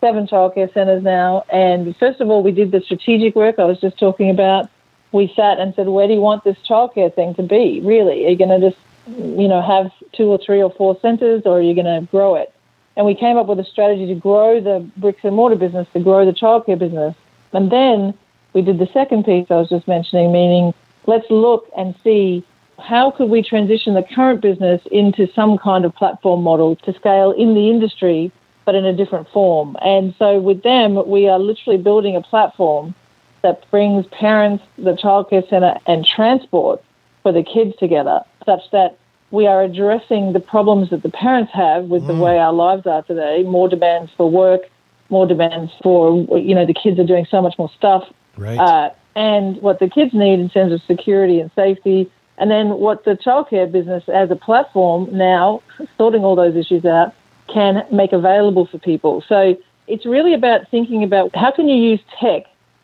seven 0.02 0.28
childcare 0.28 0.74
centres 0.74 1.02
now. 1.02 1.46
And 1.50 1.96
first 1.96 2.20
of 2.20 2.30
all, 2.30 2.44
we 2.44 2.52
did 2.52 2.72
the 2.72 2.82
strategic 2.82 3.34
work 3.36 3.60
I 3.60 3.64
was 3.64 3.80
just 3.80 3.98
talking 3.98 4.30
about. 4.30 4.70
We 5.14 5.32
sat 5.38 5.58
and 5.58 5.74
said, 5.74 5.88
where 5.88 6.06
do 6.06 6.14
you 6.14 6.20
want 6.20 6.44
this 6.44 6.58
childcare 6.68 7.14
thing 7.14 7.34
to 7.36 7.44
be? 7.44 7.80
Really, 7.82 8.26
are 8.26 8.30
you 8.32 8.38
going 8.38 8.60
to 8.60 8.70
just, 8.70 8.82
you 9.08 9.48
know, 9.48 9.62
have 9.62 9.92
two 10.12 10.26
or 10.26 10.38
three 10.38 10.62
or 10.62 10.70
four 10.70 11.00
centres, 11.00 11.44
or 11.46 11.60
are 11.60 11.62
you 11.62 11.76
going 11.76 12.02
to 12.02 12.06
grow 12.12 12.36
it? 12.36 12.54
And 12.98 13.06
we 13.06 13.16
came 13.16 13.38
up 13.38 13.48
with 13.48 13.60
a 13.60 13.64
strategy 13.64 14.06
to 14.08 14.16
grow 14.16 14.60
the 14.60 14.86
bricks 14.98 15.22
and 15.24 15.34
mortar 15.34 15.56
business, 15.56 15.88
to 15.94 16.02
grow 16.02 16.26
the 16.26 16.34
childcare 16.34 16.78
business, 16.78 17.16
and 17.54 17.72
then 17.72 18.14
we 18.52 18.62
did 18.62 18.80
the 18.80 18.88
second 18.88 19.24
piece 19.24 19.48
I 19.50 19.56
was 19.56 19.70
just 19.70 19.88
mentioning, 19.88 20.34
meaning 20.34 20.74
let's 21.10 21.30
look 21.30 21.70
and 21.76 21.96
see 22.04 22.44
how 22.80 23.12
could 23.12 23.30
we 23.30 23.42
transition 23.42 23.94
the 23.94 24.04
current 24.16 24.42
business 24.42 24.82
into 24.92 25.28
some 25.34 25.58
kind 25.58 25.84
of 25.84 25.94
platform 25.96 26.44
model 26.44 26.76
to 26.78 26.94
scale 26.94 27.32
in 27.32 27.54
the 27.54 27.70
industry, 27.70 28.32
but 28.66 28.76
in 28.76 28.86
a 28.86 28.94
different 28.94 29.28
form. 29.30 29.76
And 29.82 30.16
so 30.18 30.40
with 30.40 30.64
them, 30.64 31.08
we 31.08 31.28
are 31.28 31.40
literally 31.40 31.78
building 31.78 32.16
a 32.16 32.22
platform 32.22 32.96
that 33.42 33.70
brings 33.72 34.06
parents, 34.08 34.64
the 34.78 34.94
childcare 34.94 35.48
centre, 35.50 35.76
and 35.86 36.06
transport 36.06 36.82
for 37.24 37.32
the 37.32 37.44
kids 37.44 37.76
together, 37.78 38.22
such 38.46 38.62
that 38.72 38.98
we 39.32 39.48
are 39.48 39.62
addressing 39.64 40.34
the 40.34 40.40
problems 40.40 40.90
that 40.90 41.04
the 41.04 41.10
parents 41.10 41.52
have 41.54 41.86
with 41.86 42.04
mm. 42.04 42.08
the 42.08 42.16
way 42.16 42.40
our 42.40 42.54
lives 42.54 42.86
are 42.88 43.04
today. 43.04 43.44
More 43.44 43.70
demands 43.70 44.12
for 44.18 44.30
work, 44.30 44.62
more 45.10 45.26
demands 45.28 45.72
for 45.84 46.26
you 46.38 46.56
know 46.56 46.66
the 46.66 46.74
kids 46.74 47.00
are 47.00 47.06
doing 47.06 47.28
so 47.30 47.42
much 47.42 47.56
more 47.58 47.70
stuff. 47.78 48.04
Right. 48.38 48.58
Uh, 48.58 48.90
and 49.20 49.62
what 49.62 49.80
the 49.80 49.90
kids 49.90 50.14
need 50.14 50.40
in 50.40 50.50
terms 50.50 50.72
of 50.72 50.82
security 50.84 51.42
and 51.42 51.52
safety, 51.54 52.10
and 52.38 52.50
then 52.50 52.70
what 52.70 53.04
the 53.04 53.18
childcare 53.18 53.70
business 53.70 54.02
as 54.08 54.32
a 54.32 54.36
platform 54.38 55.10
now, 55.12 55.62
sorting 55.98 56.24
all 56.24 56.38
those 56.38 56.56
issues 56.56 56.86
out, 56.86 57.14
can 57.54 57.86
make 57.92 58.14
available 58.14 58.66
for 58.66 58.80
people. 58.80 59.22
So 59.28 59.58
it's 59.88 60.06
really 60.06 60.34
about 60.34 60.72
thinking 60.72 61.04
about 61.04 61.36
how 61.36 61.52
can 61.52 61.68
you 61.68 61.76
use 61.76 62.00
tech 62.18 62.44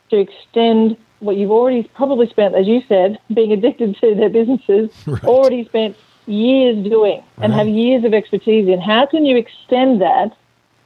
to 0.10 0.20
extend 0.20 0.98
what 1.20 1.38
you've 1.38 1.52
already 1.52 1.84
probably 1.96 2.28
spent, 2.28 2.54
as 2.54 2.68
you 2.68 2.82
said, 2.90 3.18
being 3.34 3.54
addicted 3.54 3.96
to 4.02 4.14
their 4.14 4.30
businesses, 4.30 4.90
right. 5.08 5.24
already 5.24 5.64
spent 5.64 5.96
years 6.26 6.86
doing 6.86 7.24
and 7.38 7.54
right. 7.54 7.60
have 7.60 7.68
years 7.70 8.04
of 8.04 8.14
expertise 8.14 8.68
in. 8.68 8.82
How 8.82 9.06
can 9.06 9.26
you 9.26 9.38
extend 9.38 10.02
that 10.02 10.36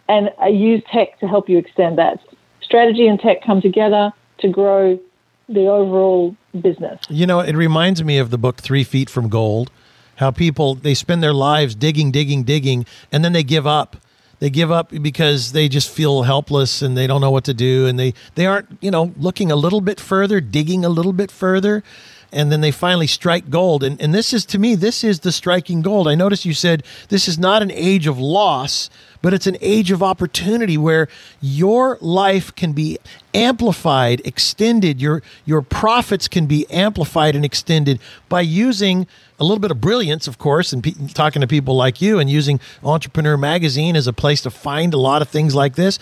and 0.08 0.30
uh, 0.40 0.46
use 0.46 0.84
tech 0.92 1.20
to 1.22 1.28
help 1.28 1.50
you 1.50 1.58
extend 1.58 1.98
that? 1.98 2.20
Strategy 2.62 3.08
and 3.08 3.20
tech 3.20 3.44
come 3.44 3.62
together 3.62 4.14
to 4.42 4.48
grow 4.48 5.00
the 5.50 5.68
overall 5.68 6.36
business. 6.60 7.02
You 7.10 7.26
know, 7.26 7.40
it 7.40 7.56
reminds 7.56 8.04
me 8.04 8.18
of 8.18 8.30
the 8.30 8.38
book 8.38 8.58
Three 8.58 8.84
Feet 8.84 9.10
from 9.10 9.30
Gold, 9.30 9.72
how 10.18 10.32
people 10.32 10.76
they 10.76 10.94
spend 10.94 11.22
their 11.24 11.34
lives 11.34 11.76
digging, 11.76 12.12
digging, 12.12 12.44
digging, 12.44 12.86
and 13.12 13.26
then 13.26 13.34
they 13.34 13.44
give 13.44 13.68
up. 13.68 13.98
They 14.40 14.50
give 14.50 14.72
up 14.72 14.92
because 15.02 15.52
they 15.52 15.68
just 15.68 15.90
feel 15.90 16.24
helpless 16.24 16.82
and 16.82 16.96
they 16.96 17.08
don't 17.08 17.20
know 17.20 17.32
what 17.32 17.44
to 17.46 17.54
do, 17.54 17.88
and 17.88 18.00
they 18.00 18.14
they 18.36 18.46
aren't 18.46 18.78
you 18.80 18.92
know 18.92 19.14
looking 19.18 19.52
a 19.52 19.56
little 19.56 19.82
bit 19.82 20.00
further, 20.00 20.40
digging 20.40 20.86
a 20.86 20.90
little 20.90 21.14
bit 21.14 21.32
further 21.32 21.84
and 22.32 22.52
then 22.52 22.62
they 22.62 22.72
finally 22.72 23.08
strike 23.08 23.50
gold. 23.50 23.84
And, 23.84 24.00
and 24.02 24.14
this 24.14 24.34
is, 24.34 24.46
to 24.48 24.60
me, 24.60 24.76
this 24.76 25.04
is 25.04 25.22
the 25.22 25.32
striking 25.32 25.82
gold. 25.82 26.08
I 26.08 26.16
noticed 26.16 26.46
you 26.46 26.54
said 26.54 26.84
this 27.10 27.28
is 27.28 27.40
not 27.40 27.62
an 27.62 27.72
age 27.72 28.08
of 28.08 28.20
loss, 28.20 28.90
but 29.22 29.34
it's 29.34 29.48
an 29.48 29.58
age 29.62 29.92
of 29.92 30.04
opportunity 30.04 30.78
where 30.78 31.08
your 31.42 31.98
life 32.02 32.56
can 32.56 32.74
be 32.74 32.98
amplified, 33.34 34.22
extended, 34.26 35.02
your, 35.02 35.22
your 35.46 35.62
profits 35.62 36.28
can 36.28 36.46
be 36.46 36.70
amplified 36.70 37.36
and 37.36 37.44
extended 37.44 38.00
by 38.30 38.42
using 38.42 39.08
a 39.40 39.44
little 39.44 39.60
bit 39.60 39.72
of 39.72 39.80
brilliance, 39.80 40.28
of 40.28 40.38
course, 40.38 40.74
and 40.74 40.84
pe- 40.84 40.94
talking 41.14 41.42
to 41.42 41.48
people 41.48 41.76
like 41.76 42.02
you 42.02 42.20
and 42.20 42.30
using 42.30 42.60
Entrepreneur 42.84 43.38
Magazine 43.38 43.96
as 43.96 44.08
a 44.08 44.14
place 44.14 44.42
to 44.42 44.50
find 44.50 44.94
a 44.94 44.98
lot 44.98 45.22
of 45.22 45.30
things 45.30 45.56
like 45.56 45.76
this, 45.76 45.98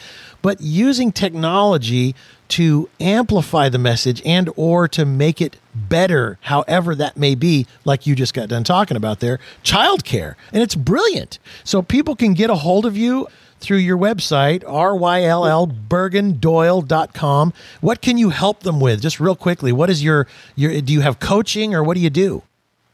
but 0.47 0.61
using 0.61 1.11
technology 1.11 2.15
to 2.47 2.89
amplify 3.01 3.67
the 3.67 3.77
message 3.77 4.21
and 4.25 4.49
or 4.55 4.87
to 4.87 5.03
make 5.03 5.41
it 5.41 5.57
better 5.75 6.39
however 6.43 6.95
that 6.95 7.17
may 7.17 7.35
be 7.35 7.67
like 7.83 8.07
you 8.07 8.15
just 8.15 8.33
got 8.33 8.47
done 8.47 8.63
talking 8.63 8.95
about 8.95 9.19
there 9.19 9.39
childcare. 9.61 10.35
And 10.53 10.63
it's 10.63 10.73
brilliant. 10.73 11.37
So 11.65 11.81
people 11.81 12.15
can 12.15 12.33
get 12.33 12.49
a 12.49 12.55
hold 12.55 12.85
of 12.85 12.95
you 12.95 13.27
through 13.59 13.79
your 13.79 13.97
website 13.97 14.63
ryllburgindoyle.com 14.63 17.53
what 17.81 18.01
can 18.01 18.17
you 18.17 18.29
help 18.29 18.61
them 18.61 18.79
with? 18.79 19.01
Just 19.01 19.19
real 19.19 19.35
quickly 19.35 19.73
what 19.73 19.89
is 19.89 20.01
your 20.01 20.27
your 20.55 20.79
do 20.79 20.93
you 20.93 21.01
have 21.01 21.19
coaching 21.19 21.75
or 21.75 21.83
what 21.83 21.95
do 21.95 21.99
you 21.99 22.09
do? 22.09 22.41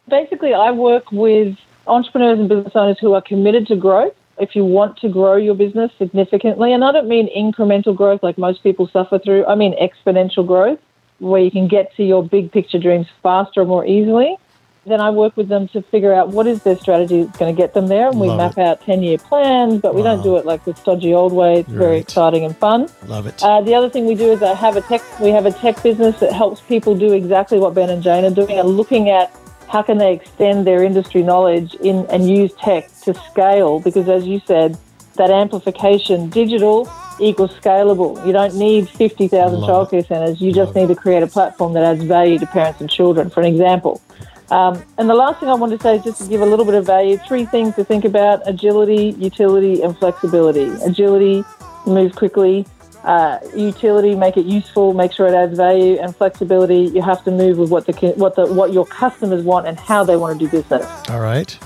Basically 0.09 0.55
i 0.55 0.71
work 0.71 1.11
with 1.11 1.55
entrepreneurs 1.85 2.39
and 2.39 2.49
business 2.49 2.73
owners 2.73 2.97
who 2.99 3.13
are 3.13 3.21
committed 3.21 3.67
to 3.67 3.75
growth 3.75 4.15
if 4.39 4.55
you 4.55 4.65
want 4.65 4.97
to 4.97 5.09
grow 5.09 5.35
your 5.35 5.55
business 5.55 5.91
significantly, 5.97 6.73
and 6.73 6.83
I 6.83 6.91
don't 6.91 7.07
mean 7.07 7.29
incremental 7.35 7.95
growth 7.95 8.23
like 8.23 8.37
most 8.37 8.63
people 8.63 8.87
suffer 8.87 9.19
through, 9.19 9.45
I 9.45 9.55
mean 9.55 9.75
exponential 9.79 10.45
growth, 10.45 10.79
where 11.19 11.41
you 11.41 11.51
can 11.51 11.67
get 11.67 11.95
to 11.95 12.03
your 12.03 12.27
big 12.27 12.51
picture 12.51 12.79
dreams 12.79 13.07
faster 13.21 13.61
and 13.61 13.69
more 13.69 13.85
easily, 13.85 14.37
then 14.85 14.99
I 14.99 15.11
work 15.11 15.37
with 15.37 15.47
them 15.47 15.67
to 15.69 15.81
figure 15.81 16.13
out 16.13 16.29
what 16.29 16.45
is 16.45 16.63
their 16.63 16.75
strategy 16.75 17.23
that's 17.23 17.37
going 17.37 17.55
to 17.55 17.59
get 17.59 17.73
them 17.73 17.87
there. 17.87 18.09
And 18.09 18.19
we 18.19 18.27
Love 18.27 18.37
map 18.37 18.57
it. 18.57 18.61
out 18.61 18.81
10 18.81 19.01
year 19.01 19.17
plans, 19.17 19.81
but 19.81 19.93
wow. 19.93 19.97
we 19.97 20.03
don't 20.03 20.21
do 20.23 20.35
it 20.37 20.45
like 20.45 20.65
the 20.65 20.75
stodgy 20.75 21.13
old 21.13 21.31
way. 21.31 21.59
It's 21.59 21.69
right. 21.69 21.77
very 21.77 21.97
exciting 21.99 22.43
and 22.43 22.57
fun. 22.57 22.89
Love 23.05 23.27
it. 23.27 23.41
Uh, 23.41 23.61
the 23.61 23.73
other 23.73 23.89
thing 23.89 24.05
we 24.05 24.15
do 24.15 24.31
is 24.31 24.43
I 24.43 24.53
have 24.53 24.75
a 24.75 24.81
tech, 24.81 25.01
we 25.19 25.29
have 25.29 25.45
a 25.45 25.51
tech 25.51 25.81
business 25.81 26.19
that 26.19 26.33
helps 26.33 26.61
people 26.61 26.95
do 26.95 27.13
exactly 27.13 27.59
what 27.59 27.73
Ben 27.73 27.89
and 27.89 28.03
Jane 28.03 28.25
are 28.25 28.31
doing 28.31 28.59
and 28.59 28.67
looking 28.67 29.09
at 29.09 29.33
how 29.67 29.81
can 29.81 29.97
they 29.97 30.13
extend 30.13 30.67
their 30.67 30.83
industry 30.83 31.23
knowledge 31.23 31.73
in 31.75 32.05
and 32.07 32.29
use 32.29 32.53
tech 32.53 32.89
to 33.01 33.13
scale? 33.13 33.79
Because 33.79 34.07
as 34.09 34.25
you 34.25 34.41
said, 34.45 34.77
that 35.15 35.29
amplification, 35.29 36.29
digital 36.29 36.89
equals 37.19 37.51
scalable. 37.53 38.25
You 38.25 38.33
don't 38.33 38.55
need 38.55 38.89
50,000 38.89 39.61
childcare 39.61 40.05
centres. 40.07 40.41
You 40.41 40.51
just 40.51 40.75
need 40.75 40.87
to 40.87 40.95
create 40.95 41.23
a 41.23 41.27
platform 41.27 41.73
that 41.73 41.83
adds 41.83 42.03
value 42.03 42.39
to 42.39 42.47
parents 42.47 42.81
and 42.81 42.89
children, 42.89 43.29
for 43.29 43.41
an 43.41 43.45
example. 43.47 44.01
Um, 44.49 44.83
and 44.97 45.09
the 45.09 45.15
last 45.15 45.39
thing 45.39 45.49
I 45.49 45.53
want 45.53 45.71
to 45.71 45.79
say 45.79 45.97
is 45.97 46.03
just 46.03 46.21
to 46.23 46.27
give 46.27 46.41
a 46.41 46.45
little 46.45 46.65
bit 46.65 46.75
of 46.75 46.85
value, 46.85 47.17
three 47.17 47.45
things 47.45 47.75
to 47.75 47.83
think 47.83 48.05
about 48.05 48.47
agility, 48.47 49.15
utility, 49.17 49.81
and 49.81 49.97
flexibility. 49.97 50.69
Agility, 50.83 51.43
move 51.85 52.15
quickly 52.15 52.65
uh, 53.03 53.39
utility, 53.55 54.15
make 54.15 54.37
it 54.37 54.45
useful, 54.45 54.93
make 54.93 55.11
sure 55.11 55.27
it 55.27 55.33
adds 55.33 55.57
value, 55.57 55.97
and 55.99 56.15
flexibility. 56.15 56.83
You 56.93 57.01
have 57.01 57.23
to 57.25 57.31
move 57.31 57.57
with 57.57 57.69
what 57.69 57.85
the 57.85 58.13
what 58.15 58.35
the 58.35 58.45
what 58.53 58.71
your 58.73 58.85
customers 58.85 59.43
want 59.43 59.67
and 59.67 59.79
how 59.79 60.03
they 60.03 60.15
want 60.15 60.39
to 60.39 60.45
do 60.45 60.51
business. 60.51 60.85
All 61.09 61.19
right. 61.19 61.57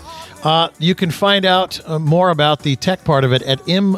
Uh, 0.44 0.70
you 0.80 0.96
can 0.96 1.12
find 1.12 1.46
out 1.46 1.80
uh, 1.88 2.00
more 2.00 2.30
about 2.30 2.62
the 2.62 2.76
tech 2.76 3.04
part 3.04 3.24
of 3.24 3.34
it 3.34 3.42
at 3.42 3.60
mvp1.com.au. 3.66 3.98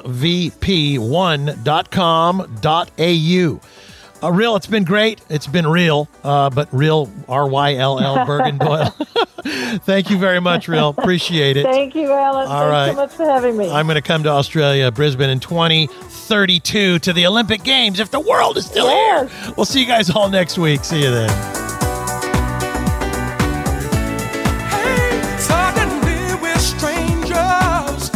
Uh, 4.22 4.32
Ryll, 4.32 4.56
it's 4.58 4.68
been 4.68 4.84
great. 4.84 5.22
It's 5.30 5.48
been 5.48 5.66
real, 5.66 6.10
uh, 6.24 6.50
but 6.50 6.68
Ryll 6.74 7.10
R 7.28 7.48
Y 7.48 7.76
L 7.76 8.00
L 8.00 8.18
Burgin 8.26 8.58
Doyle. 8.58 8.90
Thank 9.86 10.10
you 10.10 10.18
very 10.18 10.42
much, 10.42 10.68
Ryll. 10.68 10.90
Appreciate 10.90 11.56
it. 11.56 11.64
Thank 11.64 11.96
you, 11.96 12.12
Alan. 12.12 12.48
All 12.48 12.70
Thanks 12.70 12.72
right. 12.72 12.90
so 12.90 12.96
much 12.96 13.12
for 13.14 13.26
having 13.26 13.56
me. 13.56 13.70
I'm 13.72 13.86
going 13.86 13.96
to 13.96 14.02
come 14.02 14.24
to 14.24 14.30
Australia, 14.30 14.92
Brisbane 14.92 15.30
in 15.30 15.40
2032 15.40 17.00
to 17.00 17.14
the 17.14 17.26
Olympic 17.26 17.64
Games 17.64 18.00
if 18.00 18.12
the 18.12 18.20
world 18.20 18.58
is 18.58 18.66
still 18.66 18.88
yes. 18.88 19.32
here. 19.32 19.54
We'll 19.56 19.66
see 19.66 19.80
you 19.80 19.88
guys 19.88 20.10
all 20.10 20.30
next 20.30 20.58
week. 20.58 20.84
See 20.84 21.02
you 21.02 21.12
then. 21.12 21.60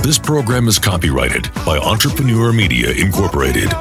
This 0.03 0.19
program 0.19 0.67
is 0.67 0.77
copyrighted 0.77 1.49
by 1.65 1.77
Entrepreneur 1.77 2.51
Media 2.51 2.91
Incorporated. 2.91 3.71